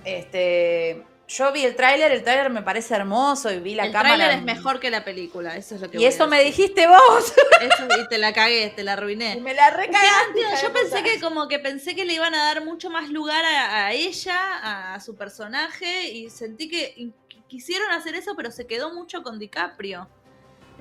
[0.05, 4.15] Este, yo vi el tráiler, el tráiler me parece hermoso y vi la cámara.
[4.15, 6.89] El tráiler es mejor que la película, eso es lo que Y eso me dijiste
[6.89, 7.33] vos.
[7.61, 9.37] Eso, y te la cagué, te la arruiné.
[9.37, 10.41] Y me la recagaste.
[10.63, 13.93] Yo pensé que como que pensé que le iban a dar mucho más lugar a,
[13.93, 17.13] ella, a, su personaje, y sentí que
[17.49, 20.09] quisieron hacer eso, pero se quedó mucho con DiCaprio.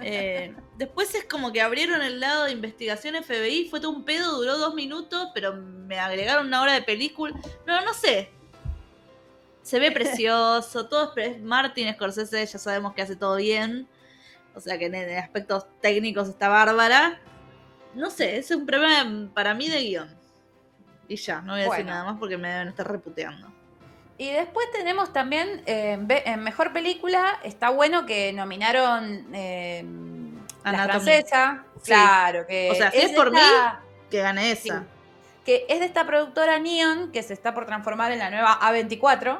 [0.02, 4.38] Eh, después es como que abrieron el lado de investigación FBI, fue todo un pedo,
[4.38, 7.38] duró dos minutos, pero me agregaron una hora de película.
[7.68, 8.30] No, no sé,
[9.70, 13.88] se ve precioso, todo es Martin Scorsese, ya sabemos que hace todo bien.
[14.56, 17.20] O sea que en, aspectos técnicos está bárbara.
[17.94, 20.18] No sé, es un problema para mí de guion.
[21.08, 23.48] Y ya, no voy a decir nada más porque me deben estar reputeando.
[24.18, 29.86] Y después tenemos también, eh, en Mejor Película, está bueno que nominaron eh,
[30.64, 31.64] a la francesa.
[31.86, 33.40] Claro, que O sea, es, por mí,
[34.10, 34.84] que gane esa.
[35.46, 39.40] que es de esta productora Neon, que se está por transformar en la nueva A24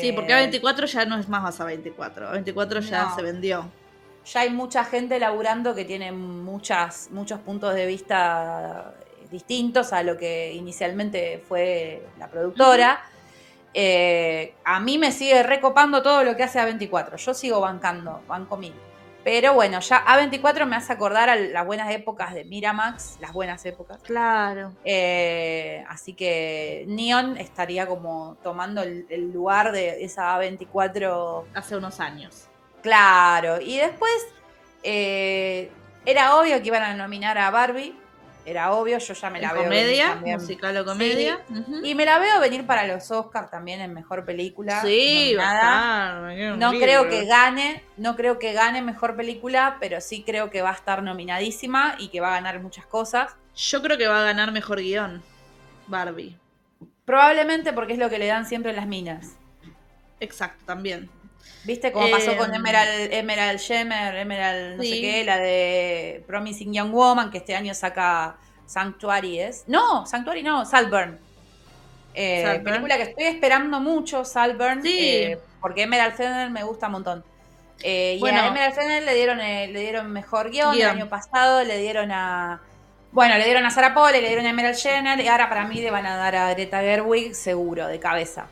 [0.00, 2.44] sí, porque A24 ya no es más A24.
[2.44, 3.70] A24 ya se vendió.
[4.32, 8.92] Ya hay mucha gente laburando que tiene muchas, muchos puntos de vista
[9.30, 13.04] distintos a lo que inicialmente fue la productora.
[13.74, 17.16] Eh, a mí me sigue recopando todo lo que hace A24.
[17.16, 18.74] Yo sigo bancando, banco mil.
[19.26, 23.66] Pero bueno, ya A24 me hace acordar a las buenas épocas de Miramax, las buenas
[23.66, 23.98] épocas.
[24.04, 24.72] Claro.
[24.84, 31.42] Eh, así que Neon estaría como tomando el, lugar de esa A24.
[31.54, 32.46] Hace unos años.
[32.82, 33.60] Claro.
[33.60, 34.12] Y después
[34.84, 35.72] eh,
[36.04, 37.98] era obvio que iban a nominar a Barbie
[38.46, 39.64] era obvio, yo ya me la veo.
[39.64, 41.44] Comedia, musical o comedia.
[41.82, 44.80] Y me la veo venir para los Oscars también en mejor película.
[44.82, 46.56] Sí, nada.
[46.56, 50.70] No creo que gane, no creo que gane mejor película, pero sí creo que va
[50.70, 53.34] a estar nominadísima y que va a ganar muchas cosas.
[53.56, 55.22] Yo creo que va a ganar mejor guion,
[55.88, 56.38] Barbie.
[57.04, 59.36] Probablemente porque es lo que le dan siempre las minas.
[60.20, 61.10] Exacto, también.
[61.66, 66.72] ¿Viste cómo pasó con em, Emerald, Emerald Shemer, Emerald no sé qué, la de Promising
[66.72, 68.36] Young Woman, que este año saca
[68.66, 69.64] Sanctuary es?
[69.66, 71.18] No, Sanctuary no, Salburn.
[72.14, 74.96] Eh, película que estoy esperando mucho, Salburn, sí.
[74.98, 77.24] Eh, porque Emerald Fennel me gusta un montón.
[77.82, 81.78] Eh, y a Emerald Fennel le dieron, le dieron mejor guion, el año pasado le
[81.78, 82.62] dieron a...
[83.12, 85.80] Bueno, le dieron a Sarah Paul, le dieron a Emerald Jenner y ahora para mí
[85.80, 88.46] le van a dar a Greta Gerwig seguro, de cabeza.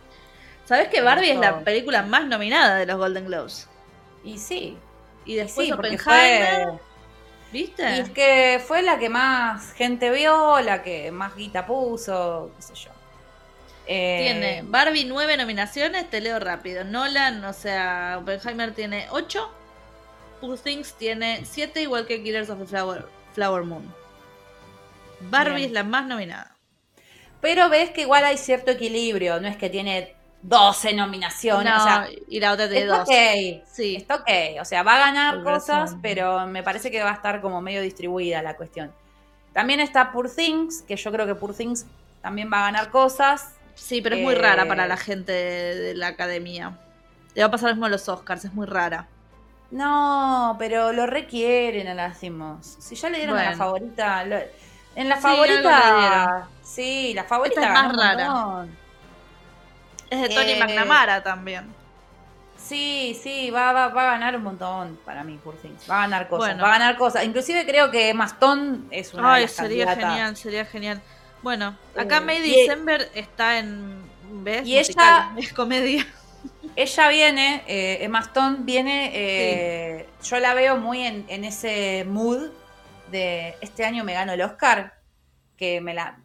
[0.65, 3.69] ¿Sabes que Barbie es la película más nominada de los Golden Globes?
[4.25, 4.79] Y sí.
[5.25, 6.81] Y después Oppenheimer.
[7.53, 7.83] ¿Viste?
[7.83, 12.63] Y es que fue la que más gente vio, la que más guita puso, qué
[12.63, 12.91] sé yo.
[13.87, 16.85] Eh, tiene Barbie nueve nominaciones, te leo rápido.
[16.85, 19.53] Nolan, o sea, Oppenheimer tiene ocho.
[20.41, 23.95] Poor Things tiene siete, igual que Killers of the Flower, Flower Moon.
[25.21, 26.57] Barbie es la más nominada.
[27.41, 30.14] Pero ves que igual hay cierto equilibrio, no es que tiene
[30.45, 31.73] 12 nominaciones.
[32.29, 33.09] y la otra de dos.
[33.73, 33.97] Sí.
[33.97, 34.61] Está ok.
[34.61, 37.81] O sea, va a ganar cosas, pero me parece que va a estar como medio
[37.81, 38.93] distribuida la cuestión.
[39.53, 41.87] También está Poor Things, que yo creo que Poor Things
[42.21, 43.55] también va a ganar cosas.
[43.75, 46.79] Sí, pero es muy rara para eh, la gente de, la academia.
[47.35, 49.09] Le va a pasar lo mismo a los Oscars, es muy rara.
[49.71, 54.25] No, pero lo requieren a las Si ya le dieron a la favorita.
[54.95, 56.49] en la favorita.
[56.63, 58.67] Sí, la favorita es más rara.
[60.15, 61.73] Es de Tony eh, McNamara también.
[62.57, 65.77] Sí, sí, va, va, va, a ganar un montón para mí, por fin.
[65.91, 67.25] Va a ganar cosas, va a ganar cosas.
[67.25, 71.03] Inclusive creo que Maston es una Ay, sería genial, sería genial.
[71.43, 74.03] Bueno, acá May December está en...
[74.43, 74.67] ¿Ves?
[74.67, 75.33] Y ella...
[75.37, 76.07] Es comedia.
[76.77, 82.51] Ella viene, eh, Stone viene, eh, yo la veo muy en, ese mood
[83.13, 84.95] de este año me gano el Oscar,
[85.57, 86.19] que me la,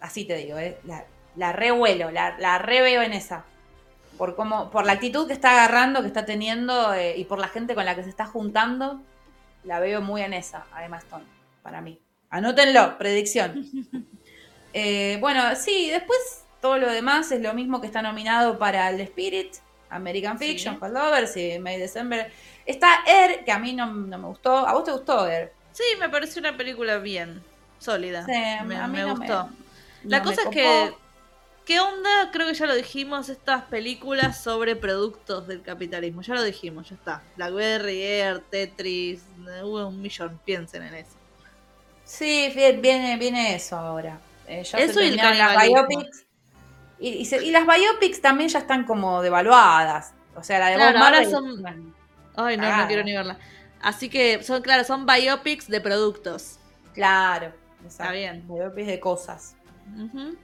[0.00, 1.04] así te digo, eh, la,
[1.38, 3.44] la revuelo, la, la reveo en esa.
[4.18, 7.46] Por, cómo, por la actitud que está agarrando, que está teniendo eh, y por la
[7.46, 9.00] gente con la que se está juntando,
[9.62, 11.24] la veo muy en esa, además, Stone,
[11.62, 12.00] para mí.
[12.28, 13.64] Anótenlo, predicción.
[14.74, 19.00] Eh, bueno, sí, después todo lo demás es lo mismo que está nominado para el
[19.00, 19.54] Spirit,
[19.88, 20.92] American Fiction, sí.
[20.92, 22.30] Lovers y May December.
[22.66, 24.58] Está Air, que a mí no, me gustó.
[24.68, 25.54] ¿A vos te gustó Air?
[25.72, 27.42] Sí, me pareció una película bien,
[27.78, 28.26] sólida.
[28.26, 29.48] Sí, a mí me gustó.
[30.04, 30.92] la cosa es que
[31.68, 32.30] ¿Qué onda?
[32.32, 36.22] Creo que ya lo dijimos, estas películas sobre productos del capitalismo.
[36.22, 37.22] Ya lo dijimos, ya está.
[37.36, 39.20] Blackberry, Air, Tetris,
[39.62, 41.12] hubo un millón, piensen en eso.
[42.04, 44.18] Sí, viene, viene eso ahora.
[44.46, 46.24] Eh, eso y las biopics.
[47.00, 50.14] Y, las biopics también ya están como devaluadas.
[50.36, 51.84] O sea, la de claro, son...
[52.34, 53.38] Ay, no, no quiero ni verla.
[53.82, 56.60] Así que son, claro, son biopics de productos.
[56.94, 57.52] Claro,
[57.86, 58.48] está bien.
[58.48, 59.57] Biopics de cosas.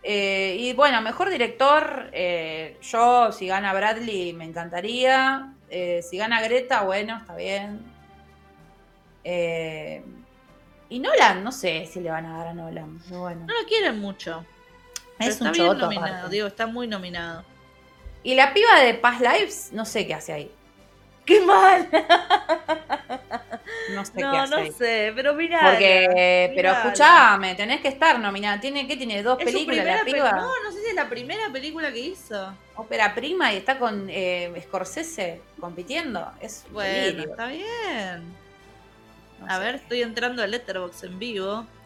[0.02, 5.52] Eh, y bueno, mejor director, eh, yo si gana Bradley me encantaría.
[5.70, 7.80] Eh, si gana Greta, bueno, está bien.
[10.88, 13.00] y Nolan, no sé si le van a dar a Nolan.
[13.46, 14.44] No lo quieren mucho.
[15.18, 17.44] Es está bien nominado, digo, está muy nominado.
[18.22, 20.50] Y la piba de Past Lives, no sé qué hace ahí.
[21.24, 21.88] ¡Qué mal!
[23.90, 24.50] No sé qué hace.
[24.50, 25.60] No sé, pero mira.
[25.62, 28.60] Porque, pero escuchame, tenés que estar nominada.
[28.60, 28.96] ¿Tiene qué?
[28.96, 30.32] ¿Tiene dos películas la piba?
[30.32, 32.52] No, no sé si es la primera película que hizo.
[32.76, 36.30] Ópera prima y está con eh, Scorsese compitiendo.
[36.40, 38.34] Es bueno, está bien.
[39.46, 41.66] a ver, estoy entrando a Letterboxd en vivo.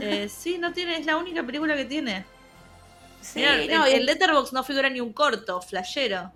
[0.00, 2.24] Eh, sí, no tiene, es la única película que tiene.
[3.20, 6.32] Sí, no, en, Letterboxd no figura ni un corto, flashero.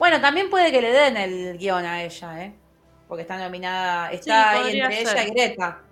[0.00, 2.54] Bueno, también puede que le den el guion a ella, ¿eh?
[3.06, 5.82] Porque está nominada, está ahí entre ella y Greta.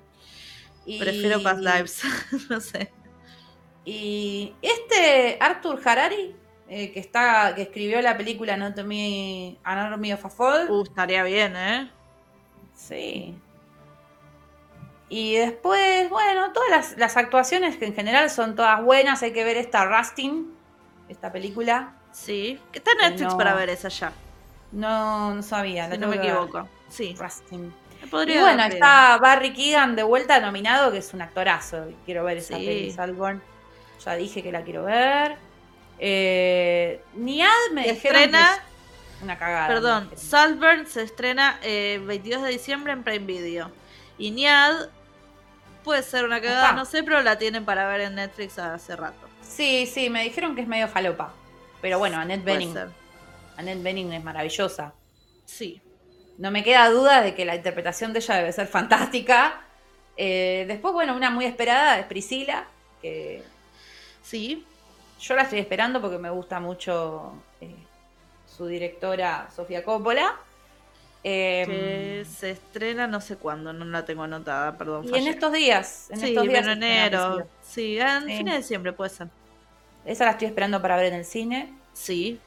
[0.99, 2.03] Prefiero Past Lives,
[2.49, 2.91] no sé.
[3.85, 6.35] Y este Arthur Harari,
[6.71, 10.71] eh, que está, que escribió la película Anatomy, Anatomy of a Fall.
[10.71, 11.91] Uh, estaría bien, ¿eh?
[12.75, 13.39] Sí.
[15.11, 19.23] Y después, bueno, todas las, actuaciones que en general son todas buenas.
[19.23, 20.51] Hay que ver esta Rustin,
[21.11, 21.98] esta película.
[22.25, 24.13] Sí, que está en Netflix para ver esa ya.
[24.73, 26.69] No, no sabía, no me equivoco.
[26.89, 27.17] Sí.
[27.19, 27.73] Rustin.
[28.03, 31.87] y bueno, está Barry Keegan de vuelta nominado, que es un actorazo.
[32.05, 32.91] Quiero ver esa sí.
[32.91, 33.43] Salborn.
[34.05, 35.37] Ya dije que la quiero ver.
[35.99, 38.59] Eh, Niad me estrena.
[39.23, 39.69] una cagada.
[39.69, 43.71] Perdón, Salburn se estrena el eh, 22 de diciembre en Prime Video.
[44.19, 44.89] Y Niad
[45.83, 49.29] puede ser una cagada, no sé, pero la tienen para ver en Netflix hace rato.
[49.41, 51.33] Sí, sí, me dijeron que es medio falopa.
[51.81, 52.77] Pero bueno, Annette Bening.
[53.57, 54.95] Annette Bening es maravillosa.
[55.45, 55.81] Sí.
[56.39, 59.63] No me queda duda de que la interpretación de ella debe ser fantástica.
[60.17, 62.67] Eh, después, bueno, una muy esperada es Priscila,
[63.01, 63.43] que...
[64.23, 64.65] Sí.
[65.21, 67.75] Yo la estoy esperando porque me gusta mucho eh,
[68.47, 70.37] su directora Sofía Coppola.
[71.23, 75.07] que em, se estrena no sé cuándo, no la tengo anotada, perdón.
[75.09, 76.67] Y en estos días, en estos días.
[76.67, 77.47] en enero.
[77.63, 79.29] Sí, en fines de diciembre puede ser.
[80.05, 81.73] Esa la estoy esperando para ver en el cine.
[81.93, 82.41] Sí.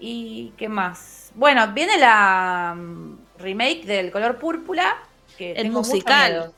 [0.00, 1.32] ¿Y qué más?
[1.34, 5.02] Bueno, viene la mm, remake del color púrpura.
[5.36, 6.52] Que el musical.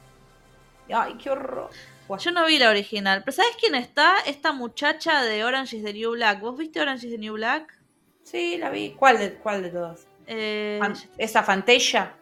[0.93, 1.71] Ay, qué horror.
[2.19, 4.17] Yo no vi la original, pero ¿sabes quién está?
[4.27, 6.41] Esta muchacha de Orange is the New Black.
[6.41, 7.79] ¿Vos viste Orange is the New Black?
[8.25, 8.91] Sí, la vi.
[8.91, 10.07] ¿Cuál de, cuál de todas?
[10.27, 10.81] Eh,
[11.19, 12.15] ¿Esa Fantasia?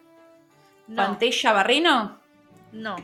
[0.95, 2.19] ¿Fantasia Barrino?
[2.71, 2.95] No.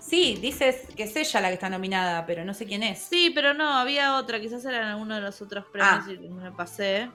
[0.00, 2.98] Sí, dices que es ella la que está nominada, pero no sé quién es.
[2.98, 6.12] Sí, pero no, había otra, quizás era en uno de los otros premios ah.
[6.12, 7.10] y me pasé.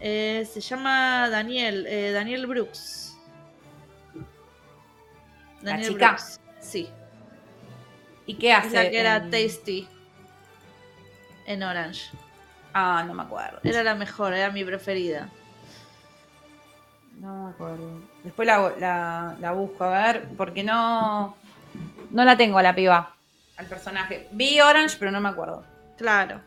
[0.00, 3.16] Eh, se llama Daniel, eh, Daniel Brooks.
[5.62, 6.08] Daniel la chica.
[6.08, 6.40] Brooks.
[6.60, 6.88] Sí.
[8.26, 8.74] ¿Y qué hace?
[8.74, 9.88] la que era Tasty
[11.46, 12.10] en Orange.
[12.74, 13.60] Ah, no me acuerdo.
[13.62, 15.28] Era la mejor, era mi preferida.
[17.22, 18.00] No me acuerdo.
[18.24, 21.36] Después la, la, busco a ver, porque no.
[22.10, 23.14] No la tengo a la piba.
[23.56, 24.26] Al personaje.
[24.32, 25.64] Vi Orange, pero no me acuerdo.
[25.96, 26.40] Claro.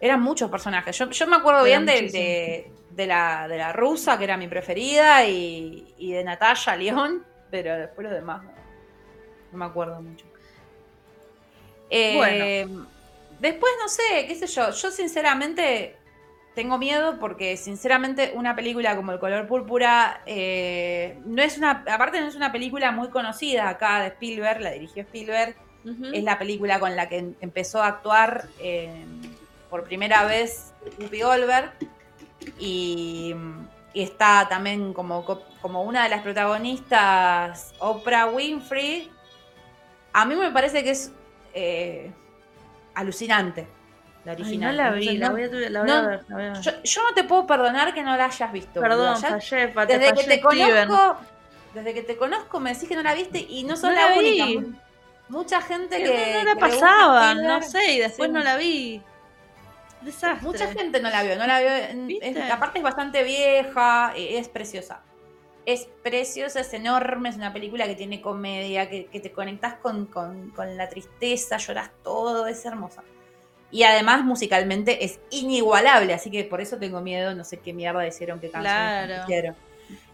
[0.00, 0.96] Eran muchos personajes.
[0.96, 5.94] Yo, me acuerdo bien de, de, la, de la rusa, que era mi preferida, y,
[5.98, 8.50] y de Natalia León, pero después los demás no,
[9.52, 10.24] no me acuerdo mucho.
[11.90, 12.66] Eh,
[13.38, 14.70] después, no sé, qué sé yo.
[14.70, 15.96] Yo sinceramente
[16.56, 22.18] tengo miedo porque sinceramente una película como El color púrpura eh, no es una, aparte
[22.18, 25.54] no es una película muy conocida acá de Spielberg, la dirigió Spielberg,
[26.12, 29.04] es la película con la que empezó a actuar eh,
[29.70, 31.72] por primera vez Whoopi Goldberg
[32.58, 33.36] y,
[33.94, 35.24] está también como,
[35.60, 39.10] como una de las protagonistas Oprah Winfrey.
[40.12, 41.12] A mí me parece que es
[41.54, 42.10] eh,
[42.94, 43.66] alucinante
[44.26, 44.76] la original.
[44.76, 46.60] no la vi, la voy a, ver.
[46.60, 48.80] Yo, no te puedo perdonar que no la hayas visto.
[48.80, 51.16] Perdón, fallé, desde que te conozco,
[51.74, 54.46] desde que te conozco me decís que no la viste y no sos la, única.
[55.28, 56.34] Mucha gente que.
[56.38, 59.00] No, la pasaba, no sé, y después no la vi.
[60.00, 60.46] Desastre.
[60.46, 62.52] Mucha gente no la vio, no la vio.
[62.52, 65.02] aparte es bastante vieja, es preciosa.
[65.64, 70.50] Es preciosa, es enorme, es una película que tiene comedia, que, te conectas con, con,
[70.50, 73.02] con la tristeza, lloras todo, es hermosa.
[73.70, 78.06] Y además musicalmente es inigualable, así que por eso tengo miedo, no sé qué mierda
[78.06, 79.56] hicieron, qué canciones claro.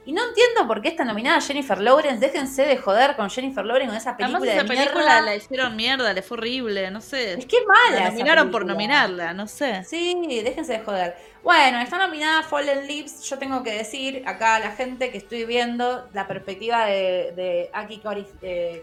[0.05, 2.19] Y no entiendo por qué está nominada Jennifer Lawrence.
[2.19, 6.13] Déjense de joder con Jennifer Lawrence con esa película Además, esa película la hicieron mierda,
[6.13, 7.35] le fue horrible, no sé.
[7.35, 8.05] Es que mala.
[8.05, 9.85] La nominaron por nominarla, no sé.
[9.85, 11.17] Sí, déjense de joder.
[11.45, 13.23] Bueno, está nominada Fallen Leaves.
[13.23, 17.71] Yo tengo que decir acá a la gente que estoy viendo la perspectiva de, de
[17.73, 18.03] Aki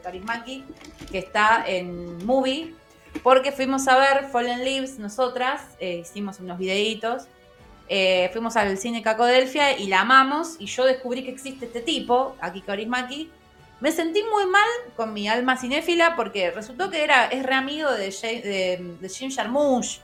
[0.02, 0.64] Karismaki,
[1.12, 2.74] que está en Movie,
[3.24, 7.28] porque fuimos a ver Fallen Leaves nosotras, eh, hicimos unos videitos,
[7.88, 12.36] eh, fuimos al cine Cacodelfia y la amamos y yo descubrí que existe este tipo,
[12.40, 13.32] Aki Kaurismaki.
[13.80, 17.92] Me sentí muy mal con mi alma cinéfila porque resultó que era, es re amigo
[17.92, 18.10] de,
[19.02, 20.02] de, Jim Jarmusch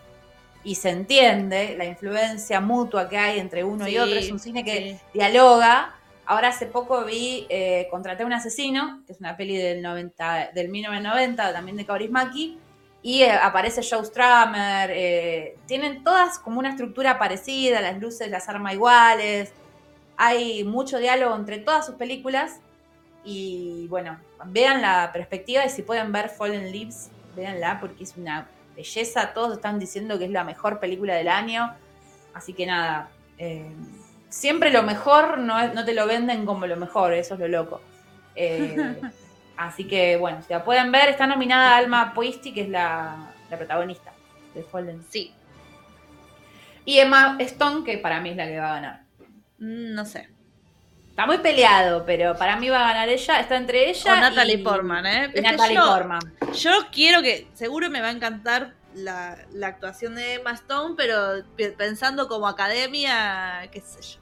[0.64, 4.16] y se entiende la influencia mutua que hay entre uno y otro.
[4.16, 5.94] Es un cine que dialoga.
[6.26, 10.52] Ahora hace poco vi eh, Contraté a un asesino, que es una peli del, 90,
[10.56, 12.58] del 1990, también de Kaurismaki
[13.06, 18.50] y eh, aparece Joe Stramer, eh, tienen todas como una estructura parecida, las luces las
[18.50, 19.54] arma iguales,
[20.18, 22.62] hay mucho diálogo entre todas sus películas
[23.24, 28.48] y bueno, vean la perspectiva y si pueden ver Fallen Leaves, véanla porque es una
[28.76, 31.76] belleza, todos están diciendo que es la mejor película del año,
[32.34, 33.72] así que nada, eh,
[34.30, 37.82] siempre lo mejor no, no, te lo venden como lo mejor, eso es lo loco.
[39.58, 44.12] Así que bueno, si la pueden ver, está nominada Alma Poisti, que es la, protagonista
[44.54, 45.04] de Fallen.
[45.10, 45.34] Sí.
[46.84, 49.02] Y Emma Stone, que para mí es la que va a ganar.
[49.60, 50.30] Mm, no sé.
[51.10, 53.40] Está muy peleado, pero para mí va a ganar ella.
[53.40, 55.32] Está entre ella Con Natalie Portman, ¿eh?
[55.34, 56.20] Y Natalie Portman.
[56.54, 61.46] Yo quiero que, seguro me va a encantar la, la, actuación de Emma Stone, pero
[61.78, 64.20] pensando como academia, qué sé yo.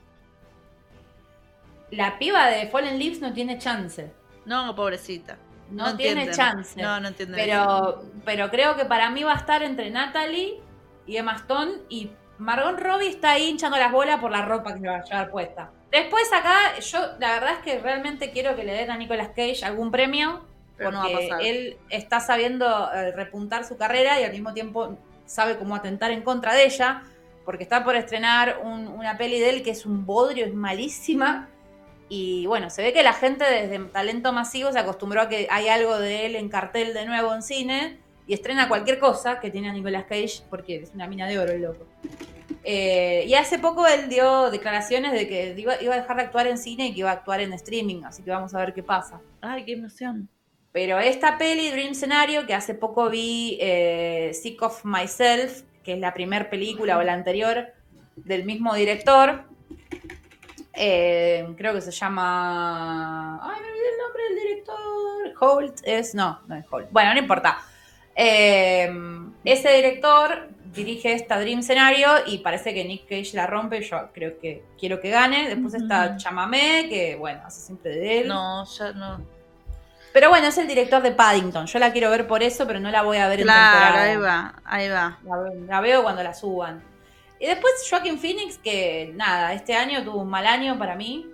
[1.89, 4.11] La piba de Fallen Leaves no tiene chance.
[4.45, 5.37] No, pobrecita.
[5.71, 6.81] No, tiene chance.
[6.81, 7.37] No, no entiende.
[7.37, 10.61] Pero, pero creo que para mí va a estar entre Natalie
[11.05, 14.79] y Emma Stone y Margot Robbie está ahí hinchando las bolas por la ropa que
[14.79, 15.71] se va a llevar puesta.
[15.91, 19.63] Después acá, yo la verdad es que realmente quiero que le den a Nicolas Cage
[19.63, 20.45] algún premio.
[20.77, 26.11] porque él está sabiendo eh, repuntar su carrera y al mismo tiempo sabe cómo atentar
[26.11, 27.03] en contra de ella.
[27.45, 31.49] Porque está por estrenar una peli de él que es un bodrio, es malísima.
[32.15, 35.67] Y bueno, se ve que la gente desde talento masivo se acostumbró a que hay
[35.67, 39.71] algo de él en cartel de nuevo en cine y estrena cualquier cosa que tiene
[39.71, 41.87] a Nicolas Cage porque es una mina de oro el loco.
[42.63, 46.59] Eh, y hace poco él dio declaraciones de que iba, a dejar de actuar en
[46.59, 49.19] cine y que iba a actuar en streaming, así que vamos a ver qué pasa.
[49.41, 50.29] Ay, qué emoción.
[50.71, 55.99] Pero esta peli, Dream Scenario, que hace poco vi eh, Sick of Myself, que es
[55.99, 57.73] la primera película o la anterior
[58.17, 59.45] del mismo director,
[60.73, 63.39] eh, creo que se llama.
[63.41, 65.33] Ay, me olvidé el nombre del director.
[65.39, 66.15] Holt es.
[66.15, 66.87] No, no es Holt.
[66.91, 67.59] Bueno, no importa.
[68.15, 68.91] Eh,
[69.43, 73.81] ese director dirige esta Dream Scenario y parece que Nick Cage la rompe.
[73.81, 75.49] Yo creo que quiero que gane.
[75.49, 78.27] Después está Chamamé, que bueno, hace siempre de él.
[78.27, 79.21] No, ya no.
[80.13, 81.65] Pero bueno, es el director de Paddington.
[81.65, 84.03] Yo la quiero ver por eso, pero no la voy a ver en temporada.
[84.03, 85.17] Ahí va, ahí va.
[85.67, 86.83] La, veo cuando la suban.
[87.43, 91.29] Y después Joaquin Phoenix, que nada, este año tuvo un mal año para mí.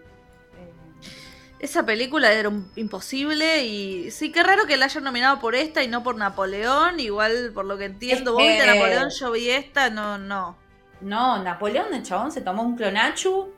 [1.59, 5.87] Esa película era imposible y sí, qué raro que la hayan nominado por esta y
[5.87, 6.99] no por Napoleón.
[6.99, 10.57] Igual, por lo que entiendo, vos viste Napoleón, yo vi esta, no, no.
[11.01, 13.53] No, Napoleón, el chabón se tomó un clonachu,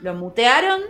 [0.00, 0.82] lo mutearon,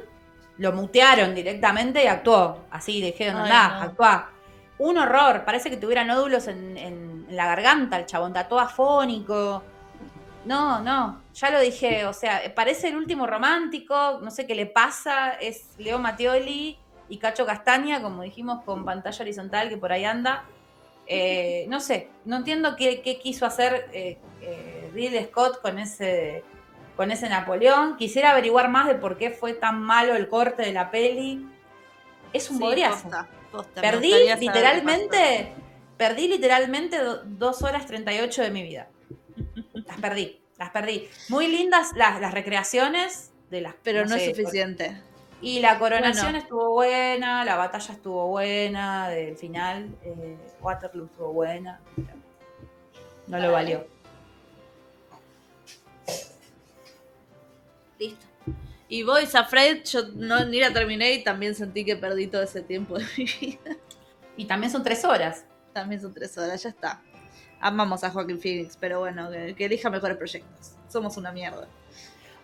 [0.59, 2.67] lo mutearon directamente y actuó.
[2.71, 4.33] Así, dijeron, anda, actuá.
[4.77, 9.63] Un horror, parece que tuviera nódulos en, en, la garganta, el chabón, todo afónico.
[10.47, 14.67] No, no, ya lo dije, o sea, parece el último romántico, no sé qué le
[14.67, 16.79] pasa, es Leo Mattioli
[17.09, 20.45] y Cacho Castaña, como dijimos, con pantalla horizontal que por ahí anda.
[21.09, 26.45] Eh, no sé, no entiendo qué, quiso hacer eh, eh Scott con ese,
[26.97, 27.97] con ese Napoleón.
[27.97, 31.45] Quisiera averiguar más de por qué fue tan malo el corte de la peli.
[32.33, 32.65] Es un sí,
[33.75, 35.53] perdí literalmente,
[35.97, 38.89] perdí literalmente dos horas 38 de mi vida.
[39.87, 41.09] Las perdí, las perdí.
[41.29, 43.75] Muy lindas las, recreaciones de las.
[43.83, 45.01] Pero no, es suficiente.
[45.41, 51.81] Y la coronación estuvo buena, la batalla estuvo buena, del final, eh, Waterloo estuvo buena.
[53.27, 53.87] No lo valió.
[57.99, 58.27] Listo.
[58.89, 62.63] Y Boys Afraid, yo no, ni la terminé y también sentí que perdí todo ese
[62.63, 63.77] tiempo de mi vida.
[64.37, 65.45] Y también son tres horas.
[65.73, 67.03] También son tres horas, ya está
[67.61, 70.73] amamos a Joaquín Phoenix, pero bueno, que, elija mejores proyectos.
[70.89, 71.67] Somos una mierda.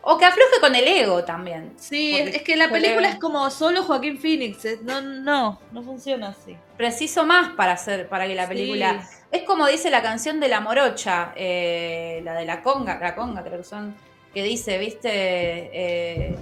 [0.05, 1.75] O que afloje con el ego también.
[1.77, 4.83] Sí, es que la película es como solo Joaquín Phoenix.
[4.83, 6.57] No, no, no funciona así.
[6.77, 9.09] Preciso más para hacer, para que la película.
[9.31, 13.43] Es como dice la canción de la morocha, eh, la de la conga, la conga
[13.43, 13.95] creo que son,
[14.35, 16.37] que dice, viste, eh,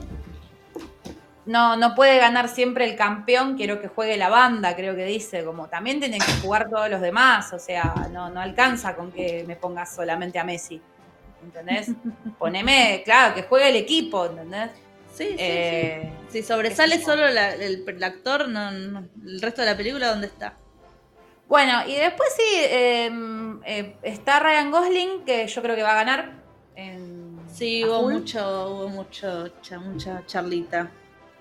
[1.46, 5.44] no, no puede ganar siempre el campeón, quiero que juegue la banda, creo que dice,
[5.44, 9.44] como también tienen que jugar todos los demás, o sea, no, no alcanza con que
[9.46, 10.80] me pongas solamente a Messi,
[11.42, 11.90] ¿entendés?
[12.38, 14.70] Poneme, claro, que juegue el equipo, ¿entendés?
[15.12, 20.28] Sí, sí, eh, Si sobresale solo el, actor, no, el resto de la película, ¿dónde
[20.28, 20.54] está?
[21.48, 26.04] Bueno, y después sí, em, eh, está Ryan Gosling, que yo creo que va a
[26.04, 26.32] ganar.
[27.52, 29.50] sí, hubo mucho, hubo mucho,
[29.80, 30.90] mucha charlita.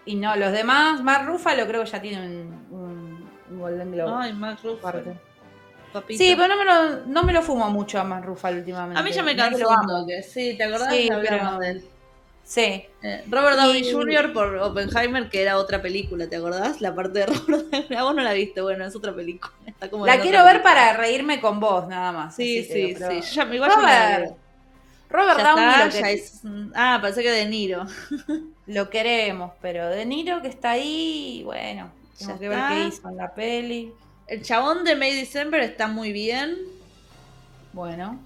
[0.10, 4.12] Y no, los demás, Mark Ruffalo creo que ya tiene un, un, Golden Globe.
[4.18, 5.04] Ay, Mark Ruffalo.
[6.08, 9.00] Sí, pero no me, lo, no me lo fumo mucho a Mark Ruffalo últimamente.
[9.00, 10.24] A mí ya me cansó un toque.
[10.24, 10.92] Sí, ¿te acordás?
[10.92, 11.60] Sí, pero...
[11.60, 11.86] de él.
[12.44, 12.88] Sí.
[13.04, 14.34] Eh, Robert Downey Jr.
[14.34, 16.82] por Oppenheimer, que era otra película, ¿te acordás?
[16.82, 17.96] La parte de Robert Downey.
[17.96, 19.54] A vos no la viste, bueno, es otra película.
[20.08, 22.36] la quiero ver para reírme con vos, nada más.
[22.36, 23.22] Sí, sí, sí.
[23.22, 24.36] ya, igual Robert,
[25.10, 26.14] Robert Downey.
[26.14, 26.42] es...
[26.76, 27.86] Ah, pensé que De Niro.
[28.68, 33.18] lo queremos, pero De Niro que está ahí, bueno, tenemos que ver qué hizo en
[33.18, 33.92] la peli.
[34.28, 36.56] El chabón de May December está muy bien.
[37.74, 38.20] Bueno.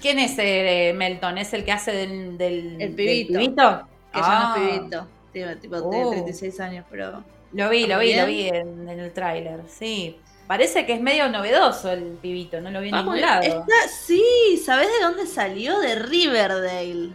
[0.00, 1.38] ¿Quién es eh, Melton?
[1.38, 3.88] ¿Es el que hace del, del, el pibito?
[4.12, 4.54] Que ya no es ah.
[4.54, 5.06] pibito.
[5.32, 7.24] Tiene tipo 36 años, pero.
[7.52, 10.16] Lo vi, lo vi, lo vi en, el tráiler, sí.
[10.48, 13.66] Parece que es medio novedoso el pibito, no lo vi en ningún lado.
[13.90, 15.78] sí, ¿sabés de dónde salió?
[15.78, 17.10] De Riverdale.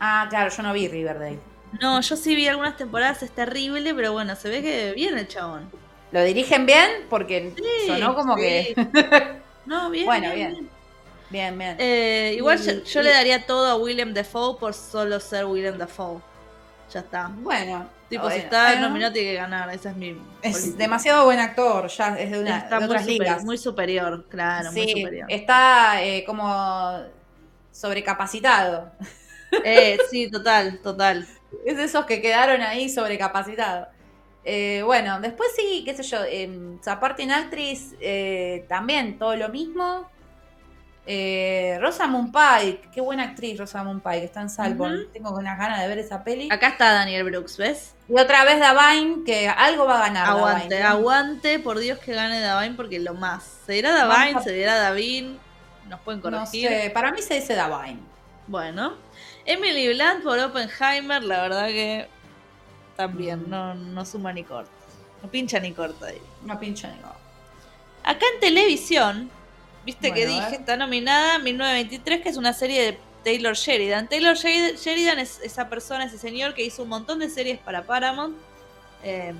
[0.00, 1.38] Ah, claro, yo no vi Riverdale.
[1.80, 5.28] No, yo sí vi algunas temporadas, es terrible, pero bueno, se ve que viene el
[5.28, 5.70] chabón.
[6.10, 6.90] ¿Lo dirigen bien?
[7.08, 7.54] Porque
[7.86, 8.74] sonó como que.
[9.66, 10.06] no, bien.
[10.06, 10.68] Bueno, bien.
[11.30, 11.76] Bien, bien.
[11.78, 16.20] Eh, igual yo, le daría todo a William Defoe por solo ser William Defoe.
[16.92, 17.28] Ya está.
[17.28, 17.86] Bueno.
[18.08, 20.16] Tipo, si está nominado tiene que ganar, esa es mi.
[20.40, 23.44] Es demasiado buen actor, ya es de una está otras muy ligas.
[23.44, 25.26] muy superior, claro, muy superior.
[25.28, 27.00] Está eh, como
[27.70, 28.90] sobrecapacitado.
[29.64, 31.26] Eh, sí, total, total.
[31.64, 33.88] Es de esos que quedaron ahí sobrecapacitados.
[34.44, 40.08] Eh, bueno, después sí, qué sé yo, eh, Supporting Actress eh, también, todo lo mismo.
[41.10, 45.10] Eh, Rosamund Pike, qué buena actriz Rosamund Pike, está en Salborn.
[45.10, 46.50] Tengo unas ganas de ver esa peli.
[46.52, 47.94] Acá está Daniel Brooks, ¿ves?
[48.10, 50.28] Y otra vez Davine, que algo va a ganar.
[50.28, 53.60] Aguante, aguante, por Dios que gane Davine, porque lo más.
[53.64, 54.42] ¿Se dirá Davine?
[54.42, 55.38] ¿Se dirá Davin?
[55.88, 56.70] Nos pueden corregir.
[56.70, 58.00] No sé, para mí se dice Davine.
[58.46, 58.92] Bueno.
[59.46, 62.06] Emily Blunt por Oppenheimer, la verdad que
[62.96, 63.50] también mm.
[63.50, 64.70] no, no suma ni corta.
[65.22, 66.20] No pincha ni corta ahí.
[66.42, 67.16] No pincha ni corta.
[68.04, 69.30] Acá en televisión,
[69.84, 74.08] viste que dije, está nominada 1923, que es una serie de Taylor Sheridan.
[74.08, 78.36] Taylor Sheridan es esa persona, ese señor que hizo un montón de series para Paramount.
[79.02, 79.34] Eh,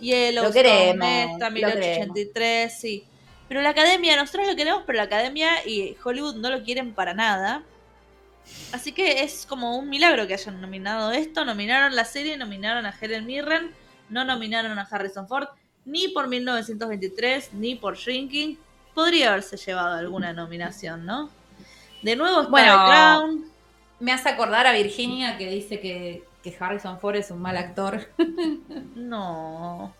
[0.00, 3.04] Yellowstone, esta, 1883, sí.
[3.48, 7.14] Pero la academia, nosotros lo queremos, pero la academia y Hollywood no lo quieren para
[7.14, 7.62] nada.
[8.72, 11.44] Así que es como un milagro que hayan nominado esto.
[11.44, 13.70] Nominaron la serie, nominaron a Helen Mirren,
[14.08, 15.48] no nominaron a Harrison Ford,
[15.84, 18.58] ni por 1923, ni por Shrinking.
[18.94, 21.30] Podría haberse llevado alguna nominación, ¿no?
[22.02, 23.44] De nuevo está bueno, Crown.
[24.00, 28.08] Me hace acordar a Virginia que dice que, que Harrison Ford es un mal actor.
[28.94, 29.94] no.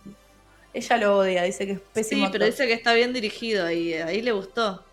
[0.73, 2.27] Ella lo odia, dice que es pésimo.
[2.27, 4.85] Sí, pero dice que está bien dirigido y ahí le gustó.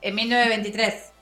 [0.00, 1.12] En 1923.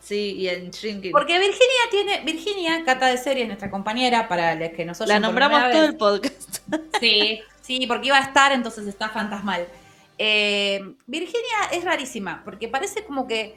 [0.00, 1.12] Sí, y en Shrinking.
[1.12, 2.20] Porque Virginia tiene.
[2.24, 5.08] Virginia, Cata de Series, nuestra compañera, para los que nosotros.
[5.08, 6.58] La nombramos todo el podcast.
[7.00, 9.66] Sí, sí, porque iba a estar, entonces está fantasmal.
[10.22, 13.56] Eh, Virginia es rarísima, porque parece como que,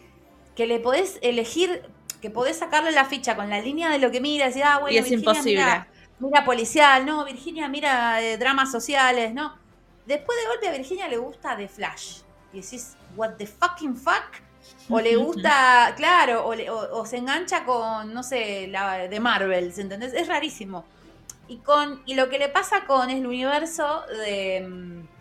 [0.56, 1.84] que le podés elegir,
[2.22, 4.96] que podés sacarle la ficha con la línea de lo que mira, y ah, bueno,
[4.96, 5.62] y es imposible.
[6.20, 9.58] Mira, policial, no, Virginia mira eh, dramas sociales, no.
[10.06, 12.20] Después de golpe a Virginia le gusta The Flash.
[12.54, 14.42] Y decís, what the fucking fuck?
[14.90, 20.14] O le gusta, claro, o, se engancha con, no sé, la de Marvel, ¿entendés?
[20.14, 20.86] Es rarísimo.
[21.50, 25.13] Y, con, y lo que le pasa con el universo de mm,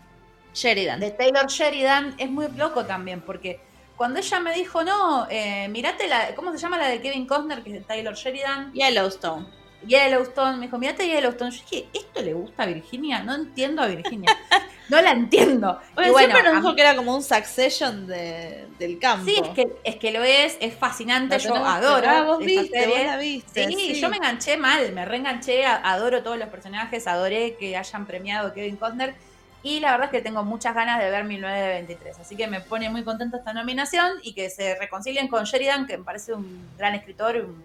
[0.53, 0.99] Sheridan.
[0.99, 3.59] De Taylor Sheridan es muy loco también, porque
[3.95, 7.63] cuando ella me dijo, no, eh, mirate la, ¿cómo se llama la de Kevin Costner,
[7.63, 8.73] que es de Taylor Sheridan?
[8.73, 9.45] Yellowstone.
[9.85, 11.51] Yellowstone, me dijo, mirate Yellowstone.
[11.51, 13.21] Yo dije, ¿esto le gusta a Virginia?
[13.21, 14.35] No entiendo a Virginia.
[14.89, 15.79] no la entiendo.
[15.95, 19.25] Bueno, siempre nos dijo que era como un succession de, del campo.
[19.25, 22.07] Sí, es que, es que lo es, es fascinante, yo adoro.
[22.09, 23.67] Ah, vos viste, vos la viste.
[23.67, 28.49] Sí, yo me enganché mal, me reenganché, adoro todos los personajes, adoré que hayan premiado
[28.49, 29.15] a Kevin Costner.
[29.63, 32.19] Y la verdad es que tengo muchas ganas de ver 1923.
[32.19, 35.97] Así que me pone muy contenta esta nominación y que se reconcilien con Sheridan, que
[35.97, 37.63] me parece un gran escritor, un,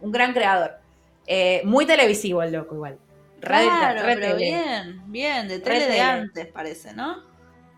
[0.00, 0.78] un gran creador.
[1.26, 2.98] Eh, muy televisivo el loco igual.
[3.40, 7.22] Claro, pero bien, bien, de tele de antes parece, ¿no?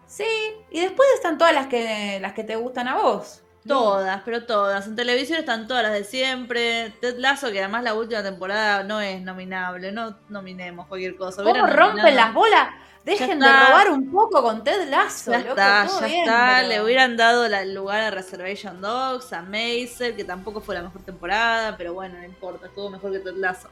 [0.06, 0.24] Sí,
[0.70, 3.42] y después están todas las que, las que te gustan a vos.
[3.66, 4.86] Todas, pero todas.
[4.88, 6.90] En televisión están todas las de siempre.
[7.00, 9.92] Ted Lasso, que además la última temporada no es nominable.
[9.92, 11.44] No nominemos cualquier cosa.
[11.44, 12.70] ¿Cómo rompen las bolas?
[13.04, 15.32] Dejen de robar un poco con Ted Lasso.
[15.32, 16.62] Ya está, ya está.
[16.62, 21.02] Le hubieran dado el lugar a Reservation Dogs, a Maisel, que tampoco fue la mejor
[21.02, 23.68] temporada, pero bueno, no importa, estuvo mejor que Ted Lasso.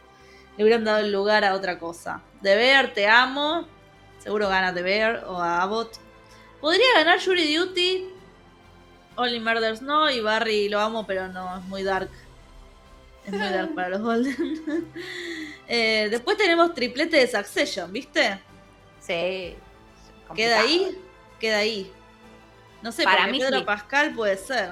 [0.56, 2.22] Le hubieran dado el lugar a otra cosa.
[2.40, 3.66] De Bear, te amo.
[4.18, 5.96] Seguro gana The Bear o a Abbott.
[6.60, 8.08] Podría ganar Jury Duty.
[9.16, 10.10] Only Murders no.
[10.10, 12.10] Y Barry lo amo, pero no, es muy dark.
[13.24, 14.92] Es muy dark para los Golden.
[15.72, 18.40] Eh, después tenemos triplete de Succession, ¿viste?
[19.10, 19.56] Sí.
[20.36, 20.96] ¿Queda ahí?
[21.40, 21.92] Queda ahí.
[22.82, 24.70] No sé, para mí Pedro Pascal puede ser.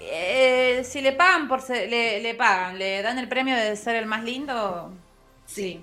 [0.00, 4.06] Eh, si le pagan por le, le, pagan, le dan el premio de ser el
[4.06, 4.92] más lindo.
[5.46, 5.82] Sí.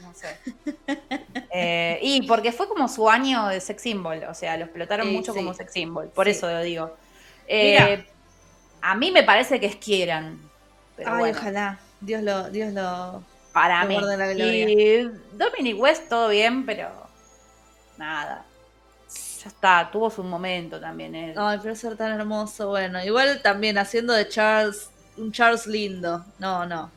[0.00, 0.38] No sé.
[1.50, 5.34] Eh, y porque fue como su año de sex symbol, o sea, lo explotaron mucho
[5.34, 6.94] como sex symbol, por eso lo digo.
[7.48, 8.06] Eh,
[8.82, 10.38] a mí me parece que es quieran.
[11.04, 11.80] Ay, ojalá.
[12.00, 13.24] Dios lo, Dios lo,
[13.58, 13.96] para mí.
[13.96, 16.88] Y Dominic West todo bien, pero
[17.96, 18.44] nada.
[19.42, 21.34] Ya está, tuvo su momento también él.
[21.36, 23.02] Ay, pero ser tan hermoso, bueno.
[23.04, 26.24] Igual también haciendo de Charles, un Charles lindo.
[26.38, 26.90] No, no.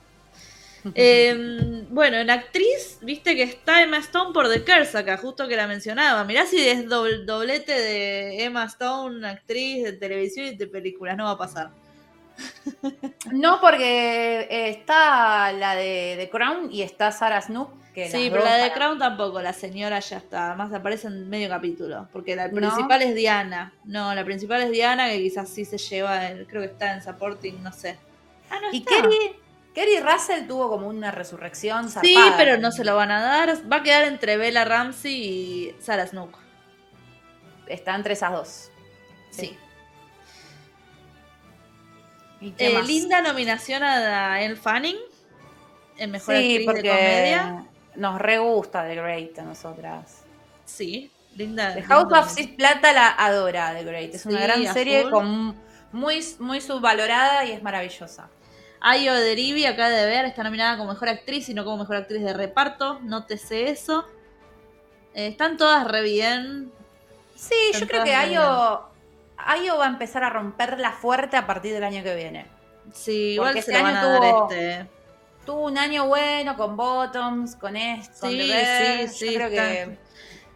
[0.96, 5.56] Em, bueno, en actriz, viste que está Emma Stone por The Curse acá, justo que
[5.56, 6.24] la mencionaba.
[6.26, 11.32] Mirá si es doblete de Emma Stone, actriz de televisión y de películas, no va
[11.32, 11.72] a pasar.
[13.32, 17.82] No, porque eh, está la de, The Crown y está Sarah Snook.
[17.94, 20.48] Que sí, pero la de Crown tampoco, la señora ya está.
[20.48, 22.08] Además aparece en medio capítulo.
[22.14, 23.74] Porque la principal es Diana.
[23.84, 27.62] No, la principal es Diana, que quizás sí se lleva, creo que está en Supporting,
[27.62, 27.98] no sé.
[28.50, 29.36] Ah, no y Kerry,
[29.74, 31.90] Kerry Russell tuvo como una resurrección.
[31.90, 33.72] sí, pero no se lo van a dar.
[33.72, 36.38] Va a quedar entre Bella Ramsey y Sarah Snook.
[37.68, 38.72] Está entre esas dos.
[39.32, 39.58] Sí.
[42.42, 44.98] Eh, linda nominación a Elle Fanning
[45.98, 47.66] en Mejor Actriz de Comedia.
[47.96, 50.24] Nos re gusta The Great a nosotras.
[50.66, 51.74] Sí, linda.
[51.74, 54.16] The House of Six Plata la adora The Great.
[54.16, 55.56] Es una gran serie con
[55.92, 58.30] muy, muy subvalorada y es maravillosa.
[58.80, 61.98] Ayo de Rivi, acá de ver, está nominada como mejor actriz y no como mejor
[61.98, 63.00] actriz de reparto.
[63.04, 64.08] Nótese eso.
[65.14, 66.72] Eh, están todas re bien.
[67.36, 68.90] Sí, yo creo que Ayo,
[69.48, 72.46] Ayo va a empezar a romperla fuerte a partir del año que viene.
[72.94, 74.88] Sí, igual este año tuvo, este.
[75.46, 79.98] tuvo un año bueno con Bottoms, con esto, sí, sí, sí, creo que...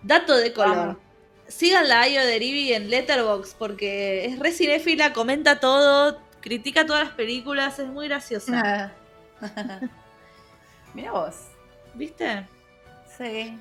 [0.02, 1.00] Dato de color.
[1.48, 7.06] Sigan la Ayo de Rivi en Letterboxd porque es re cinéfila, comenta todo, critica todas
[7.06, 8.94] las películas, es muy graciosa.
[10.94, 11.36] Mira vos.
[11.94, 12.48] ¿Viste?
[13.18, 13.58] Sí.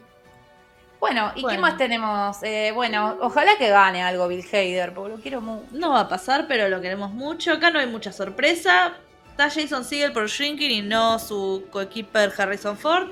[1.04, 2.42] Bueno, ¿y qué más tenemos?
[2.42, 5.66] Eh, bueno, ojalá que gane algo Bill Hader, porque lo quiero mucho.
[5.72, 7.52] No va a pasar, pero lo queremos mucho.
[7.52, 8.94] Acá no hay mucha sorpresa.
[9.28, 13.10] Está Jason Segel por Shrinking y no su coequiper Harrison Ford.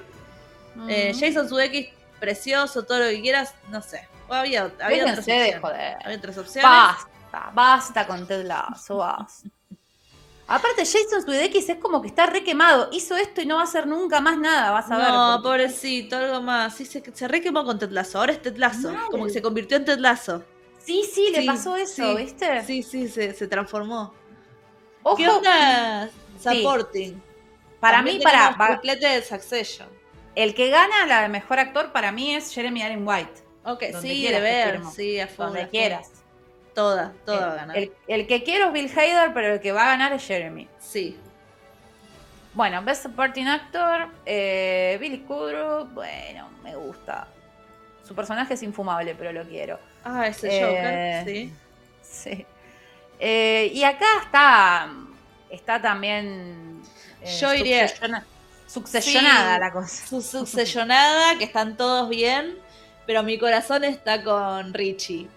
[0.89, 4.09] Eh, Jason Sudeikis, precioso, todo lo que quieras, no sé.
[4.31, 5.61] Había, había, otras, opciones.
[5.63, 6.71] había otras opciones.
[6.71, 9.51] Basta, basta con Ted Lasso, basta.
[10.53, 12.91] Aparte, Jason Sudeikis es como que está re quemado.
[12.93, 15.09] Hizo esto y no va a hacer nunca más nada, vas a ver.
[15.09, 16.77] No, pobrecito, algo más.
[16.77, 18.19] Sí, se, se re quemó con Tetlazo.
[18.19, 18.95] Ahora es Tetlazo.
[19.11, 20.45] Como que se convirtió en Tetlazo.
[20.79, 22.63] Sí, sí, le pasó eso, ¿viste?
[22.67, 24.13] Sí, sí, se, se transformó.
[25.03, 25.17] Ojo.
[25.17, 26.11] ¿Qué onda?
[26.39, 27.23] Supporting.
[27.81, 28.55] Para mí, para.
[28.55, 29.89] Complete de Succession.
[30.35, 33.43] El que gana la mejor actor para mí es Jeremy Allen White.
[33.65, 35.55] Ok, sí, de ver, sí, a fondo.
[35.55, 36.11] Donde quieras.
[36.75, 37.77] Toda, toda va a ganar.
[38.07, 40.69] El, que quiero es Bill Hader, pero el que va a ganar es Jeremy.
[40.79, 41.19] Sí.
[42.55, 47.27] Bueno, Best Supporting Actor, eh, Billy Kudrow, bueno, me gusta.
[48.07, 49.79] Su personaje es infumable, pero lo quiero.
[50.05, 51.53] Ah, ese Joker, sí.
[52.03, 52.47] Sí.
[53.19, 54.91] Eh, y acá está,
[55.49, 56.83] está también...
[57.23, 57.89] Eh, Yo iría...
[58.67, 60.07] Succionada la cosa.
[60.07, 62.57] Su succionada, que están todos bien,
[63.07, 65.29] pero mi corazón está con Richie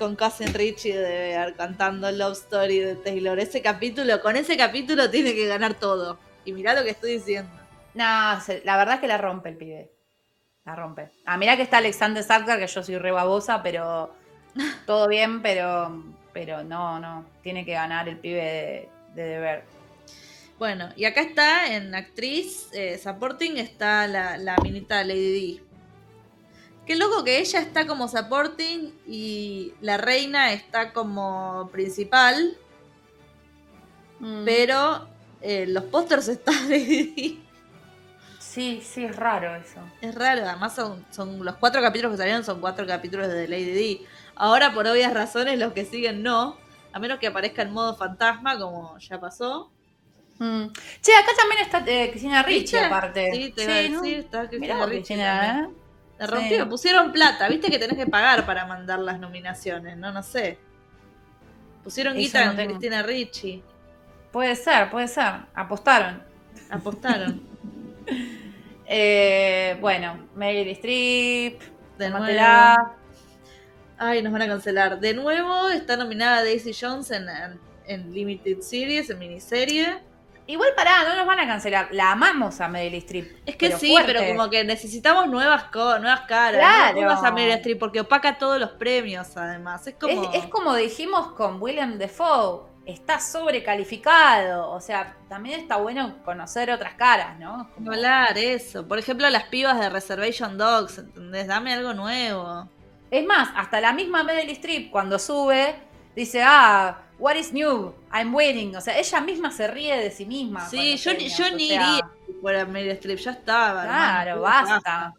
[0.00, 3.38] con Cousin Richie de Bear cantando Love Story de Taylor.
[3.38, 6.18] Ese capítulo, con ese capítulo tiene que ganar todo.
[6.46, 7.50] Y mirá lo que estoy diciendo.
[7.92, 8.02] No,
[8.64, 9.92] la verdad es que la rompe el pibe.
[10.64, 11.10] La rompe.
[11.26, 14.14] Ah, mirá que está Alexander Sarkar, que yo soy re babosa, pero
[14.86, 16.02] todo bien, pero,
[16.32, 17.26] pero no, no.
[17.42, 19.62] Tiene que ganar el pibe de, de
[20.58, 25.69] Bueno, y acá está en actriz eh, supporting está la, la minita Lady D.
[26.90, 32.58] Qué loco que ella está como supporting y la reina está como principal.
[34.18, 34.44] Mm.
[34.44, 35.06] Pero
[35.40, 36.68] eh, los pósters están
[38.40, 39.78] Sí, sí, es raro eso.
[40.00, 43.70] Es raro, además son, son los cuatro capítulos que salieron son cuatro capítulos de Lady
[43.70, 44.00] D.
[44.34, 46.56] Ahora, por obvias razones, los que siguen no.
[46.92, 49.70] A menos que aparezca en modo fantasma, como ya pasó.
[50.40, 50.64] Mm.
[51.02, 53.30] Che, acá también está eh, Cristina Ricci, aparte.
[53.32, 55.14] Sí, te sí, está Cristina Ricci.
[55.14, 55.68] ¿eh?
[56.20, 60.22] La rompió, pusieron plata, viste que tenés que pagar para mandar las nominaciones, no, no
[60.22, 60.58] sé.
[61.82, 63.64] Pusieron guita en Cristina Ricci.
[64.30, 65.32] Puede ser, puede ser.
[65.54, 66.22] Apostaron.
[66.68, 67.40] Apostaron.
[68.86, 71.58] eh, bueno, Meryl Streep,
[71.96, 72.26] de nuevo.
[73.96, 75.00] Ay, nos van a cancelar.
[75.00, 77.28] De nuevo está nominada Daisy Jones en,
[77.86, 80.09] en Limited Series, en miniserie.
[80.50, 81.88] Igual pará, no nos van a cancelar.
[81.92, 83.36] La amamos a Meryl Streep.
[83.46, 86.58] Es que sí, pero como que necesitamos nuevas, nuevas caras.
[86.58, 87.00] Claro.
[87.00, 89.86] No a Meryl Streep porque opaca todos los premios, además.
[89.86, 90.32] Es como...
[90.32, 92.68] Es, como dijimos con William Defoe.
[92.84, 94.70] Está sobrecalificado.
[94.72, 97.70] O sea, también está bueno conocer otras caras, ¿no?
[97.86, 98.88] Hablar eso.
[98.88, 101.46] Por ejemplo, las pibas de Reservation Dogs, ¿entendés?
[101.46, 102.68] Dame algo nuevo.
[103.12, 105.76] Es más, hasta la misma Meryl Streep cuando sube,
[106.14, 107.92] dice, ah What is new?
[108.10, 108.74] I'm waiting.
[108.74, 110.66] O sea, ella misma se ríe de sí misma.
[110.66, 112.10] Sí, yo, yo ni iría
[112.40, 113.84] fuera Meryl Streep, ya estaba.
[113.84, 115.12] Claro, basta.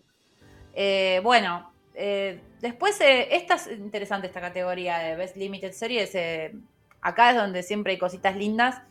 [0.73, 6.11] Eh, bueno, eh, después, eh, esta es interesante esta categoría de Best Limited Series.
[7.01, 8.81] acá es donde siempre hay cositas lindas.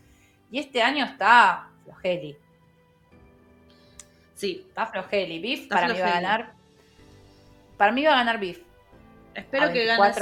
[0.53, 2.37] Y este año está Flogeli.
[4.37, 4.67] Sí.
[4.69, 5.41] Está Flogeli.
[5.41, 6.53] Beef para mí va a ganar.
[7.77, 8.61] Para mí va a ganar Beef.
[9.35, 10.13] Espero que gane,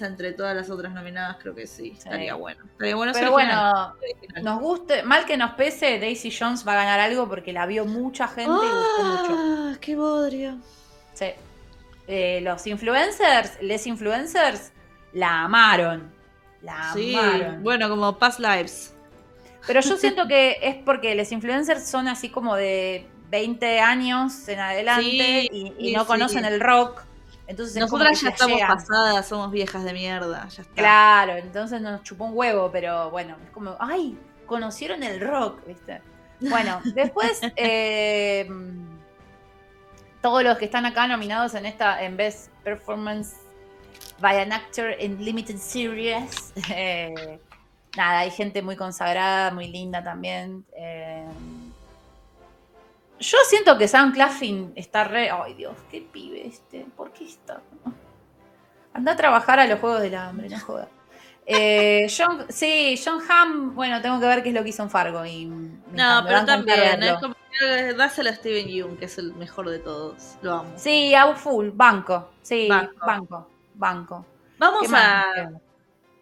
[0.00, 1.94] entre todas las otras nominadas, creo que sí.
[1.96, 2.64] Estaría bueno.
[2.72, 3.94] Estaría bueno Pero bueno,
[4.42, 7.84] nos guste, mal que nos pese, Daisy Jones va a ganar algo porque la vio
[7.84, 9.36] mucha gente y gustó mucho.
[9.38, 9.76] ¡Ah!
[9.80, 10.58] ¡Qué bodrio!
[11.14, 11.26] Sí.
[12.06, 14.72] Eh, los influencers, les influencers,
[15.12, 16.10] la amaron.
[16.62, 17.62] La amaron.
[17.62, 18.94] Bueno, como Past Lives.
[19.66, 24.58] Pero yo siento que es porque los influencers son así como de 20 años en
[24.58, 27.02] adelante y, no conocen el rock.
[27.50, 30.46] Entonces Nosotras ya estamos pasadas, somos viejas de mierda.
[30.50, 30.74] Ya está.
[30.74, 34.16] Claro, entonces nos chupó un huevo, pero bueno, es como, ay,
[34.46, 36.00] conocieron el rock, ¿viste?
[36.38, 38.48] Bueno, después, eh,
[40.22, 43.38] todos los que están acá nominados en esta, en Best Performance
[44.20, 46.52] by an Actor in Limited Series.
[46.72, 47.40] Eh,
[47.96, 50.64] nada, hay gente muy consagrada, muy linda también.
[50.76, 51.26] Eh,
[53.20, 55.30] yo siento que Sam Claffin está re.
[55.30, 56.86] Ay, Dios, qué pibe este.
[56.96, 57.60] ¿Por qué está?
[58.94, 60.88] Anda a trabajar a los juegos del hambre, no joda.
[61.46, 64.90] Eh, John, sí, John Hamm, bueno, tengo que ver qué es lo que hizo en
[64.90, 65.24] Fargo.
[65.24, 67.34] Y no, pero también, es como,
[67.96, 70.36] dáselo a Steven Yeun, que es el mejor de todos.
[70.40, 70.72] Lo amo.
[70.76, 72.30] Sí, a full, banco.
[72.42, 74.26] Sí, banco, banco.
[74.56, 75.50] Vamos a.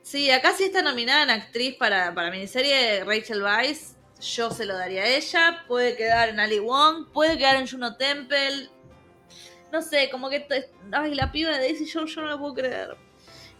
[0.03, 4.77] Sí, acá sí está nominada en actriz para, para miniserie Rachel Weisz yo se lo
[4.77, 5.65] daría a ella.
[5.67, 8.71] Puede quedar en Ali Wong, puede quedar en Juno Temple.
[9.73, 10.47] No sé, como que.
[10.93, 12.97] Ay, la piba de Daisy Jones, yo no la puedo creer.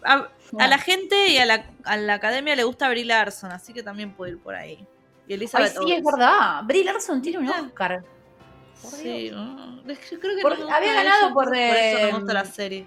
[0.05, 4.33] A, la gente y a la, academia le gusta Brie Larson, así que también puede
[4.33, 4.87] ir por ahí.
[5.27, 6.63] Y Elizabeth Ay, sí, es verdad.
[6.65, 8.03] Brie Larson tiene un Oscar.
[8.75, 11.69] sí, yo creo que no había ganado por de.
[11.69, 12.87] Por eso me gusta la serie.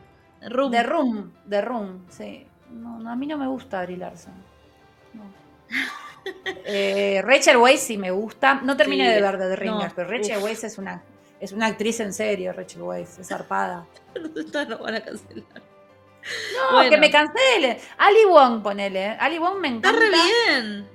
[0.50, 0.72] Room.
[0.72, 2.48] De Room, de Room, sí.
[2.72, 4.34] No, a mí no me gusta Brie Larson.
[5.14, 5.24] No.
[6.66, 8.56] Eh, Rachel Weisz sí me gusta.
[8.64, 11.04] No terminé de ver The Ringers, pero Rachel Weisz es una,
[11.40, 13.86] es una actriz en serio, Rachel Weisz, es zarpada.
[14.70, 15.62] no van a cancelar.
[16.72, 17.78] No, que me cancelen.
[17.98, 19.18] Ali Wong, ponele.
[19.20, 19.90] Ali Wong me encanta.
[19.90, 20.88] Está re bien.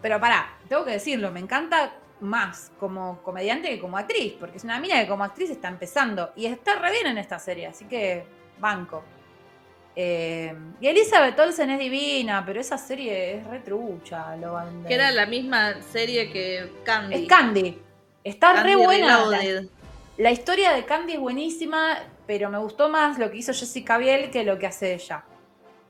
[0.00, 4.64] Pero pará, tengo que decirlo, me encanta más como comediante que como actriz, porque es
[4.64, 7.86] una mina que como actriz está empezando y está re bien en esta serie, así
[7.86, 8.24] que
[8.58, 9.02] banco.
[9.96, 14.36] Eh, y Elizabeth Olsen es divina, pero esa serie es retrucha.
[14.36, 17.14] Lo que era la misma serie que Candy.
[17.14, 17.78] Es Candy.
[18.22, 19.24] Está re buena.
[20.16, 24.30] La, historia de Candy es buenísima, pero me gustó más lo que hizo Jessica Biel
[24.30, 25.24] que lo que hace ella.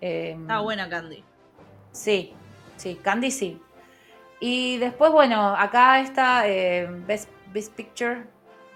[0.00, 1.22] Eh, Está buena Candy.
[1.92, 2.32] Sí,
[2.76, 3.60] sí, Candy sí.
[4.38, 7.28] Y después, bueno, acá está eh, Best,
[7.76, 8.22] Picture,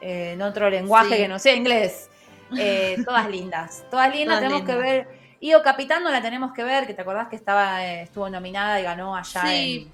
[0.00, 2.10] en otro lenguaje que no sé inglés.
[2.56, 5.08] Eh, todas lindas, todas lindas, tenemos que ver.
[5.40, 8.28] Y O Capitán no la tenemos que ver, que te acordás que estaba, eh, estuvo
[8.30, 9.90] nominada y ganó allá en,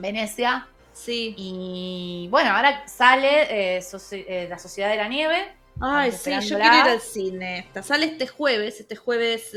[0.00, 0.66] Venecia.
[0.92, 1.34] Sí.
[1.36, 5.52] Y bueno, ahora sale eh, La Sociedad de la Nieve.
[5.80, 7.68] Ay, sí, yo quiero ir al cine.
[7.82, 9.50] Sale este jueves, este jueves,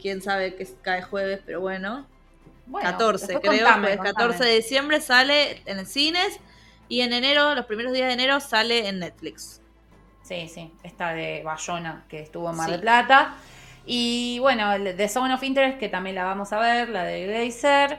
[0.00, 2.06] quién sabe que cae jueves, pero bueno.
[2.72, 6.40] 14, creo, contame, 14 de diciembre sale en cines
[6.88, 9.60] y en enero, los primeros días de enero, sale en Netflix.
[10.26, 13.34] Sí, sí, esta de Bayona que estuvo en Mar del Plata.
[13.84, 17.98] Y bueno, de Zone of Interest, que también la vamos a ver, la de Glazer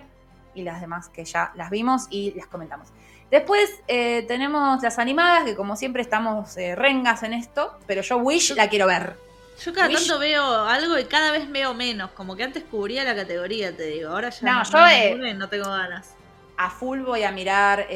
[0.54, 2.90] y las demás que ya las vimos y las comentamos.
[3.32, 8.18] Después eh, tenemos las animadas, que como siempre estamos eh, rengas en esto, pero yo
[8.18, 9.16] Wish la quiero ver.
[9.64, 13.16] Yo cada tanto veo algo y cada vez veo menos, como que antes cubría la
[13.16, 16.14] categoría, te digo, ahora ya no, yo, eh, no tengo ganas.
[16.58, 17.88] A full voy a mirar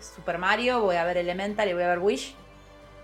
[0.00, 2.34] Super Mario, voy a ver Elemental y voy a ver Wish.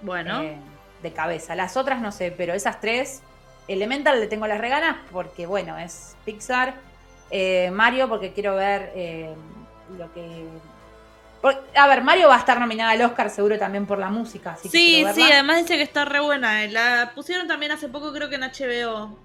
[0.02, 0.42] Bueno.
[0.42, 0.56] Eh,
[1.02, 1.54] de cabeza.
[1.54, 3.22] Las otras no sé, pero esas tres.
[3.68, 6.74] Elemental le tengo las reganas porque, bueno, es Pixar.
[7.30, 9.34] Eh, Mario porque quiero ver eh,
[9.98, 10.46] lo que...
[11.74, 14.56] a ver, Mario va a estar nominada al Oscar seguro también por la música.
[14.62, 16.64] sí, sí, además dice que está re buena.
[16.68, 19.18] La pusieron también hace poco creo que en HBO.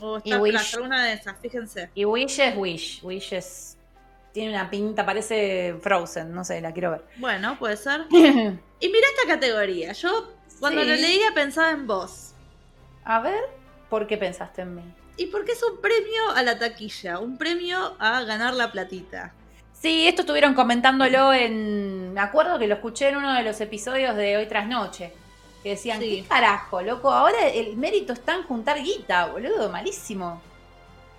[0.00, 1.90] O está y una de esas, fíjense.
[1.94, 3.00] Y Wish es Wish.
[3.02, 3.77] Wish es
[4.38, 7.04] tiene una pinta, parece Frozen, no sé, la quiero ver.
[7.16, 8.06] Bueno, puede ser.
[8.10, 8.14] y
[8.88, 9.92] mira esta categoría.
[9.94, 12.34] Yo cuando lo leía pensaba en vos.
[13.04, 13.40] A ver,
[13.90, 14.82] ¿por qué pensaste en mí?
[15.16, 19.32] Y porque es un premio a la taquilla, un premio a ganar la platita.
[19.72, 22.14] Sí, esto estuvieron comentándolo en.
[22.14, 25.12] Me acuerdo que lo escuché en uno de los episodios de Hoy tras Noche.
[25.64, 27.10] Que decían, ¿qué carajo, loco?
[27.10, 30.40] Ahora el mérito está en juntar guita, boludo, malísimo.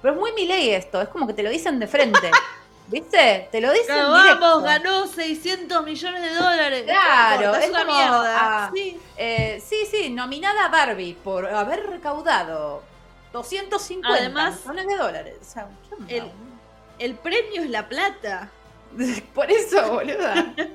[0.02, 2.32] Pero es muy mi ley esto, es como que te lo dicen de frente.
[2.90, 3.48] ¿Viste?
[3.52, 6.84] Te lo dicen Vamos, ganó 600 millones de dólares.
[6.86, 8.72] Claro, es, una mierda.
[9.16, 9.86] Eh, sí.
[9.90, 12.84] sí, nominada Barbie por haber recaudado
[13.32, 15.36] 250 Además, millones de dólares.
[16.98, 18.50] el, premio es la plata.
[19.36, 20.54] por eso, boluda.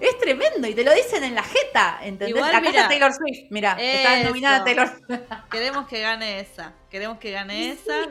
[0.00, 2.30] Es tremendo y te lo dicen en la jeta, ¿entendés?
[2.30, 4.90] Igual, Acá está Taylor Swift, mira, está nominada Taylor
[5.48, 8.02] Queremos que gane esa, queremos que gane esa.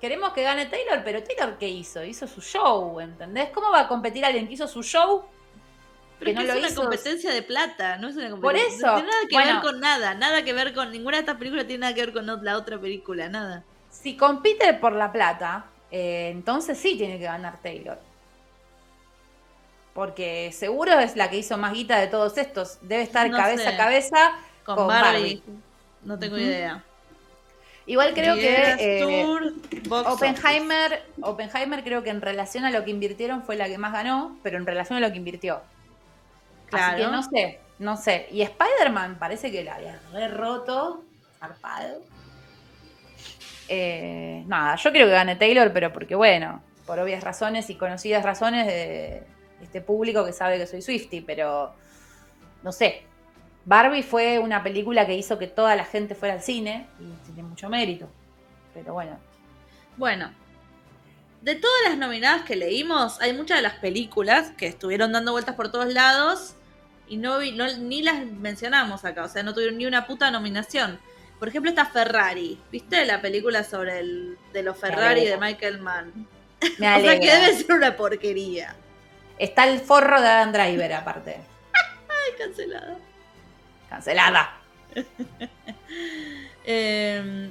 [0.00, 2.04] Queremos que gane Taylor, pero Taylor ¿qué hizo?
[2.04, 3.50] Hizo su show, ¿entendés?
[3.50, 5.24] ¿Cómo va a competir alguien que hizo su show?
[6.18, 8.68] Pero que no es una competencia de plata, no es una competencia.
[8.68, 8.86] Por eso.
[8.86, 11.66] No tiene nada que ver con nada, nada que ver con ninguna de estas películas
[11.66, 13.64] tiene nada que ver con la otra película, nada.
[13.90, 17.98] Si compite por la plata, eh, entonces sí tiene que ganar Taylor.
[19.94, 22.78] Porque seguro es la que hizo más guita de todos estos.
[22.82, 24.32] Debe estar cabeza a cabeza
[24.64, 25.42] con, Barbie.
[26.02, 26.84] No tengo idea.
[27.86, 29.24] Igual creo que eh,
[29.88, 34.36] Oppenheimer, Oppenheimer creo que en relación a lo que invirtieron fue la que más ganó,
[34.42, 35.62] pero en relación a lo que invirtió.
[36.66, 36.94] Claro.
[36.94, 38.26] Así que no sé, no sé.
[38.32, 41.04] Y Spider-Man parece que la había re roto,
[41.38, 42.00] zarpado.
[43.68, 48.24] Eh, nada, yo quiero que gane Taylor, pero porque bueno, por obvias razones y conocidas
[48.24, 49.22] razones de
[49.62, 51.72] este público que sabe que soy Swifty, pero
[52.64, 53.04] no sé.
[53.66, 57.42] Barbie fue una película que hizo que toda la gente fuera al cine y tiene
[57.42, 58.08] mucho mérito.
[58.72, 59.18] Pero bueno.
[59.96, 60.30] Bueno,
[61.42, 65.56] de todas las nominadas que leímos, hay muchas de las películas que estuvieron dando vueltas
[65.56, 66.54] por todos lados
[67.08, 70.98] y no, ni las mencionamos acá, o sea, no tuvieron ni una puta nominación.
[71.38, 72.58] Por ejemplo, está Ferrari.
[72.72, 76.26] ¿Viste la película sobre el de los Ferrari de Michael Mann?
[76.78, 78.74] Me o sea que debe ser una porquería.
[79.38, 81.36] Está el forro de Adam Driver, aparte.
[82.08, 82.96] Ay, cancelada.
[83.88, 84.58] Cancelada.
[86.64, 87.50] eh,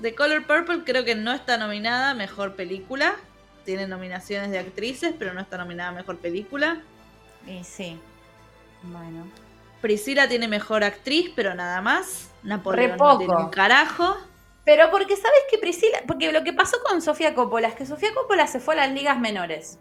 [0.00, 3.16] The Color Purple creo que no está nominada mejor película.
[3.64, 6.82] Tiene nominaciones de actrices, pero no está nominada mejor película.
[7.46, 7.98] Y sí.
[8.82, 9.26] Bueno.
[9.80, 12.30] Priscila tiene mejor actriz, pero nada más.
[12.42, 14.16] Napoleón no tiene un carajo.
[14.64, 18.12] Pero porque sabes que Priscila, porque lo que pasó con Sofía Coppola es que Sofía
[18.14, 19.78] Coppola se fue a las ligas menores.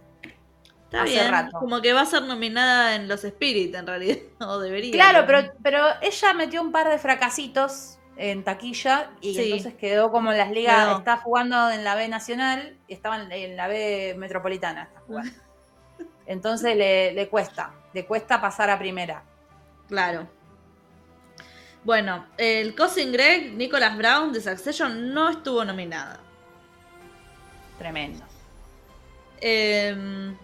[0.96, 4.92] Está bien, como que va a ser nominada en los Spirit en realidad, o debería.
[4.92, 10.32] Claro, pero, pero ella metió un par de fracasitos en taquilla y entonces quedó como
[10.32, 14.90] en las ligas, está jugando en la B Nacional y estaba en la B Metropolitana.
[16.28, 19.24] Entonces le, le cuesta, le cuesta pasar a primera.
[19.88, 20.28] Claro.
[21.84, 26.20] Bueno, el Cousin Greg, Nicholas Brown de Succession no estuvo nominada.
[27.78, 28.26] Tremendo.
[29.40, 30.36] Em,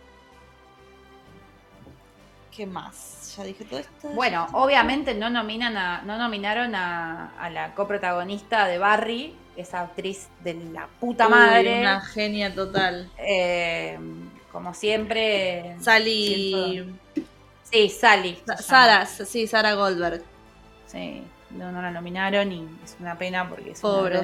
[2.61, 3.33] ¿Qué más?
[3.35, 4.09] Ya dije todo esto.
[4.09, 10.53] Bueno, obviamente no nominan a, no nominaron a, la coprotagonista de Barry, esa actriz de
[10.53, 11.79] la puta madre.
[11.79, 13.09] Una genia total.
[13.17, 15.75] Em, como siempre.
[15.81, 16.85] Sally.
[17.63, 18.37] Sí, Sally.
[18.59, 20.21] Sara, sí, Sara Goldberg.
[20.85, 24.21] Sí, no, la nominaron y es una pena porque es Pobre.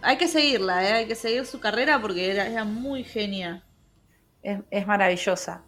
[0.00, 0.92] hay que seguirla, ¿eh?
[0.94, 3.62] hay que seguir su carrera porque era, muy genia.
[4.42, 5.60] Es, maravillosa.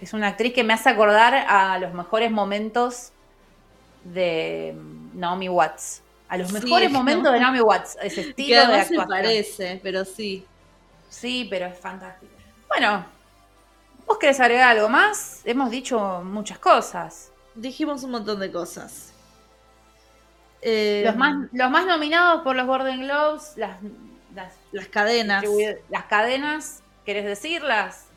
[0.00, 3.12] Es una actriz que me hace acordar a los mejores momentos
[4.04, 4.74] de
[5.14, 6.02] Naomi Watts.
[6.28, 7.98] A los mejores momentos de Naomi Watts.
[8.00, 9.02] Ese estilo de actuación.
[9.02, 10.46] se parece, pero sí.
[11.08, 12.32] Sí, pero es fantástico.
[12.68, 13.04] Bueno,
[14.06, 15.42] ¿vos querés agregar algo más?
[15.44, 17.30] Hemos dicho muchas cosas.
[17.54, 19.12] Dijimos un montón de cosas.
[20.62, 23.78] Eh, los, más, los más nominados por los Golden Globes, las,
[24.72, 25.44] las, cadenas.
[25.88, 28.09] Las cadenas, ¿querés decirlas?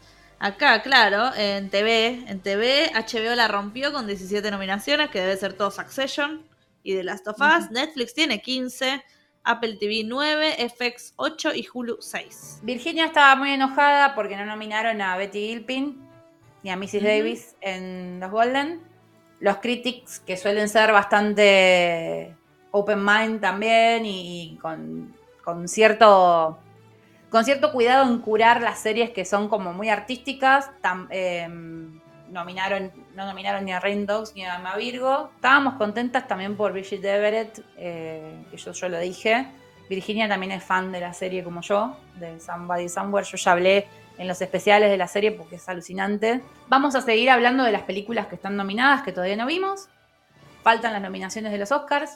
[0.43, 5.53] Acá, claro, en TV, en TV, HBO la rompió con 17 nominaciones, que debe ser
[5.53, 6.45] todo Succession
[6.83, 7.71] y The Last of Us.
[7.71, 9.01] Netflix tiene 15,
[9.45, 12.59] Apple TV 9, FX 8 y Hulu 6.
[12.61, 16.05] Virginia estaba muy enojada porque no nominaron a Betty Gilpin
[16.61, 17.03] ni a Mrs.
[17.03, 18.81] Davis en los Golden
[19.39, 22.35] los critics que suelen ser bastante
[22.71, 25.15] open mind también y, con,
[25.69, 26.59] cierto
[27.33, 30.69] con cierto cuidado en curar las series que son como muy artísticas.
[31.09, 31.99] Em,
[32.29, 35.31] nominaron, no nominaron ni a Rain Dogs ni a Emma Virgo.
[35.33, 39.47] Estábamos contentas también por Bridget Everett, eh, que yo, yo lo dije.
[39.89, 43.25] Virginia también es fan de la serie como yo, de Somebody Somewhere.
[43.25, 43.87] Yo ya hablé
[44.19, 46.39] en los especiales de la serie porque es alucinante.
[46.67, 49.89] Vamos a seguir hablando de las películas que están nominadas, que todavía no vimos.
[50.61, 52.15] Faltan las nominaciones de los Oscars.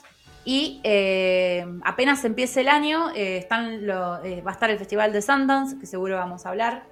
[0.50, 3.82] Y eh, apenas empiece el año, eh, están
[4.24, 6.84] eh, va a estar el Festival de Sundance, que seguro vamos a hablar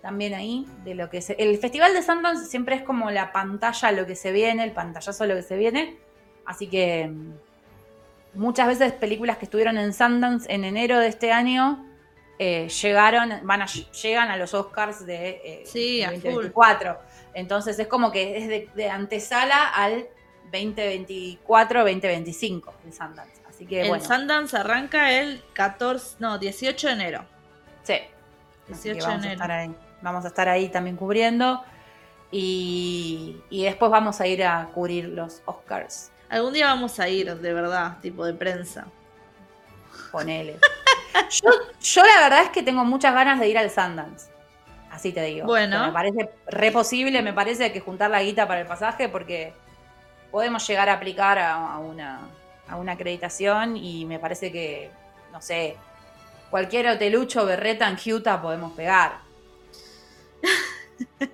[0.00, 4.06] también ahí de lo que El Festival de Sundance siempre es como la pantalla lo
[4.06, 5.98] que se viene, el pantallazo lo que se viene.
[6.46, 7.34] Así que mm,
[8.40, 11.84] muchas veces películas que estuvieron en Sundance en enero de este año
[12.38, 16.98] eh, llegaron, van a, llegan a los Oscars de sí, 2024.
[17.34, 20.08] Entonces es como que es de, antesala al
[20.50, 23.42] 2024-2025 el Sundance.
[23.48, 27.24] Así que el Sundance arranca el 14, no, 18 de enero.
[27.82, 27.98] Sí.
[28.68, 29.74] 18 de enero.
[30.00, 31.62] vamos a estar ahí también cubriendo.
[32.30, 36.10] Y, y después vamos a ir a cubrir los Oscars.
[36.28, 38.86] Algún día vamos a ir, de verdad, tipo de prensa.
[40.12, 40.58] Ponele.
[41.30, 41.50] yo,
[41.80, 44.30] yo la verdad es que tengo muchas ganas de ir al Sundance.
[44.90, 45.46] Así te digo.
[45.46, 45.86] Bueno.
[45.86, 49.54] Me parece re posible, me parece que juntar la guita para el pasaje porque
[50.30, 52.20] podemos llegar a aplicar a, una,
[52.68, 54.90] a una acreditación y me parece que,
[55.32, 55.76] no sé,
[56.50, 59.18] cualquier hotelucho, berreta en Utah podemos pegar.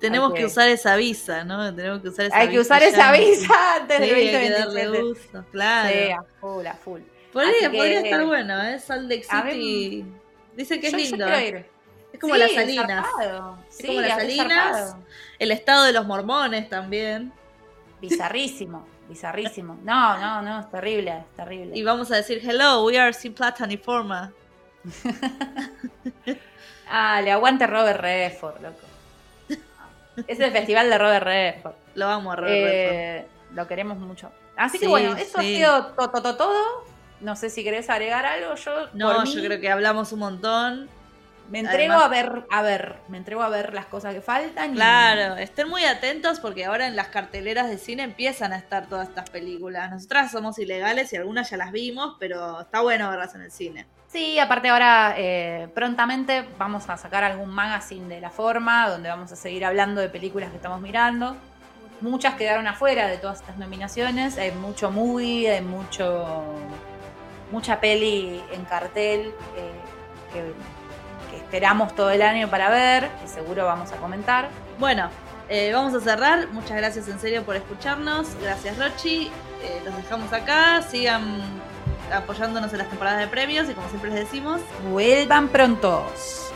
[0.00, 1.74] Tenemos que, usar esa visa, ¿no?
[1.74, 5.02] Tenemos que usar esa Hay que usar esa visa antes del 2027.
[5.02, 5.88] uso, claro.
[5.88, 7.00] Sí, a full, a full.
[7.32, 8.78] Podría, podría estar bueno, ¿eh?
[8.78, 10.04] Salt Lake City.
[10.56, 11.26] Dice que es lindo.
[11.26, 13.06] Es como las Salinas.
[13.78, 14.96] Es como las Salinas.
[15.38, 17.32] El estado de los mormones también.
[18.00, 19.78] Bizarrísimo, bizarrísimo.
[19.82, 21.76] No, no, no, es terrible, es terrible.
[21.76, 24.32] Y vamos a decir, hello, we are sin plataniforma.
[26.88, 28.88] ah, le aguante Robert Redford, loco.
[30.26, 31.74] Es el festival de Robert Redford.
[31.94, 34.30] Lo vamos a Robert eh, Lo queremos mucho.
[34.56, 36.84] Así que bueno, esto ha sido todo, todo,
[37.20, 38.54] No sé si querés agregar algo.
[38.56, 40.88] Yo, no, yo creo que hablamos un montón.
[41.48, 44.74] Me entrego a ver, a ver, me entrego a ver las cosas que faltan.
[44.74, 49.08] Claro, estén muy atentos porque ahora en las carteleras de cine empiezan a estar todas
[49.08, 49.90] estas películas.
[49.90, 53.86] Nosotras somos ilegales y algunas ya las vimos, pero está bueno verlas en el cine.
[54.08, 59.32] Sí, aparte ahora eh, prontamente vamos a sacar algún magazine de la forma, donde vamos
[59.32, 61.36] a seguir hablando de películas que estamos mirando.
[62.00, 66.54] Muchas quedaron afuera de todas estas nominaciones, hay mucho movie, hay mucho
[67.50, 69.72] mucha peli en cartel eh,
[70.32, 70.54] que
[71.48, 74.50] esperamos todo el año para ver, y seguro vamos a comentar.
[74.78, 75.08] Bueno,
[75.48, 76.48] eh, vamos a cerrar.
[76.48, 78.28] Muchas gracias en serio por escucharnos.
[78.42, 79.30] Gracias Rochi.
[79.62, 80.82] Eh, los dejamos acá.
[80.82, 81.40] Sigan
[82.12, 84.60] apoyándonos en las temporadas de premios y como siempre les decimos,
[84.90, 86.47] vuelvan prontos.